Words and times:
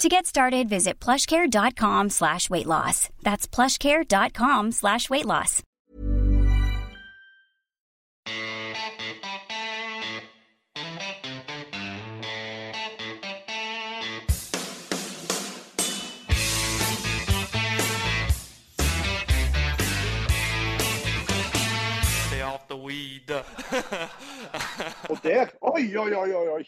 To 0.00 0.08
get 0.08 0.24
started, 0.24 0.66
visit 0.66 0.98
plushcare.com 0.98 2.08
slash 2.08 2.48
weight 2.48 2.64
loss. 2.64 3.10
That's 3.22 3.46
plushcare.com 3.46 4.72
slash 4.72 5.10
weight 5.10 5.26
loss. 5.26 5.62
Stay 22.26 22.40
off 22.40 22.66
the 22.68 22.76
weed. 22.76 23.30
Og 25.10 25.22
der 25.22 25.46
Oi, 25.62 25.96
oi, 25.98 26.14
oi, 26.14 26.34
oi! 26.34 26.48
oi. 26.48 26.64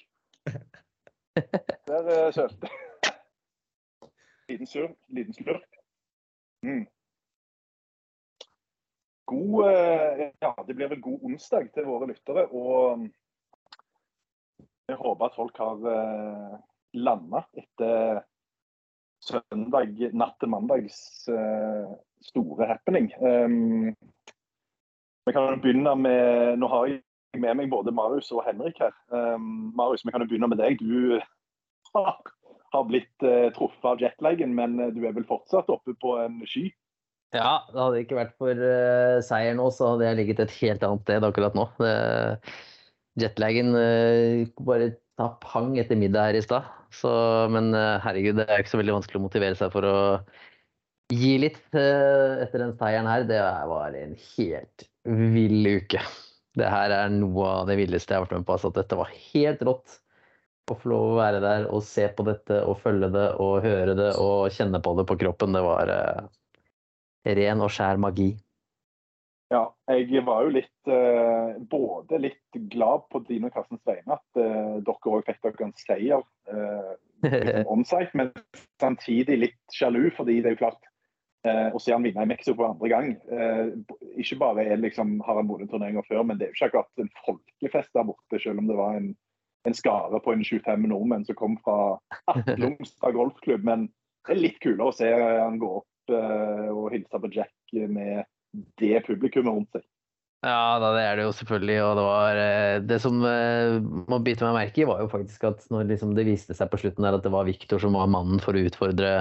Der 1.87 2.27
uh, 2.27 2.35
sølte 2.35 2.69
Liten 4.53 4.69
sur, 4.69 4.91
liten 5.09 5.33
slurk. 5.33 5.79
Mm. 6.67 6.85
God 9.25 9.69
eh, 9.71 10.29
Ja, 10.39 10.53
det 10.67 10.75
blir 10.75 10.91
vel 10.93 11.01
god 11.01 11.23
onsdag 11.25 11.71
til 11.73 11.87
våre 11.89 12.11
lyttere. 12.11 12.45
Og 12.53 12.99
mm, 13.01 13.07
jeg 14.93 14.99
håper 15.01 15.25
at 15.31 15.39
folk 15.39 15.57
har 15.63 15.87
uh, 15.87 16.59
landa 17.01 17.41
etter 17.57 18.21
søndag 19.23 20.03
natt 20.19 20.35
til 20.43 20.51
mandags 20.51 20.99
eh, 21.31 21.93
store 22.27 22.67
happening. 22.67 23.09
Um, 23.23 23.95
vi 25.23 25.33
kan 25.33 25.61
begynne 25.63 25.95
med 25.97 26.59
Nå 26.59 26.69
har 26.69 26.91
jeg 26.91 27.01
med 27.41 27.57
meg 27.57 27.71
både 27.71 27.95
Marius 27.95 28.33
og 28.35 28.43
Henrik 28.45 28.83
her. 28.83 28.93
Um, 29.15 29.71
Marius, 29.79 30.05
vi 30.05 30.13
kan 30.13 30.21
jo 30.21 30.29
begynne 30.29 30.51
med 30.51 30.61
deg. 30.61 30.83
Du 30.83 31.23
har, 31.95 32.19
har 32.73 32.87
blitt 32.89 33.27
uh, 33.27 33.51
truffet 33.57 33.89
av 33.89 34.03
jetlaggen, 34.03 34.55
men 34.57 34.79
eh, 34.81 34.93
du 34.95 35.05
er 35.07 35.15
vel 35.17 35.27
fortsatt 35.29 35.71
oppe 35.73 35.95
på 36.03 36.17
en 36.23 36.41
sky? 36.49 36.69
Ja, 37.33 37.63
det 37.73 37.81
hadde 37.81 38.03
ikke 38.03 38.19
vært 38.19 38.35
for 38.41 38.59
uh, 38.59 39.21
seier 39.25 39.57
nå, 39.57 39.71
så 39.73 39.95
hadde 39.95 40.09
jeg 40.09 40.19
ligget 40.21 40.43
et 40.45 40.55
helt 40.61 40.85
annet 40.87 41.05
sted 41.07 41.27
akkurat 41.29 41.57
nå. 41.57 41.67
Det, 41.81 41.95
jetlagen 43.23 43.75
uh, 43.77 44.45
bare 44.65 44.95
ta 45.21 45.35
pang 45.45 45.75
etter 45.81 45.99
middag 46.01 46.31
her 46.31 46.41
i 46.41 46.45
stad. 46.45 46.69
Men 47.53 47.73
uh, 47.77 48.01
herregud, 48.05 48.41
det 48.41 48.49
er 48.49 48.63
ikke 48.65 48.75
så 48.75 48.81
veldig 48.81 48.99
vanskelig 48.99 49.21
å 49.21 49.27
motivere 49.27 49.57
seg 49.57 49.73
for 49.73 49.89
å 49.89 49.97
gi 51.13 51.35
litt 51.41 51.61
etter 51.77 52.57
den 52.57 52.77
seieren 52.81 53.09
her. 53.09 53.25
Det 53.29 53.41
var 53.69 53.97
en 53.97 54.15
helt 54.17 54.87
vill 55.05 55.75
uke. 55.81 56.01
Det 56.57 56.69
her 56.69 56.93
er 56.93 57.13
noe 57.13 57.49
av 57.49 57.69
det 57.69 57.77
villeste 57.81 58.13
jeg 58.13 58.21
har 58.21 58.27
vært 58.27 58.39
med 58.41 58.49
på. 58.49 58.57
Altså, 58.57 58.73
dette 58.77 58.97
var 58.97 59.13
helt 59.33 59.65
rått 59.69 60.02
å 60.71 60.77
få 60.79 60.93
lov 60.93 61.09
å 61.11 61.19
være 61.19 61.43
der 61.43 61.67
og 61.75 61.83
se 61.87 62.07
på 62.15 62.25
dette 62.27 62.61
og 62.69 62.79
følge 62.83 63.11
det 63.15 63.27
og 63.43 63.65
høre 63.65 63.97
det 63.99 64.13
og 64.23 64.53
kjenne 64.55 64.81
på 64.83 64.95
det 64.99 65.07
på 65.09 65.19
kroppen. 65.25 65.57
Det 65.57 65.63
var 65.65 65.91
eh, 65.91 67.35
ren 67.39 67.65
og 67.65 67.73
skjær 67.75 68.01
magi. 68.03 68.33
Ja, 69.53 69.67
jeg 69.91 70.23
var 70.25 70.47
jo 70.47 70.55
litt 70.55 70.89
eh, 70.89 71.59
både 71.69 72.21
litt 72.23 72.61
glad 72.73 73.05
på 73.13 73.21
dine 73.27 73.51
og 73.51 73.57
Karstens 73.57 73.83
vegne 73.89 74.17
at 74.17 74.41
eh, 74.41 74.79
dere 74.87 75.13
òg 75.13 75.27
fikk 75.27 75.43
dere 75.45 75.67
en 75.67 75.75
seier 75.77 76.23
eh, 76.49 76.95
liksom 77.27 77.75
on-site, 77.75 78.17
men 78.19 78.33
samtidig 78.81 79.37
litt 79.43 79.77
sjalu, 79.77 80.07
fordi 80.17 80.39
det 80.41 80.53
er 80.53 80.57
jo 80.57 80.63
klart 80.63 80.89
eh, 81.45 81.69
å 81.69 81.83
se 81.83 81.93
han 81.93 82.07
vinne 82.07 82.25
i 82.25 82.31
Mexico 82.31 82.57
for 82.57 82.71
andre 82.71 82.91
gang 82.91 83.13
eh, 83.13 83.75
Ikke 84.25 84.41
bare 84.41 84.65
er 84.73 84.81
liksom, 84.81 85.19
har 85.27 85.43
han 85.43 85.51
vunnet 85.51 85.71
turneringer 85.71 86.09
før, 86.09 86.25
men 86.25 86.41
det 86.41 86.49
er 86.49 86.55
jo 86.55 86.59
ikke 86.59 86.71
akkurat 86.73 87.05
en 87.05 87.13
folkefest 87.27 87.93
der 87.99 88.09
borte, 88.09 88.41
selv 88.41 88.65
om 88.65 88.73
det 88.73 88.79
var 88.81 88.97
en, 89.03 89.13
en 89.69 89.77
skare 89.77 90.21
på 90.23 90.35
en 90.35 90.45
25 90.45 90.87
nordmenn 90.91 91.27
som 91.29 91.39
kom 91.39 91.57
fra 91.63 91.97
Atlungstad 92.33 93.17
golfklubb. 93.17 93.65
Men 93.67 93.89
det 94.27 94.37
er 94.37 94.45
litt 94.45 94.61
kulere 94.63 94.91
å 94.91 94.97
se 94.97 95.09
han 95.13 95.61
gå 95.63 95.71
opp 95.81 96.15
eh, 96.15 96.69
og 96.71 96.93
hilse 96.95 97.23
på 97.23 97.33
Jack 97.35 97.75
med 97.91 98.25
det 98.81 98.99
publikummet 99.07 99.55
rundt 99.55 99.79
seg. 99.79 99.87
Ja, 100.43 100.81
da, 100.83 100.89
det 100.97 101.03
er 101.07 101.19
det 101.19 101.27
jo 101.29 101.35
selvfølgelig. 101.39 101.77
Og 101.87 101.93
det 101.99 102.05
var 102.09 102.41
eh, 102.43 102.77
Det 102.83 102.99
som 103.03 103.21
eh, 103.29 103.77
må 104.11 104.19
bite 104.27 104.47
meg 104.49 104.59
merke 104.59 104.83
i, 104.83 104.89
var 104.89 105.05
jo 105.05 105.11
faktisk 105.13 105.47
at 105.53 105.63
når 105.71 105.87
liksom 105.93 106.17
det 106.19 106.27
viste 106.27 106.57
seg 106.59 106.71
på 106.73 106.83
slutten 106.83 107.07
der 107.07 107.19
at 107.19 107.23
det 107.27 107.33
var 107.35 107.47
Victor 107.47 107.83
som 107.83 107.95
var 107.99 108.11
mannen 108.11 108.43
for 108.43 108.59
å 108.59 108.65
utfordre 108.67 109.21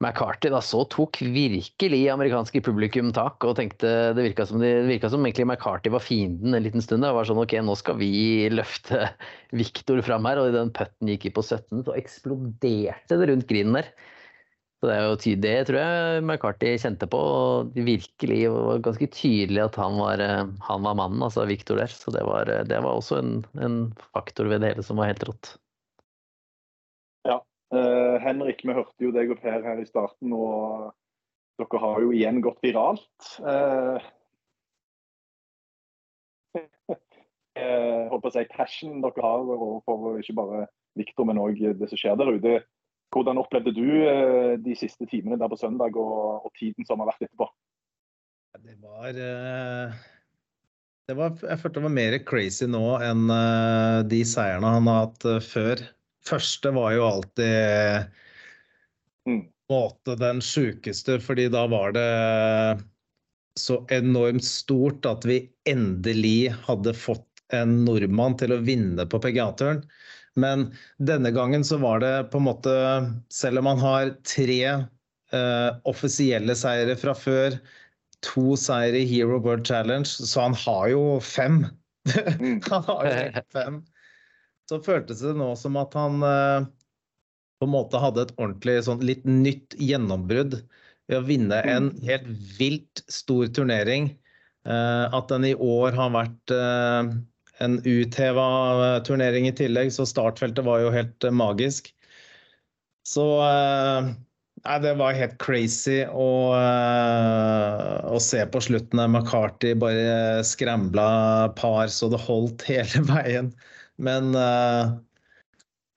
McCarthy, 0.00 0.48
da 0.48 0.62
så 0.64 0.80
tok 0.88 1.18
virkelig 1.20 1.98
amerikanske 2.08 2.62
publikum 2.64 3.10
tak 3.12 3.44
og 3.44 3.58
tenkte 3.58 3.90
Det 4.16 4.24
virka 4.24 4.46
som, 4.48 4.62
de, 4.62 4.96
som 5.04 5.26
egentlig 5.26 5.44
McCarthy 5.44 5.92
var 5.92 6.00
fienden 6.00 6.56
en 6.56 6.64
liten 6.64 6.80
stund. 6.84 7.04
Det 7.04 7.12
var 7.12 7.28
sånn 7.28 7.42
OK, 7.42 7.52
nå 7.60 7.74
skal 7.76 7.98
vi 8.00 8.48
løfte 8.52 9.10
Victor 9.60 10.00
fram 10.06 10.24
her. 10.28 10.40
Og 10.40 10.48
i 10.48 10.56
den 10.56 10.72
putten 10.72 11.12
gikk 11.12 11.28
i 11.28 11.34
på 11.36 11.44
17, 11.44 11.84
så 11.84 11.98
eksploderte 12.00 13.20
det 13.20 13.28
rundt 13.28 13.48
grinen 13.50 13.76
der. 13.76 13.92
Så 14.80 14.88
det 14.88 14.96
er 14.96 15.04
jo 15.04 15.16
ty- 15.20 15.36
det 15.36 15.56
tror 15.68 15.76
jeg 15.82 16.24
McCarthy 16.24 16.76
kjente 16.80 17.08
på. 17.12 17.18
og 17.20 17.74
det 17.76 18.48
var 18.48 18.80
ganske 18.88 19.10
tydelig 19.12 19.66
at 19.66 19.76
han 19.76 20.00
var, 20.00 20.24
eh, 20.24 20.46
han 20.70 20.82
var 20.88 20.96
mannen, 20.96 21.20
altså 21.20 21.44
Victor 21.44 21.76
der. 21.76 21.92
Så 21.92 22.08
det 22.16 22.24
var, 22.24 22.48
eh, 22.48 22.64
det 22.64 22.80
var 22.80 22.96
også 22.96 23.20
en, 23.20 23.44
en 23.60 23.92
faktor 24.16 24.48
ved 24.48 24.64
det 24.64 24.72
hele 24.72 24.82
som 24.82 24.96
var 24.96 25.12
helt 25.12 25.28
rått. 25.28 25.58
Eh, 27.70 28.16
Henrik, 28.24 28.64
vi 28.66 28.74
hørte 28.74 29.04
jo 29.04 29.12
deg 29.14 29.30
og 29.30 29.38
Per 29.42 29.62
her 29.62 29.78
i 29.78 29.86
starten, 29.86 30.32
og 30.34 30.90
dere 31.60 31.82
har 31.84 32.00
jo 32.02 32.10
igjen 32.14 32.42
gått 32.44 32.62
viralt. 32.66 33.34
Uh, 37.60 38.06
holdt 38.08 38.28
å 38.28 38.30
si 38.32 38.42
passion 38.54 39.02
dere 39.02 39.22
har 39.24 39.42
overfor 39.42 40.20
ikke 40.22 40.36
bare 40.38 40.60
Victor, 40.96 41.26
men 41.28 41.40
òg 41.42 41.58
det 41.76 41.88
som 41.90 41.98
skjer 41.98 42.14
der 42.16 42.30
ute. 42.30 42.52
Hvordan 43.12 43.40
opplevde 43.42 43.74
du 43.74 43.84
eh, 44.06 44.54
de 44.62 44.76
siste 44.78 45.04
timene 45.10 45.36
der 45.36 45.50
på 45.50 45.58
søndag, 45.58 45.98
og, 45.98 46.46
og 46.46 46.54
tiden 46.56 46.86
som 46.86 47.02
har 47.02 47.10
vært 47.10 47.26
etterpå? 47.26 47.50
Det 48.62 48.76
var 48.80 49.10
det 51.10 51.18
var, 51.18 51.36
Jeg 51.42 51.58
følte 51.60 51.76
det 51.80 51.84
var 51.88 51.96
mer 51.98 52.16
crazy 52.30 52.70
nå 52.70 52.84
enn 53.02 53.26
de 54.14 54.22
seierne 54.30 54.74
han 54.78 54.88
har 54.88 55.04
hatt 55.08 55.28
før. 55.50 55.84
Første 56.26 56.72
var 56.76 56.92
jo 56.96 57.06
alltid 57.08 58.10
Mm. 59.28 59.42
måte 59.70 60.14
den 60.16 60.40
sjukeste, 60.40 61.18
fordi 61.20 61.48
da 61.52 61.66
var 61.68 61.92
det 61.92 62.06
så 63.60 63.76
enormt 63.92 64.44
stort 64.44 65.04
at 65.06 65.26
vi 65.28 65.42
endelig 65.68 66.54
hadde 66.66 66.94
fått 66.96 67.26
en 67.52 67.84
nordmann 67.84 68.36
til 68.40 68.54
å 68.54 68.60
vinne 68.64 69.04
på 69.10 69.20
PGA-turen. 69.20 69.82
Men 70.40 70.70
denne 71.02 71.32
gangen 71.34 71.64
så 71.66 71.76
var 71.82 72.00
det 72.00 72.30
på 72.30 72.38
en 72.38 72.46
måte 72.46 72.72
Selv 73.34 73.58
om 73.58 73.66
han 73.66 73.80
har 73.82 74.12
tre 74.22 74.60
eh, 74.70 75.70
offisielle 75.90 76.54
seire 76.56 76.94
fra 76.96 77.14
før, 77.18 77.58
to 78.22 78.54
seire 78.56 79.02
i 79.02 79.08
Hero 79.10 79.40
World 79.42 79.66
Challenge, 79.66 80.06
så 80.06 80.46
han 80.48 80.56
har 80.64 80.88
jo 80.94 81.04
fem. 81.20 81.64
Mm. 82.40 82.62
han 82.64 82.84
har 82.86 83.06
jo 83.06 83.42
fem. 83.52 83.74
Så 84.70 84.78
føltes 84.86 85.24
det 85.24 85.34
nå 85.34 85.50
som 85.58 85.74
at 85.80 85.96
han 85.98 86.22
eh, 86.22 86.68
på 87.58 87.66
en 87.66 87.72
måte 87.72 87.98
hadde 87.98 88.28
et 88.28 88.36
ordentlig 88.36 88.76
sånn 88.86 89.02
litt 89.02 89.24
nytt 89.26 89.74
gjennombrudd 89.82 90.60
ved 91.10 91.16
å 91.18 91.26
vinne 91.26 91.58
en 91.66 91.90
helt 92.06 92.28
vilt 92.54 93.02
stor 93.10 93.50
turnering. 93.50 94.12
Eh, 94.70 95.06
at 95.10 95.26
den 95.32 95.48
i 95.48 95.56
år 95.58 95.96
har 95.98 96.12
vært 96.14 96.54
eh, 96.54 97.10
en 97.66 97.78
utheva 97.82 98.46
turnering 99.08 99.50
i 99.50 99.56
tillegg, 99.58 99.90
så 99.90 100.06
startfeltet 100.06 100.62
var 100.64 100.84
jo 100.84 100.94
helt 100.94 101.26
magisk. 101.34 101.90
Så 103.04 103.26
Nei, 104.60 104.74
det 104.84 104.90
var 105.00 105.16
helt 105.16 105.38
crazy 105.40 106.02
å, 106.04 106.52
å 106.52 108.18
se 108.20 108.42
på 108.52 108.60
slutten 108.60 109.00
der 109.00 109.08
McCarty 109.08 109.70
bare 109.80 110.42
skrambla 110.44 111.06
par 111.56 111.88
så 111.88 112.10
det 112.12 112.20
holdt 112.26 112.66
hele 112.68 113.00
veien. 113.08 113.48
Men 114.00 114.34
uh, 114.34 114.96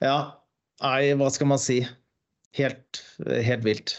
ja. 0.04 0.16
Nei, 0.84 1.14
hva 1.16 1.30
skal 1.32 1.48
man 1.48 1.60
si? 1.62 1.80
Helt, 2.58 3.00
helt 3.24 3.64
vilt. 3.64 3.94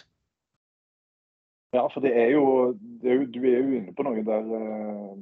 Ja, 1.75 1.87
for 1.91 2.03
det 2.03 2.13
er, 2.15 2.29
jo, 2.35 2.75
det 3.01 3.11
er 3.11 3.17
jo, 3.19 3.25
Du 3.33 3.39
er 3.43 3.57
jo 3.57 3.79
inne 3.79 3.95
på 3.95 4.05
noe 4.05 4.21
der, 4.27 4.45
uh, 4.45 5.15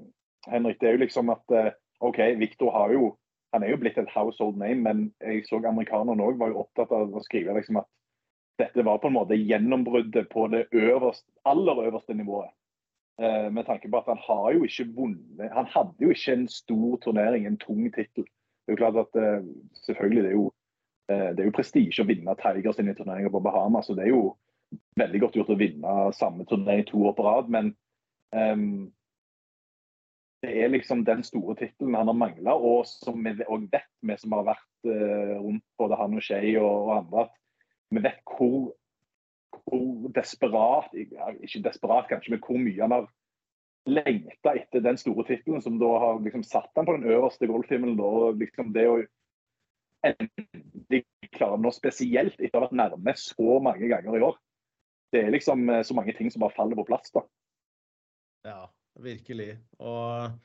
Henrik. 0.51 0.81
Det 0.81 0.89
er 0.89 0.97
jo 0.97 1.06
liksom 1.06 1.31
at 1.33 1.57
OK, 2.03 2.19
Victor 2.41 2.74
har 2.75 2.94
jo 2.94 3.13
Han 3.53 3.63
er 3.63 3.69
jo 3.69 3.77
blitt 3.77 4.00
et 4.01 4.09
household 4.09 4.57
name, 4.57 4.81
men 4.81 5.01
jeg 5.21 5.44
så 5.45 5.59
amerikanerne 5.62 6.25
òg 6.25 6.39
var 6.41 6.50
jo 6.50 6.63
opptatt 6.63 6.89
av 6.91 7.13
å 7.13 7.21
skrive 7.21 7.53
liksom 7.53 7.77
at 7.83 7.86
dette 8.57 8.86
var 8.86 8.97
på 8.97 9.12
en 9.12 9.13
måte 9.13 9.38
gjennombruddet 9.38 10.25
på 10.33 10.47
det 10.50 10.63
øverste, 10.74 11.29
aller 11.45 11.83
øverste 11.86 12.13
nivået. 12.18 12.50
Eh, 13.21 13.51
med 13.53 13.65
tanke 13.65 13.89
på 13.89 13.97
at 13.97 14.09
han 14.09 14.18
har 14.18 14.53
jo 14.53 14.63
ikke 14.65 14.88
vunnet 14.95 15.51
Han 15.53 15.68
hadde 15.69 16.01
jo 16.01 16.09
ikke 16.09 16.33
en 16.33 16.47
stor 16.47 16.97
turnering, 16.97 17.45
en 17.45 17.57
tung 17.57 17.86
tittel. 17.94 18.25
Det 18.63 18.71
er 18.71 18.77
jo 18.77 18.81
klart 18.81 19.00
at 19.01 19.19
eh, 19.19 19.45
selvfølgelig 19.83 20.24
det 20.24 20.31
er 20.31 20.38
jo, 20.38 20.48
eh, 21.12 21.30
det 21.36 21.48
jo 21.50 21.56
prestisje 21.56 22.04
å 22.04 22.07
vinne 22.07 22.36
Tiger 22.39 22.75
sine 22.75 22.95
turneringer 22.95 23.33
på 23.33 23.42
Bahamas. 23.44 23.89
og 23.89 24.00
Det 24.00 24.06
er 24.07 24.13
jo 24.13 24.25
veldig 25.00 25.21
godt 25.24 25.38
gjort 25.38 25.54
å 25.54 25.60
vinne 25.60 25.95
samme 26.15 26.45
turnering 26.50 26.86
to 26.88 27.04
år 27.10 27.15
på 27.18 27.25
rad, 27.27 27.50
men 27.54 27.74
um, 28.33 28.92
det 30.44 30.54
er 30.60 30.71
liksom 30.74 31.04
den 31.07 31.24
store 31.24 31.56
tittelen 31.60 31.95
han 31.95 32.10
har 32.10 32.18
mangla, 32.18 32.56
og 32.56 32.88
som 32.89 33.19
vi 33.24 33.36
òg 33.45 33.68
vet, 33.71 33.89
vi 34.01 34.18
som 34.19 34.33
har 34.36 34.48
vært 34.48 34.89
uh, 34.89 35.36
rundt 35.44 35.65
både 35.80 36.00
han 36.00 36.18
og 36.18 36.25
Skei 36.25 36.56
og, 36.60 36.71
og 36.71 36.95
andre, 36.98 37.27
at 37.27 37.94
vi 37.94 38.04
vet 38.04 38.24
hvor, 38.25 38.71
hvor 39.68 40.10
desperat 40.15 40.95
Ikke 40.98 41.62
desperat, 41.68 42.07
kanskje, 42.10 42.33
men 42.33 42.42
hvor 42.42 42.57
mye 42.57 42.81
han 42.81 42.95
har 42.95 43.06
lengta 43.89 44.53
etter 44.56 44.83
den 44.83 44.97
store 45.00 45.25
tittelen 45.27 45.62
som 45.62 45.80
da 45.81 45.89
har 46.00 46.21
liksom 46.24 46.44
satt 46.47 46.71
han 46.75 46.88
på 46.88 46.95
den 46.97 47.09
øverste 47.09 47.50
golfhimmelen. 47.50 48.00
Og 48.00 48.39
liksom 48.39 48.71
det 48.75 48.88
å 48.89 49.01
endelig 50.03 51.03
klare 51.33 51.59
noe 51.62 51.75
spesielt 51.75 52.35
etter 52.39 52.57
å 52.57 52.63
ha 52.63 52.68
vært 52.68 52.80
nærme 52.80 53.15
så 53.19 53.59
mange 53.63 53.89
ganger 53.91 54.18
i 54.18 54.25
år. 54.30 54.38
Det 55.13 55.21
er 55.24 55.33
liksom 55.33 55.68
eh, 55.69 55.83
så 55.85 55.95
mange 55.97 56.15
ting 56.18 56.31
som 56.33 56.44
bare 56.44 56.56
faller 56.56 56.80
på 56.80 56.88
plass. 56.88 57.12
da. 57.15 57.24
Ja, 58.47 58.62
virkelig. 59.00 59.53
Og, 59.80 60.39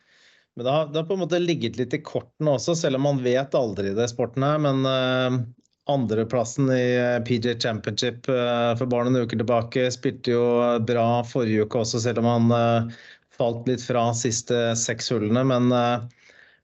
men 0.55 0.67
det 0.67 0.75
har, 0.75 0.91
det 0.91 1.01
har, 1.01 1.07
på 1.09 1.17
en 1.17 1.25
måte 1.25 1.41
ligget 1.43 1.79
litt 1.81 1.97
i 1.97 2.03
kortene 2.05 2.57
også, 2.59 2.77
selv 2.79 3.01
om 3.01 3.09
man 3.09 3.23
vet 3.25 3.57
aldri 3.59 3.95
det 3.97 4.11
sporten 4.13 4.47
her. 4.47 4.61
Men 4.63 4.85
uh, 4.87 5.41
andreplassen 5.89 6.71
i 6.71 6.97
eh, 6.97 7.23
PJ 7.25 7.55
Championship 7.63 8.29
uh, 8.29 8.77
for 8.77 8.91
bare 8.91 9.09
noen 9.09 9.25
uker 9.25 9.41
tilbake. 9.41 9.87
Spilte 9.93 10.35
jo 10.35 10.45
bra 10.87 11.23
forrige 11.27 11.65
uke 11.65 11.83
også, 11.83 12.03
selv 12.05 12.21
om 12.23 12.29
han 12.29 12.53
eh, 12.57 12.99
falt 13.39 13.69
litt 13.71 13.85
fra 13.85 14.09
siste 14.19 14.73
seks 14.79 15.13
hullene. 15.15 15.45
Men 15.47 15.71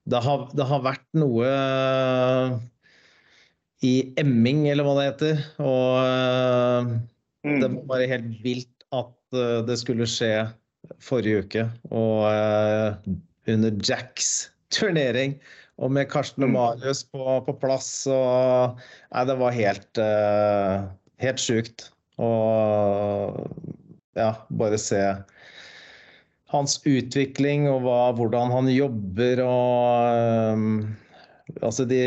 det 0.05 0.21
har, 0.21 0.47
det 0.53 0.67
har 0.69 0.83
vært 0.85 1.05
noe 1.17 1.49
i 3.85 3.93
emming, 4.21 4.65
eller 4.71 4.85
hva 4.85 4.95
det 4.99 5.07
heter. 5.09 5.41
Og 5.63 6.93
mm. 7.47 7.59
det 7.61 7.69
var 7.69 7.81
bare 7.91 8.09
helt 8.11 8.31
vilt 8.45 8.87
at 8.95 9.39
det 9.67 9.77
skulle 9.81 10.07
skje 10.09 10.33
forrige 11.03 11.45
uke. 11.45 11.67
Og 11.89 12.27
under 13.51 13.77
Jacks 13.81 14.49
turnering 14.73 15.37
og 15.81 15.91
med 15.91 16.07
Karsten 16.11 16.45
og 16.45 16.51
mm. 16.51 16.55
Marius 16.55 17.03
på, 17.11 17.23
på 17.47 17.55
plass. 17.59 17.89
Og, 18.07 18.79
nei, 19.11 19.25
det 19.27 19.37
var 19.41 19.57
helt, 19.57 20.01
helt 21.23 21.43
sjukt. 21.43 21.89
Og 22.21 23.41
ja, 24.15 24.31
bare 24.55 24.79
se 24.79 25.01
hans 26.53 26.77
utvikling 26.85 27.69
og 27.71 27.83
hva, 27.85 27.99
hvordan 28.17 28.53
han 28.53 28.71
jobber 28.73 29.43
og 29.45 30.55
um, 30.55 30.69
Altså, 31.61 31.85
de 31.85 31.99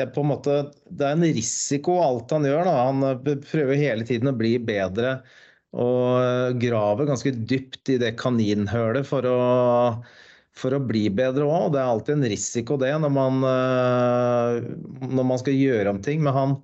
er 0.00 0.08
på 0.14 0.22
en 0.22 0.30
måte, 0.30 0.54
Det 0.88 1.04
er 1.04 1.12
en 1.12 1.26
risiko 1.36 1.98
alt 2.00 2.32
han 2.32 2.46
gjør. 2.48 2.64
Da. 2.64 2.76
Han 2.88 3.42
prøver 3.44 3.76
hele 3.76 4.06
tiden 4.08 4.30
å 4.30 4.36
bli 4.36 4.54
bedre 4.56 5.18
og 5.72 6.56
graver 6.60 7.08
ganske 7.08 7.32
dypt 7.48 7.92
i 7.92 7.98
det 8.00 8.14
kaninhølet 8.20 9.08
for 9.08 9.28
å 9.28 9.38
for 10.56 10.76
å 10.76 10.82
bli 10.84 11.06
bedre 11.12 11.46
òg. 11.48 11.72
Det 11.72 11.80
er 11.80 11.88
alltid 11.88 12.18
en 12.18 12.28
risiko 12.32 12.76
det 12.80 12.92
når 13.00 13.12
man, 13.14 13.40
eh, 13.48 14.58
når 15.08 15.28
man 15.30 15.40
skal 15.40 15.56
gjøre 15.56 15.94
om 15.94 16.02
ting. 16.04 16.20
Men 16.24 16.36
han, 16.36 16.56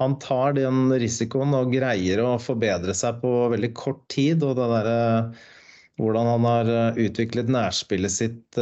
han, 0.00 0.16
tar 0.22 0.56
den 0.56 0.88
risikoen 0.96 1.54
og 1.56 1.74
greier 1.74 2.22
å 2.24 2.36
forbedre 2.42 2.96
seg 2.96 3.20
på 3.20 3.34
veldig 3.52 3.72
kort 3.76 4.02
tid. 4.12 4.44
Og 4.46 4.56
det 4.58 4.70
der, 4.72 4.90
hvordan 6.00 6.28
han 6.28 6.48
har 6.48 6.72
eh, 6.72 6.98
utviklet 7.06 7.52
nærspillet 7.52 8.12
sitt 8.12 8.58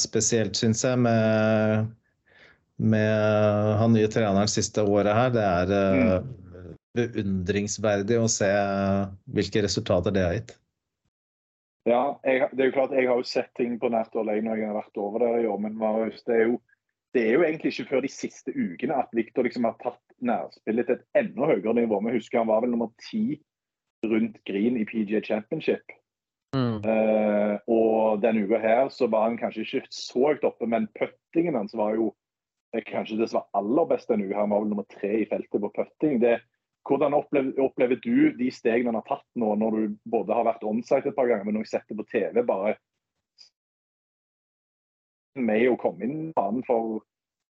spesielt, 0.00 0.56
syns 0.58 0.82
jeg, 0.86 0.98
med, 1.04 1.86
med 2.82 3.70
han 3.80 3.94
nye 3.94 4.10
treneren 4.10 4.50
siste 4.50 4.82
året 4.82 5.14
her, 5.14 5.30
det 5.34 5.46
er 5.46 5.72
mm. 6.00 6.34
beundringsverdig 6.98 8.18
å 8.18 8.28
se 8.30 8.50
hvilke 9.36 9.64
resultater 9.66 10.14
det 10.14 10.26
har 10.26 10.38
gitt. 10.38 10.54
Ja, 11.84 12.18
jeg, 12.24 12.48
det 12.56 12.62
er 12.62 12.70
jo 12.70 12.76
klart 12.78 12.94
jeg 12.96 13.08
har 13.10 13.18
jo 13.20 13.26
sett 13.28 13.50
ting 13.58 13.74
på 13.80 13.90
nært 13.92 14.14
hold 14.16 14.30
når 14.32 14.56
jeg 14.56 14.68
har 14.70 14.78
vært 14.78 15.00
over 15.00 15.20
der 15.20 15.42
i 15.42 15.48
år. 15.50 15.58
Men 15.60 15.76
Marius, 15.76 16.22
det 16.24 16.36
er, 16.38 16.46
jo, 16.48 16.60
det 17.16 17.26
er 17.26 17.34
jo 17.36 17.42
egentlig 17.44 17.74
ikke 17.74 17.90
før 17.90 18.06
de 18.06 18.12
siste 18.12 18.54
ukene 18.56 18.96
at 19.02 19.12
Victor 19.16 19.44
liksom 19.44 19.68
har 19.68 19.76
tatt 19.82 20.00
nærspillet 20.24 20.88
til 20.88 20.96
et 20.96 21.20
enda 21.20 21.50
høyere 21.50 21.76
nivå. 21.82 22.00
Vi 22.06 22.14
husker 22.16 22.40
han 22.40 22.48
var 22.48 22.64
vel 22.64 22.72
nummer 22.72 22.88
ti 23.04 23.36
rundt 24.04 24.40
Green 24.48 24.80
i 24.80 24.86
PGA 24.88 25.20
Championship. 25.24 25.92
Mm. 26.54 26.76
Uh, 26.86 27.56
og 27.70 28.22
denne 28.22 28.44
uka 28.46 28.60
her 28.62 28.88
så 28.94 29.08
var 29.10 29.28
han 29.28 29.38
kanskje 29.40 29.64
ikke 29.64 29.86
så 29.90 30.28
høyt 30.30 30.46
oppe, 30.46 30.68
men 30.70 30.86
puttingen 30.98 31.58
hans 31.58 31.74
var 31.76 31.96
jo 31.98 32.12
kanskje 32.88 33.18
det 33.20 33.28
som 33.30 33.40
var 33.40 33.60
aller 33.60 33.86
best 33.90 34.10
denne 34.10 34.28
uka. 34.28 34.40
Han 34.40 34.54
var 34.54 34.64
vel 34.64 34.72
nummer 34.72 34.86
tre 34.90 35.12
i 35.20 35.28
feltet 35.30 35.62
på 35.62 35.72
putting. 35.76 36.18
Det, 36.22 36.38
hvordan 36.88 37.14
opplever, 37.16 37.54
opplever, 37.62 38.00
du 38.02 38.34
de 38.38 38.50
stegene 38.52 38.90
han 38.90 38.98
har 38.98 39.06
tatt 39.08 39.26
nå, 39.40 39.54
når 39.60 39.76
du 39.76 39.94
både 40.10 40.34
har 40.36 40.48
vært 40.48 40.66
onsite 40.66 41.10
et 41.10 41.16
par 41.16 41.30
ganger, 41.30 41.46
men 41.48 41.60
også 41.62 41.78
sett 41.78 41.86
det 41.90 41.98
på 42.00 42.08
TV? 42.10 42.42
bare 42.46 42.76
med 45.34 45.66
å 45.66 45.78
komme 45.80 46.06
inn 46.06 46.18
banen 46.34 46.62
for 46.66 47.00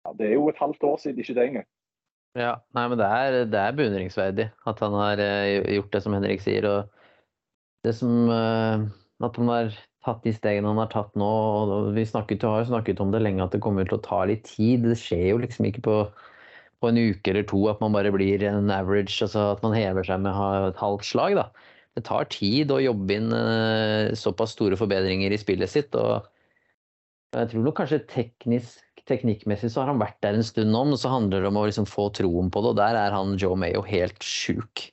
ja, 0.06 0.14
Det 0.18 0.26
er 0.26 0.32
jo 0.34 0.48
et 0.50 0.58
halvt 0.58 0.86
år 0.88 0.96
siden, 1.02 1.20
ikke 1.22 1.34
det 1.36 1.44
engang. 1.48 1.68
Ja, 2.38 2.52
nei, 2.76 2.84
men 2.90 2.98
det 3.00 3.06
er, 3.06 3.36
det 3.50 3.60
er 3.60 3.76
beundringsverdig 3.76 4.46
at 4.70 4.80
han 4.84 4.94
har 4.94 5.20
uh, 5.22 5.74
gjort 5.74 5.92
det 5.94 6.02
som 6.04 6.14
Henrik 6.14 6.42
sier. 6.44 6.66
og 6.68 6.97
det 7.86 7.94
som 7.98 8.30
uh, 8.30 8.86
At 9.24 9.38
han 9.38 9.50
har 9.50 9.70
tatt 10.06 10.24
de 10.24 10.32
stegene 10.34 10.70
han 10.70 10.80
har 10.80 10.90
tatt 10.92 11.14
nå. 11.18 11.28
og 11.28 11.92
Vi 11.96 12.06
snakket, 12.06 12.46
har 12.46 12.66
snakket 12.66 13.02
om 13.02 13.12
det 13.14 13.22
lenge, 13.24 13.44
at 13.44 13.54
det 13.54 13.62
kommer 13.64 13.86
til 13.86 13.98
å 13.98 14.04
ta 14.04 14.24
litt 14.28 14.46
tid. 14.48 14.86
Det 14.86 14.98
skjer 14.98 15.32
jo 15.32 15.42
liksom 15.44 15.68
ikke 15.70 15.84
på 15.86 16.00
på 16.78 16.90
en 16.90 16.98
uke 16.98 17.32
eller 17.32 17.46
to 17.48 17.64
at 17.70 17.80
man 17.82 17.94
bare 17.94 18.12
blir 18.14 18.42
en 18.46 18.70
average, 18.70 19.18
altså 19.24 19.52
at 19.54 19.62
man 19.64 19.74
hever 19.74 20.06
seg 20.06 20.22
med 20.22 20.36
et 20.68 20.78
halvt 20.78 21.06
slag. 21.06 21.38
da. 21.38 21.48
Det 21.98 22.04
tar 22.06 22.28
tid 22.30 22.70
å 22.70 22.82
jobbe 22.82 23.16
inn 23.16 23.32
uh, 23.34 24.14
såpass 24.18 24.54
store 24.54 24.78
forbedringer 24.78 25.34
i 25.34 25.40
spillet 25.40 25.72
sitt. 25.72 25.96
og 25.98 26.28
Jeg 27.34 27.50
tror 27.50 27.66
nok 27.66 27.80
kanskje 27.80 28.04
teknisk, 28.10 28.84
teknikkmessig 29.10 29.72
så 29.72 29.82
har 29.82 29.90
han 29.90 30.02
vært 30.02 30.20
der 30.22 30.38
en 30.38 30.46
stund 30.46 30.70
nå, 30.74 30.84
men 30.90 31.00
så 31.00 31.10
handler 31.10 31.42
det 31.42 31.50
om 31.50 31.58
å 31.58 31.66
liksom 31.66 31.88
få 31.90 32.10
troen 32.14 32.52
på 32.52 32.62
det, 32.62 32.74
og 32.74 32.78
der 32.78 33.00
er 33.00 33.16
han 33.16 33.34
Joe 33.40 33.58
Mayo 33.58 33.82
helt 33.88 34.22
sjuk. 34.22 34.90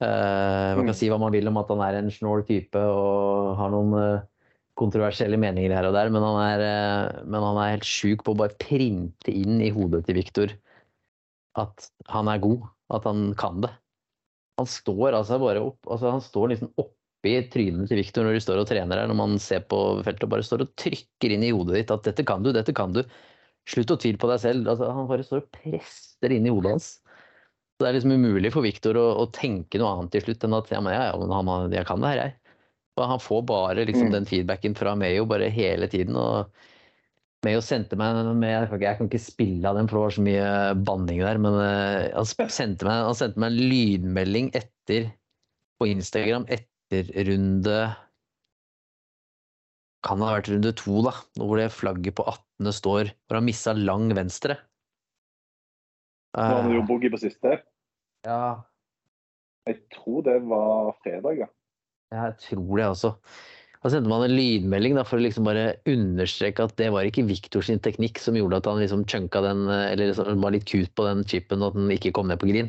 Uh, 0.00 0.72
man 0.78 0.86
kan 0.86 0.94
mm. 0.94 0.96
si 0.96 1.10
hva 1.12 1.18
man 1.20 1.34
vil 1.34 1.48
om 1.50 1.58
at 1.60 1.70
han 1.74 1.82
er 1.84 1.98
en 1.98 2.10
snål 2.12 2.46
type 2.48 2.80
og 2.80 3.50
har 3.58 3.72
noen 3.74 3.92
uh, 3.92 4.22
kontroversielle 4.80 5.36
meninger 5.40 5.74
her 5.76 5.88
og 5.88 5.96
der, 5.96 6.08
men 6.12 6.24
han 6.24 6.38
er, 6.40 6.62
men 7.28 7.44
han 7.44 7.58
er 7.60 7.74
helt 7.74 7.88
sjuk 7.88 8.24
på 8.24 8.32
å 8.32 8.38
bare 8.40 8.56
printe 8.62 9.34
inn 9.34 9.60
i 9.60 9.68
hodet 9.74 10.06
til 10.06 10.16
Viktor 10.16 10.54
at 11.60 11.90
han 12.12 12.30
er 12.30 12.40
god, 12.42 12.64
at 12.94 13.06
han 13.08 13.32
kan 13.38 13.60
det. 13.64 13.72
Han 14.60 14.68
står 14.68 15.16
altså 15.16 15.40
bare 15.40 15.62
opp, 15.64 15.80
altså 15.90 16.14
han 16.14 16.22
står 16.24 16.52
liksom 16.52 16.72
oppi 16.80 17.34
trynet 17.52 17.90
til 17.90 18.00
Viktor 18.00 18.26
når 18.26 18.36
de 18.36 18.44
står 18.44 18.62
og 18.62 18.68
trener 18.70 19.00
her, 19.02 19.10
når 19.10 19.18
man 19.18 19.36
ser 19.42 19.64
på 19.68 19.80
feltet 20.06 20.26
og 20.26 20.32
bare 20.34 20.46
står 20.46 20.64
og 20.66 20.72
trykker 20.80 21.34
inn 21.34 21.46
i 21.46 21.52
hodet 21.54 21.80
ditt 21.80 21.94
at 21.94 22.06
'dette 22.06 22.26
kan 22.28 22.44
du, 22.44 22.52
dette 22.56 22.74
kan 22.76 22.94
du'. 22.96 23.04
Slutt 23.68 23.92
å 23.92 23.98
tvile 24.00 24.18
på 24.18 24.28
deg 24.30 24.40
selv. 24.40 24.68
Altså, 24.72 24.88
han 24.88 25.08
bare 25.08 25.24
står 25.26 25.42
og 25.42 25.50
presser 25.52 26.32
inn 26.32 26.48
i 26.48 26.52
hodet 26.52 26.72
hans. 26.72 26.88
Så 27.80 27.86
det 27.86 27.94
er 27.94 27.94
liksom 27.96 28.12
umulig 28.12 28.50
for 28.52 28.60
Viktor 28.60 28.98
å, 29.00 29.06
å, 29.22 29.22
tenke 29.32 29.78
noe 29.80 29.94
annet 29.94 30.10
til 30.12 30.26
slutt 30.26 30.42
enn 30.44 30.52
at 30.58 30.66
ja, 30.68 30.82
men 30.84 30.92
ja, 30.92 31.06
ja, 31.08 31.28
han, 31.32 31.72
jeg 31.72 31.86
kan 31.88 32.02
det 32.04 32.10
her, 32.10 32.18
jeg. 32.20 32.58
Og 33.00 33.06
han 33.08 33.22
får 33.24 33.46
bare 33.48 33.86
liksom 33.88 34.10
mm. 34.10 34.12
den 34.18 34.28
feedbacken 34.28 34.76
fra 34.76 34.92
Mayo 35.00 35.24
bare 35.30 35.48
hele 35.48 35.88
tiden. 35.88 36.18
og 36.20 36.52
Mayo 37.40 37.62
sendte 37.64 37.96
meg 37.96 38.20
med, 38.36 38.68
Jeg 38.84 38.98
kan 38.98 39.08
ikke 39.08 39.22
spille 39.24 39.64
av 39.64 39.80
den, 39.80 39.88
for 39.88 39.96
det 39.96 40.04
var 40.04 40.16
så 40.18 40.26
mye 40.28 40.52
banning 40.90 41.24
der. 41.24 41.40
Men 41.40 41.56
uh, 41.56 42.12
han, 42.12 42.28
sendte 42.52 42.84
meg, 42.84 43.00
han 43.08 43.16
sendte 43.16 43.40
meg 43.40 43.54
en 43.54 43.72
lydmelding 43.72 44.52
etter 44.60 45.08
på 45.80 45.88
Instagram 45.88 46.44
etter 46.52 47.08
runde 47.30 47.80
Kan 50.04 50.20
ha 50.20 50.34
vært 50.36 50.52
runde 50.52 50.76
to, 50.76 51.00
da. 51.08 51.16
Hvor 51.40 51.56
det 51.56 51.72
flagget 51.72 52.20
på 52.20 52.28
18. 52.28 52.76
står. 52.76 53.16
Hvor 53.24 53.40
han 53.40 53.48
missa 53.48 53.72
lang 53.72 54.12
venstre. 54.12 54.60
Uh, 56.36 56.42
han 56.44 56.74
jo 56.74 56.82
boogie 56.86 57.12
på 57.12 57.20
siste? 57.20 57.60
Ja. 58.26 58.42
Jeg 59.68 59.80
tror 59.94 60.22
det 60.26 60.36
var 60.50 60.92
fredag, 61.04 61.44
ja. 61.44 61.48
Jeg 62.14 62.36
tror 62.42 62.70
det 62.78 62.86
også. 62.90 63.14
Da 63.80 63.88
sendte 63.92 64.10
man 64.12 64.26
en 64.26 64.34
lydmelding 64.34 64.96
da, 64.98 65.06
for 65.08 65.16
å 65.16 65.24
liksom 65.24 65.46
bare 65.48 65.78
understreke 65.88 66.66
at 66.66 66.74
det 66.76 66.90
var 66.92 67.06
ikke 67.08 67.24
Victor 67.28 67.64
sin 67.64 67.80
teknikk 67.80 68.20
som 68.20 68.36
gjorde 68.36 68.58
at 68.60 68.68
han 68.68 68.80
liksom 68.82 69.06
chunka 69.08 69.40
den, 69.44 69.64
eller 69.70 70.10
liksom 70.10 70.42
var 70.44 70.52
litt 70.52 70.68
cute 70.68 70.92
på 70.98 71.06
den 71.06 71.24
chipen 71.24 71.64
og 71.64 71.72
at 71.72 71.78
den 71.78 71.94
ikke 71.94 72.12
kom 72.16 72.28
ned 72.28 72.42
på 72.42 72.50
green. 72.50 72.68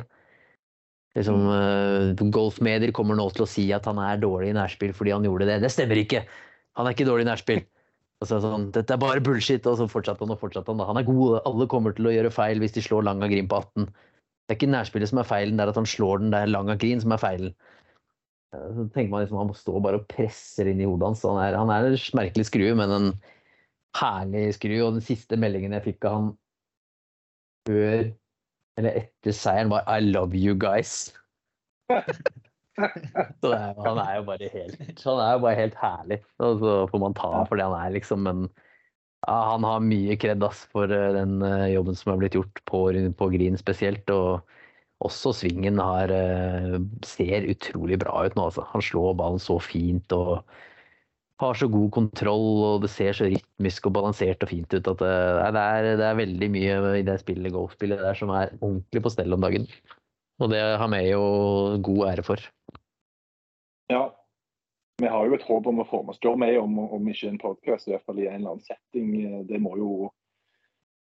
Liksom, 1.18 1.44
uh, 1.52 2.30
Golfmedier 2.32 2.94
kommer 2.96 3.18
nå 3.20 3.26
til 3.36 3.44
å 3.44 3.50
si 3.50 3.66
at 3.76 3.90
han 3.90 4.00
er 4.00 4.22
dårlig 4.22 4.54
i 4.54 4.56
nærspill 4.56 4.94
fordi 4.96 5.12
han 5.12 5.28
gjorde 5.28 5.50
det. 5.50 5.60
Det 5.66 5.74
stemmer 5.74 6.00
ikke! 6.00 6.24
Han 6.80 6.88
er 6.88 6.96
ikke 6.96 7.10
dårlig 7.10 7.26
i 7.26 7.32
nærspill. 7.34 7.66
Og 8.22 8.30
så 8.30 8.38
sånn, 8.44 8.70
Dette 8.76 8.94
er 8.94 9.02
bare 9.02 9.24
bullshit! 9.26 9.66
Og 9.66 9.80
så 9.80 9.90
fortsatte 9.90 10.22
han 10.26 10.34
og 10.36 10.42
fortsatte 10.42 10.70
han. 10.72 10.82
da. 10.82 10.88
Han 10.92 11.02
er 11.02 11.08
god, 11.08 11.42
alle 11.50 11.68
kommer 11.72 11.96
til 11.98 12.10
å 12.10 12.14
gjøre 12.14 12.34
feil 12.34 12.62
hvis 12.62 12.76
de 12.78 12.86
slår 12.86 13.08
lang 13.08 13.24
av 13.26 13.34
green 13.34 13.50
på 13.50 13.58
18. 13.58 13.88
Det 13.90 14.54
er 14.54 14.60
ikke 14.60 14.74
nærspillet 14.74 15.10
som 15.10 15.22
er 15.22 15.30
feilen, 15.30 15.58
det 15.58 15.66
er 15.66 15.72
at 15.72 15.80
han 15.80 15.90
slår 15.90 16.22
den 16.22 16.34
der 16.34 16.50
lang 16.52 16.70
av 16.70 16.80
green 16.82 17.02
som 17.02 17.14
er 17.16 17.22
feilen. 17.22 17.54
Så 18.52 18.86
tenker 18.92 19.14
man 19.14 19.24
liksom 19.24 19.38
Han 19.40 19.48
må 19.48 19.56
stå 19.56 19.80
bare 19.80 20.02
og 20.02 20.08
presser 20.12 20.68
inn 20.68 20.82
i 20.84 20.88
hodet 20.88 21.08
hans. 21.08 21.24
Han 21.24 21.40
er, 21.40 21.56
han 21.56 21.72
er 21.72 21.88
en 21.88 21.98
merkelig 22.20 22.50
skrue, 22.50 22.76
men 22.78 22.94
en 22.98 23.12
herlig 23.98 24.50
skrue. 24.58 24.84
Og 24.86 24.98
den 25.00 25.06
siste 25.06 25.40
meldingen 25.40 25.74
jeg 25.78 25.88
fikk 25.88 26.10
av 26.10 26.18
han 26.18 26.30
før 27.70 28.12
eller 28.80 29.02
etter 29.02 29.36
seieren, 29.36 29.72
var 29.72 29.84
'I 29.88 30.00
love 30.12 30.38
you 30.38 30.56
guys'. 30.56 31.12
så 33.42 33.52
er, 33.52 33.74
han 33.84 34.00
er 34.00 34.14
jo 34.16 34.22
bare 34.30 34.48
helt 34.54 35.02
Han 35.04 35.20
er 35.20 35.34
jo 35.36 35.42
bare 35.44 35.58
helt 35.60 35.76
herlig. 35.82 36.20
Og 36.40 36.62
så 36.62 36.76
får 36.92 37.04
man 37.04 37.18
ta 37.18 37.32
for 37.50 37.60
det 37.60 37.68
han 37.68 37.78
er, 37.78 37.92
liksom. 37.98 38.24
Men 38.28 38.46
ja, 39.28 39.38
han 39.52 39.68
har 39.68 39.84
mye 39.86 40.18
kred 40.22 40.46
for 40.72 40.92
eh, 40.92 41.12
den 41.18 41.42
eh, 41.46 41.68
jobben 41.76 42.00
som 42.00 42.14
har 42.14 42.24
blitt 42.24 42.40
gjort 42.40 42.64
på, 42.70 42.88
på 43.20 43.30
Green 43.36 43.60
spesielt. 43.60 44.10
og 44.10 44.42
også 45.02 45.34
svingen 45.34 45.80
har, 45.82 46.12
eh, 46.14 46.78
ser 47.06 47.48
utrolig 47.50 48.00
bra 48.00 48.26
ut 48.26 48.36
nå. 48.38 48.50
Altså. 48.50 48.66
Han 48.74 48.82
slår 48.86 49.16
ballen 49.18 49.42
så 49.42 49.58
fint 49.62 50.14
og 50.14 50.44
har 51.42 51.58
så 51.58 51.68
god 51.74 51.90
kontroll, 51.92 52.50
og 52.68 52.84
det 52.84 52.92
ser 52.94 53.18
så 53.18 53.26
rytmisk 53.26 53.88
og 53.90 53.96
balansert 53.98 54.44
og 54.46 54.52
fint 54.52 54.74
ut 54.74 54.92
at 54.94 55.02
eh, 55.08 55.48
det, 55.56 55.64
er, 55.64 55.88
det 55.98 56.06
er, 56.06 56.20
veldig 56.20 56.52
mye 56.54 56.76
i 57.00 57.08
det 57.08 57.18
spillet, 57.24 57.54
golfspillet 57.56 58.04
der 58.06 58.20
som 58.20 58.30
er 58.36 58.54
ordentlig 58.60 59.02
på 59.02 59.14
stell 59.14 59.34
om 59.34 59.42
dagen. 59.42 59.66
Og 60.42 60.50
det 60.50 60.62
har 60.82 60.90
vi 60.90 61.04
jo 61.12 61.22
god 61.86 62.08
ære 62.10 62.26
for. 62.26 62.42
Ja. 63.94 64.08
Vi 65.02 65.10
har 65.10 65.26
jo 65.26 65.34
et 65.34 65.46
håp 65.46 65.68
om 65.70 65.82
å 65.82 65.88
få 65.90 66.04
med 66.06 66.14
oss 66.14 66.22
Joe 66.22 66.50
om, 66.62 66.80
om 66.80 67.08
ikke 67.10 67.30
en 67.30 67.42
podkast, 67.42 67.88
i 67.88 67.94
hvert 67.94 68.06
fall 68.06 68.20
i 68.22 68.28
en 68.30 68.42
eller 68.42 68.56
annen 68.56 68.66
setting. 68.66 69.46
Det 69.50 69.62
må 69.62 69.78
jo 69.80 70.10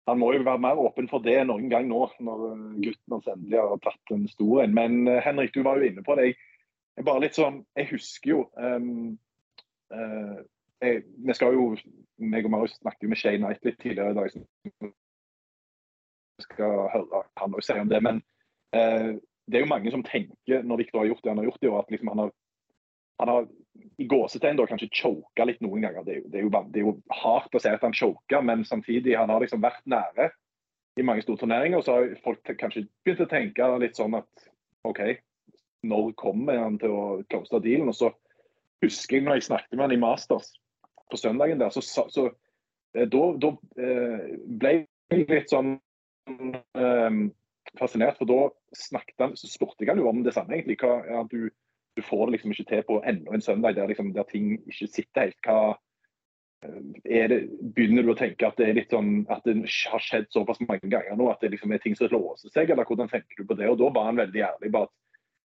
han 0.08 0.20
må 0.20 0.32
jo 0.34 0.44
være 0.48 0.64
mer 0.64 0.80
åpen 0.80 1.10
for 1.12 1.20
det 1.20 1.36
noen 1.50 1.68
gang 1.72 1.88
nå, 1.90 2.06
når 2.24 2.44
gutten 2.80 3.16
hans 3.16 3.26
endelig 3.28 3.60
har 3.60 3.82
tatt 3.84 4.14
en 4.16 4.28
stor 4.32 4.62
en. 4.64 4.76
Men 4.76 5.02
uh, 5.04 5.18
Henrik, 5.24 5.52
du 5.56 5.66
var 5.68 5.80
jo 5.82 5.90
inne 5.90 6.04
på 6.04 6.16
det. 6.16 6.30
Jeg, 6.96 7.06
bare 7.08 7.26
litt 7.26 7.36
sånn, 7.36 7.60
jeg 7.76 7.90
husker 7.92 8.32
jo 8.32 8.46
um, 8.56 9.18
uh, 9.92 10.38
jeg, 10.80 11.04
Vi 11.28 11.36
skal 11.36 11.58
jo 11.58 11.74
meg 12.24 12.48
og 12.48 12.54
Marius 12.54 12.78
snakket 12.80 13.04
jo 13.04 13.12
med 13.12 13.20
Shay 13.20 13.36
Knight 13.42 13.68
litt 13.68 13.80
tidligere 13.84 14.16
i 14.16 14.18
dag. 14.18 14.32
Så 14.32 14.40
vi 16.38 16.46
skal 16.48 16.88
høre 16.94 17.24
han 17.42 17.60
også 17.60 17.74
sier 17.74 17.84
om 17.84 17.92
det. 17.92 18.00
Men 18.08 18.24
det 19.48 19.60
er 19.60 19.64
jo 19.64 19.70
mange 19.72 19.92
som 19.94 20.04
tenker, 20.06 20.64
når 20.68 20.84
Viktor 20.84 21.02
har 21.02 21.10
gjort 21.12 21.24
det 21.24 21.32
han 21.32 21.42
har 21.42 21.48
gjort 21.50 21.64
i 21.64 21.70
år, 21.72 21.80
at 21.84 21.94
liksom 21.94 22.12
han 22.14 22.24
har 22.26 22.32
han 23.18 23.28
har 23.28 23.48
i 23.98 24.06
gåsetegn 24.06 24.60
kanskje 24.70 24.90
choka 24.94 25.46
litt 25.46 25.62
noen 25.66 25.82
ganger. 25.82 26.04
Det 26.06 26.14
er, 26.14 26.20
jo, 26.20 26.28
det, 26.30 26.38
er 26.38 26.44
jo, 26.44 26.50
det 26.52 26.82
er, 26.82 26.84
jo, 26.86 26.94
hardt 27.24 27.56
å 27.56 27.62
si 27.62 27.72
at 27.72 27.86
han 27.86 27.96
choker, 27.98 28.44
men 28.46 28.66
samtidig 28.66 29.18
han 29.18 29.32
har 29.34 29.42
liksom 29.42 29.64
vært 29.64 29.82
nære 29.90 30.30
i 30.98 31.06
mange 31.06 31.26
store 31.26 31.42
turneringer. 31.42 31.80
Og 31.80 31.88
Så 31.88 31.96
har 31.96 32.14
folk 32.26 32.54
kanskje 32.60 32.86
begynt 33.06 33.26
å 33.26 33.32
tenke 33.32 33.72
litt 33.82 33.98
sånn 33.98 34.18
at 34.20 34.48
OK, 34.88 35.02
når 35.90 36.14
kommer 36.20 36.62
han 36.62 36.78
til 36.82 36.94
å 36.94 37.08
close 37.32 37.64
dealen? 37.66 37.90
Og 37.90 37.98
så 37.98 38.12
husker 38.86 39.18
jeg 39.18 39.26
når 39.26 39.40
jeg 39.40 39.50
snakket 39.50 39.74
med 39.74 39.88
han 39.88 39.98
i 39.98 40.02
Masters 40.02 40.54
på 41.10 41.18
søndagen 41.18 41.62
der, 41.62 41.74
så, 41.74 41.82
så 41.82 42.28
eh, 42.94 43.08
da, 43.10 43.24
da 43.42 43.54
eh, 43.82 44.30
ble 44.62 44.74
jeg 45.10 45.26
litt 45.32 45.54
sånn 45.54 45.78
um, 46.28 47.22
fascinert, 47.80 48.18
for 48.20 48.30
da 48.30 48.38
snakket 48.76 49.24
han, 49.24 49.36
så 49.40 49.50
spurte 49.50 49.84
jeg 49.84 49.92
han 49.92 50.02
jo 50.02 50.10
om 50.10 50.24
det 50.26 50.36
samme, 50.36 50.56
egentlig. 50.56 50.78
Hva, 50.82 51.02
ja, 51.08 51.24
du, 51.32 51.50
du 51.98 52.06
får 52.06 52.28
det 52.28 52.38
liksom 52.38 52.54
ikke 52.54 52.70
til 52.72 52.86
på 52.88 53.02
enda 53.10 53.36
en 53.36 53.44
søndag 53.44 53.78
der, 53.78 53.90
liksom, 53.92 54.14
der 54.16 54.28
ting 54.30 54.56
ikke 54.60 54.88
sitter 54.88 55.28
helt. 55.28 55.40
Hva, 55.46 55.76
eh, 56.66 57.28
det, 57.34 57.42
begynner 57.76 58.06
du 58.06 58.14
å 58.14 58.20
tenke 58.20 58.48
at 58.48 58.60
det 58.60 58.70
er 58.70 58.80
litt 58.80 58.94
sånn, 58.94 59.26
at 59.34 59.44
det 59.48 59.58
har 59.66 60.04
skjedd 60.04 60.30
såpass 60.36 60.62
mange 60.66 60.92
ganger 60.92 61.20
nå 61.20 61.32
at 61.32 61.44
det 61.44 61.52
liksom 61.56 61.74
er 61.74 61.84
ting 61.84 61.98
som 61.98 62.12
låser 62.14 62.54
seg, 62.54 62.72
eller 62.72 62.88
hvordan 62.88 63.12
tenker 63.12 63.42
du 63.42 63.50
på 63.50 63.60
det? 63.60 63.70
Og 63.72 63.80
Da 63.82 63.92
var 63.96 64.10
han 64.12 64.24
veldig 64.24 64.48
ærlig 64.52 64.74
på 64.74 64.86
at 64.88 64.96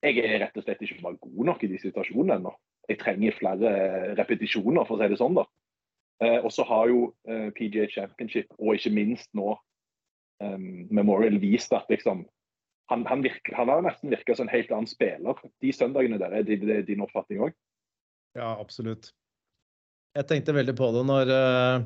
jeg 0.02 0.18
er 0.18 0.40
rett 0.42 0.56
og 0.58 0.64
slett 0.66 0.82
ikke 0.82 1.02
bare 1.02 1.20
god 1.22 1.48
nok 1.52 1.60
i 1.62 1.70
de 1.70 1.78
situasjonene 1.78 2.40
ennå. 2.40 2.52
Jeg 2.90 2.98
trenger 2.98 3.36
flere 3.38 3.68
repetisjoner, 4.18 4.82
for 4.86 4.98
å 4.98 5.02
si 5.02 5.12
det 5.12 5.18
sånn. 5.20 5.36
da. 5.38 5.44
Eh, 6.22 6.38
og 6.42 6.50
så 6.54 6.66
har 6.66 6.88
jo 6.90 7.04
eh, 7.28 7.50
PGA 7.54 7.86
Championship, 7.90 8.50
og 8.58 8.74
ikke 8.76 8.94
minst 8.94 9.30
nå 9.38 9.54
um, 10.42 10.68
Memorial, 10.90 11.38
vist 11.42 11.72
at 11.76 11.88
liksom, 11.92 12.24
han, 12.92 13.06
han, 13.06 13.22
virker, 13.24 13.54
han, 13.56 13.70
har 13.72 13.84
nesten 13.86 14.12
virka 14.12 14.36
som 14.36 14.48
en 14.48 14.54
helt 14.54 14.72
annen 14.74 14.90
spiller 14.90 15.38
de 15.62 15.72
søndagene 15.74 16.20
der. 16.20 16.34
Er 16.40 16.46
det 16.46 16.82
din 16.90 17.04
oppfatning 17.04 17.46
òg? 17.48 17.56
Ja, 18.38 18.54
absolutt. 18.58 19.12
Jeg 20.16 20.28
tenkte 20.28 20.54
veldig 20.56 20.74
på 20.76 20.90
det 20.92 21.06
når 21.08 21.30
uh, 21.32 21.84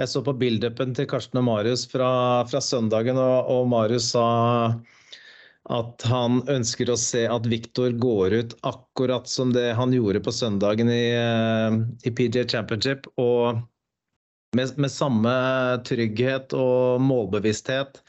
jeg 0.00 0.10
så 0.10 0.22
på 0.24 0.34
build-upen 0.38 0.96
til 0.98 1.06
Karsten 1.10 1.38
og 1.42 1.46
Marius 1.46 1.84
fra, 1.90 2.10
fra 2.50 2.62
søndagen, 2.64 3.20
og, 3.20 3.50
og, 3.52 3.68
Marius 3.70 4.12
sa 4.16 4.26
at 5.70 6.02
han 6.10 6.40
ønsker 6.50 6.90
å 6.90 6.98
se 6.98 7.22
at 7.30 7.44
Viktor 7.46 7.92
går 8.02 8.34
ut 8.34 8.54
akkurat 8.66 9.28
som 9.30 9.52
det 9.54 9.68
han 9.78 9.94
gjorde 9.94 10.24
på 10.26 10.34
søndagen 10.34 10.90
i, 10.90 11.04
uh, 11.14 11.78
i 12.02 12.10
PJ 12.10 12.48
Championship. 12.50 13.06
Og 13.14 13.62
med, 14.56 14.78
med 14.78 14.92
samme 14.92 15.32
trygghet 15.88 16.52
og 16.56 17.00
målbevissthet 17.04 18.02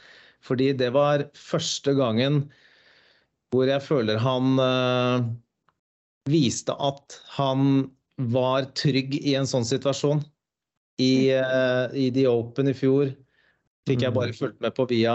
fordi 0.43 0.73
det 0.75 0.91
var 0.95 1.27
første 1.37 1.95
gangen 1.95 2.43
hvor 3.53 3.69
jeg 3.69 3.85
føler 3.85 4.19
han 4.19 4.57
uh, 4.59 5.25
viste 6.29 6.73
at 6.73 7.19
han 7.35 7.85
var 8.33 8.67
trygg 8.77 9.15
i 9.21 9.35
en 9.37 9.47
sånn 9.49 9.65
situasjon. 9.67 10.23
I, 11.01 11.33
uh, 11.37 11.89
i 11.93 12.09
The 12.13 12.25
Open 12.29 12.69
i 12.69 12.75
fjor 12.77 13.11
fikk 13.87 14.05
jeg 14.05 14.15
bare 14.15 14.33
mm. 14.33 14.37
fulgt 14.39 14.59
med 14.63 14.75
på 14.77 14.87
via 14.89 15.13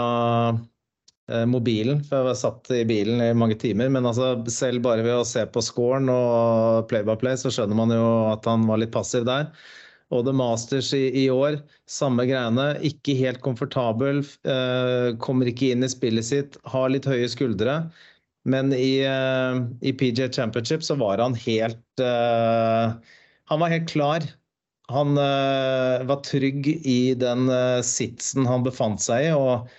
uh, 0.55 1.45
mobilen, 1.51 1.99
for 2.07 2.19
jeg 2.19 2.29
var 2.29 2.39
satt 2.39 2.71
i 2.75 2.85
bilen 2.87 3.23
i 3.23 3.33
mange 3.35 3.59
timer. 3.59 3.91
Men 3.91 4.07
altså, 4.07 4.31
selv 4.51 4.85
bare 4.87 5.03
ved 5.03 5.19
å 5.19 5.27
se 5.27 5.43
på 5.51 5.63
scoren 5.63 6.07
og 6.13 6.87
play 6.91 7.03
by 7.07 7.17
play, 7.19 7.39
så 7.39 7.51
skjønner 7.51 7.79
man 7.79 7.93
jo 7.95 8.07
at 8.31 8.47
han 8.49 8.67
var 8.71 8.81
litt 8.81 8.95
passiv 8.95 9.27
der 9.27 9.51
og 10.09 10.25
The 10.25 10.33
Masters 10.33 10.91
i, 10.97 11.03
i, 11.23 11.25
år, 11.29 11.59
samme 11.89 12.25
greiene. 12.29 12.71
Ikke 12.85 13.15
helt 13.19 13.41
komfortabel, 13.45 14.23
eh, 14.49 15.09
kommer 15.21 15.49
ikke 15.49 15.73
inn 15.73 15.85
i 15.85 15.91
spillet 15.91 16.25
sitt, 16.25 16.57
har 16.69 16.89
litt 16.89 17.07
høye 17.09 17.29
skuldre. 17.29 17.83
Men 18.49 18.73
i, 18.73 19.01
eh, 19.05 19.59
i 19.85 19.93
PJ 19.93 20.31
Championship 20.33 20.85
så 20.85 20.97
var 20.97 21.21
han 21.21 21.35
helt 21.37 22.01
eh, 22.01 22.93
Han 23.51 23.61
var 23.61 23.73
helt 23.73 23.89
klar. 23.89 24.25
Han 24.89 25.17
eh, 25.17 26.05
var 26.09 26.23
trygg 26.25 26.67
i 26.67 27.13
den 27.13 27.49
eh, 27.53 27.81
sitsen 27.85 28.47
han 28.49 28.65
befant 28.65 29.03
seg 29.03 29.27
i, 29.27 29.31
og, 29.37 29.69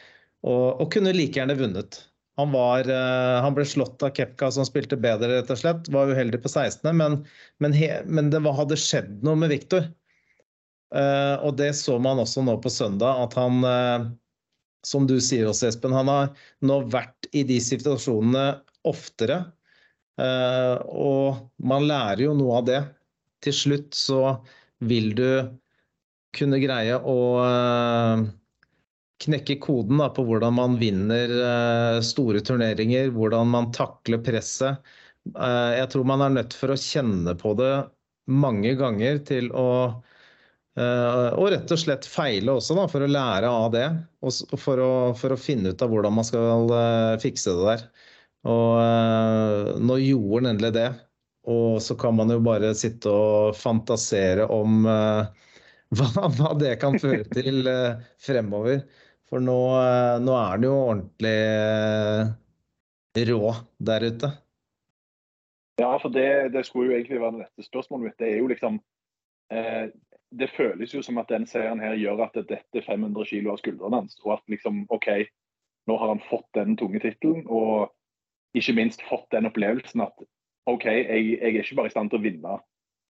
og, 0.46 0.66
og 0.82 0.86
kunne 0.94 1.14
like 1.16 1.38
gjerne 1.40 1.58
vunnet. 1.58 2.04
Han, 2.38 2.52
var, 2.54 2.86
eh, 2.86 3.38
han, 3.42 3.54
ble 3.56 3.66
slått 3.66 4.02
av 4.06 4.14
Kepka, 4.16 4.52
som 4.54 4.66
spilte 4.68 4.98
bedre, 5.00 5.32
rett 5.40 5.50
og 5.50 5.58
slett. 5.60 5.90
Var 5.92 6.12
uheldig 6.14 6.40
på 6.44 6.52
16., 6.52 6.86
men, 6.96 7.18
men, 7.62 7.74
he, 7.76 7.90
men 8.06 8.30
det 8.32 8.40
hadde 8.46 8.78
skjedd 8.78 9.18
noe 9.26 9.38
med 9.40 9.50
Viktor. 9.52 9.90
Uh, 10.90 11.38
og 11.46 11.54
det 11.60 11.70
så 11.78 12.00
man 12.02 12.18
også 12.18 12.42
nå 12.42 12.56
på 12.62 12.70
søndag, 12.72 13.22
at 13.22 13.36
han, 13.38 13.62
uh, 13.62 14.08
som 14.86 15.06
du 15.06 15.20
sier 15.22 15.46
også, 15.46 15.68
Espen, 15.68 15.94
han 15.94 16.10
har 16.10 16.32
nå 16.66 16.80
vært 16.90 17.30
i 17.30 17.44
de 17.46 17.60
situasjonene 17.62 18.46
oftere. 18.90 19.44
Uh, 20.20 20.82
og 20.90 21.46
man 21.62 21.86
lærer 21.86 22.26
jo 22.26 22.34
noe 22.38 22.58
av 22.58 22.66
det. 22.66 22.80
Til 23.46 23.56
slutt 23.56 23.94
så 23.96 24.20
vil 24.84 25.14
du 25.16 25.28
kunne 26.36 26.60
greie 26.62 26.94
å 26.94 27.16
knekke 29.20 29.56
koden 29.60 29.98
da, 30.00 30.06
på 30.14 30.22
hvordan 30.24 30.54
man 30.54 30.76
vinner 30.80 31.32
store 32.06 32.40
turneringer, 32.46 33.10
hvordan 33.12 33.50
man 33.50 33.72
takler 33.74 34.20
presset. 34.24 34.78
jeg 35.26 35.88
tror 35.90 36.06
man 36.06 36.22
er 36.22 36.36
nødt 36.36 36.54
for 36.56 36.72
å 36.72 36.78
kjenne 36.78 37.34
på 37.40 37.56
det 37.58 37.72
mange 38.30 38.76
ganger 38.78 39.18
til 39.26 39.50
å 39.56 39.66
Eh, 39.90 40.09
og 40.78 41.48
rett 41.50 41.72
og 41.74 41.80
slett 41.82 42.06
feile 42.06 42.52
også, 42.54 42.76
da, 42.78 42.86
for 42.88 43.02
å 43.02 43.10
lære 43.10 43.48
av 43.50 43.72
det. 43.74 43.86
Og 44.22 44.58
for 44.60 44.80
å, 44.80 44.92
for 45.18 45.34
å 45.34 45.40
finne 45.40 45.72
ut 45.72 45.82
av 45.82 45.90
hvordan 45.92 46.14
man 46.14 46.26
skal 46.26 46.70
eh, 46.76 47.18
fikse 47.22 47.54
det 47.56 47.66
der. 47.66 47.84
Og 48.50 48.78
eh, 48.80 49.72
nå 49.82 49.98
gjorde 50.00 50.38
han 50.38 50.50
endelig 50.54 50.72
det. 50.78 50.88
Og 51.50 51.80
så 51.82 51.96
kan 51.98 52.14
man 52.16 52.30
jo 52.30 52.38
bare 52.44 52.74
sitte 52.78 53.10
og 53.10 53.56
fantasere 53.58 54.46
om 54.52 54.84
hva, 55.96 56.08
hva 56.38 56.52
det 56.60 56.76
kan 56.82 56.98
føre 57.02 57.24
til 57.36 57.66
fremover. 58.22 58.84
For 59.30 59.42
nå, 59.42 59.58
nå 60.22 60.36
er 60.36 60.54
han 60.54 60.66
jo 60.66 60.76
ordentlig 60.76 61.38
rå 63.30 63.54
der 63.78 64.06
ute. 64.10 64.30
Ja, 65.80 65.98
for 66.02 66.12
det, 66.12 66.52
det, 66.52 66.64
skulle 66.66 66.90
jo 66.90 66.96
egentlig 66.98 67.20
være 67.20 67.38
det 67.38 67.44
neste 67.46 67.64
spørsmålet 67.64 68.04
mitt. 68.04 68.18
Det 68.20 68.28
er 68.28 68.38
jo 68.42 68.48
liksom 68.50 68.80
eh, 69.54 69.86
Det 70.30 70.50
føles 70.54 70.94
jo 70.94 71.02
som 71.02 71.18
at 71.18 71.30
den 71.30 71.46
seieren 71.50 71.80
her 71.82 71.96
gjør 71.98 72.24
at 72.26 72.36
det 72.38 72.46
detter 72.52 72.84
500 72.86 73.24
kilo 73.26 73.54
av 73.54 73.58
skuldrene 73.58 74.02
hans. 74.02 74.18
Og 74.24 74.36
at 74.36 74.52
liksom 74.52 74.84
OK, 74.94 75.08
nå 75.90 75.96
har 75.98 76.12
han 76.12 76.22
fått 76.28 76.46
den 76.54 76.76
tunge 76.78 77.00
tittelen. 77.02 77.46
Og 77.50 77.90
ikke 78.54 78.76
minst 78.78 79.02
fått 79.08 79.26
den 79.34 79.48
opplevelsen 79.50 80.04
at 80.06 80.26
OK, 80.70 80.86
jeg, 80.86 81.06
jeg 81.40 81.54
er 81.54 81.64
ikke 81.64 81.80
bare 81.80 81.90
i 81.90 81.94
stand 81.94 82.12
til 82.12 82.20
å 82.20 82.24
vinne 82.24 82.54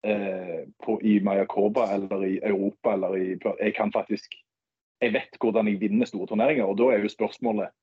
eh, 0.08 0.64
på, 0.86 0.98
i 1.04 1.18
Mayakoba 1.24 1.90
eller 1.96 2.26
i 2.28 2.40
Europa 2.40 2.94
eller 2.96 3.18
i 3.18 3.28
Jeg 3.36 3.76
kan 3.76 3.92
faktisk 3.92 4.36
Jeg 5.02 5.14
vet 5.14 5.38
hvordan 5.42 5.68
jeg 5.68 5.82
vinner 5.82 6.06
store 6.06 6.28
turneringer. 6.30 6.66
Og 6.70 6.78
da 6.78 6.92
er 6.94 7.02
jo 7.02 7.10
spørsmålet, 7.10 7.74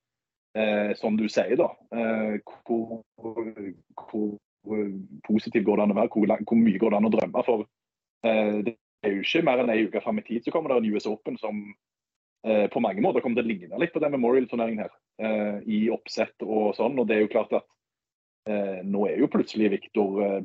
eh, 0.56 0.94
som 0.96 1.16
du 1.18 1.26
sier, 1.28 1.56
da 1.58 1.72
eh, 1.92 2.38
hvor, 2.66 3.02
hvor, 3.18 4.84
positiv 5.26 5.64
går 5.64 5.76
det 5.76 5.82
an 5.82 5.94
å 5.96 5.96
være? 5.98 6.12
Hvor, 6.12 6.44
hvor, 6.46 6.60
mye 6.60 6.78
går 6.78 6.94
det 6.94 7.00
an 7.00 7.08
å 7.08 7.10
drømme? 7.16 7.42
For 7.46 7.64
eh, 8.22 8.60
det 8.68 8.76
er 9.06 9.14
jo 9.14 9.22
ikke 9.22 9.44
mer 9.46 9.62
enn 9.62 9.72
ei 9.72 9.84
uke 9.86 10.02
fram 10.02 10.18
i 10.20 10.26
tid 10.26 10.44
så 10.44 10.54
kommer 10.54 10.72
det 10.72 10.80
en 10.82 10.90
US 10.96 11.06
Open 11.10 11.38
som 11.40 11.62
eh, 12.46 12.66
på 12.72 12.82
mange 12.82 13.02
måter 13.04 13.24
kommer 13.24 13.40
til 13.40 13.46
å 13.46 13.52
ligne 13.52 13.80
litt 13.80 13.94
på 13.94 14.02
den 14.02 14.14
Memorial-turneringen 14.16 14.84
her. 14.86 14.94
Eh, 15.22 15.56
I 15.78 15.80
oppsett 15.94 16.46
og 16.46 16.74
sånn. 16.78 16.98
Og 16.98 17.08
det 17.08 17.18
er 17.18 17.24
jo 17.24 17.32
klart 17.32 17.54
at 17.60 17.66
eh, 18.50 18.78
nå 18.84 19.06
er 19.08 19.22
jo 19.22 19.30
plutselig 19.30 19.72
Viktor 19.76 20.22
eh, 20.26 20.38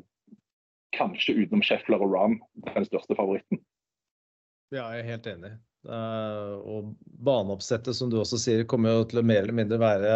kanskje 0.94 1.36
utenom 1.42 1.62
Scheffler 1.66 2.02
og 2.04 2.14
Ram 2.14 2.40
den 2.70 2.86
største 2.86 3.18
favoritten. 3.18 3.62
Ja, 4.74 4.88
jeg 4.94 5.04
er 5.04 5.10
helt 5.14 5.30
enig. 5.30 5.54
Uh, 5.84 6.54
og 6.64 6.94
baneoppsettet, 7.26 7.92
som 7.96 8.08
du 8.08 8.16
også 8.16 8.38
sier, 8.40 8.62
kommer 8.68 8.94
jo 8.94 9.02
til 9.10 9.20
å 9.20 9.26
mer 9.26 9.42
eller 9.42 9.56
mindre 9.58 9.76
være 9.82 10.12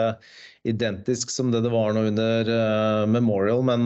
identisk 0.69 1.29
som 1.35 1.51
det 1.53 1.61
det 1.67 1.73
var 1.75 1.93
nå 1.93 2.07
under 2.09 2.49
uh, 2.49 3.05
Memorial, 3.11 3.61
men 3.69 3.85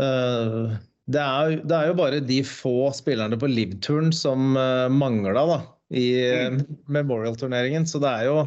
uh, 0.00 0.78
det, 1.08 1.20
er, 1.24 1.58
det, 1.64 1.74
er, 1.74 1.90
jo 1.90 1.98
bare 1.98 2.22
de 2.24 2.42
få 2.44 2.90
spillerne 2.96 3.38
på 3.40 3.48
Liv-turen 3.50 4.12
som 4.14 4.56
uh, 4.58 4.88
mangla 4.92 5.62
i 5.88 6.08
mm. 6.52 6.58
Memorial-turneringen. 6.92 7.86
Så 7.88 8.00
det 8.02 8.10
er 8.12 8.28
jo 8.28 8.42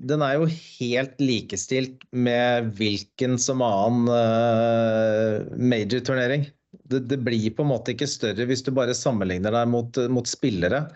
den 0.00 0.22
er 0.24 0.38
jo 0.38 0.46
helt 0.48 1.18
likestilt 1.20 2.04
med 2.14 2.70
hvilken 2.78 3.36
som 3.42 3.60
annen 3.64 4.08
uh, 4.08 5.44
major-turnering. 5.58 6.46
Det, 6.90 7.02
det, 7.10 7.18
blir 7.26 7.50
på 7.54 7.64
en 7.66 7.72
måte 7.72 7.92
ikke 7.92 8.08
større 8.08 8.46
hvis 8.48 8.62
du 8.66 8.70
bare 8.74 8.94
sammenligner 8.96 9.52
deg 9.54 9.68
mot, 9.70 9.98
mot 10.12 10.28
spillere. 10.28 10.86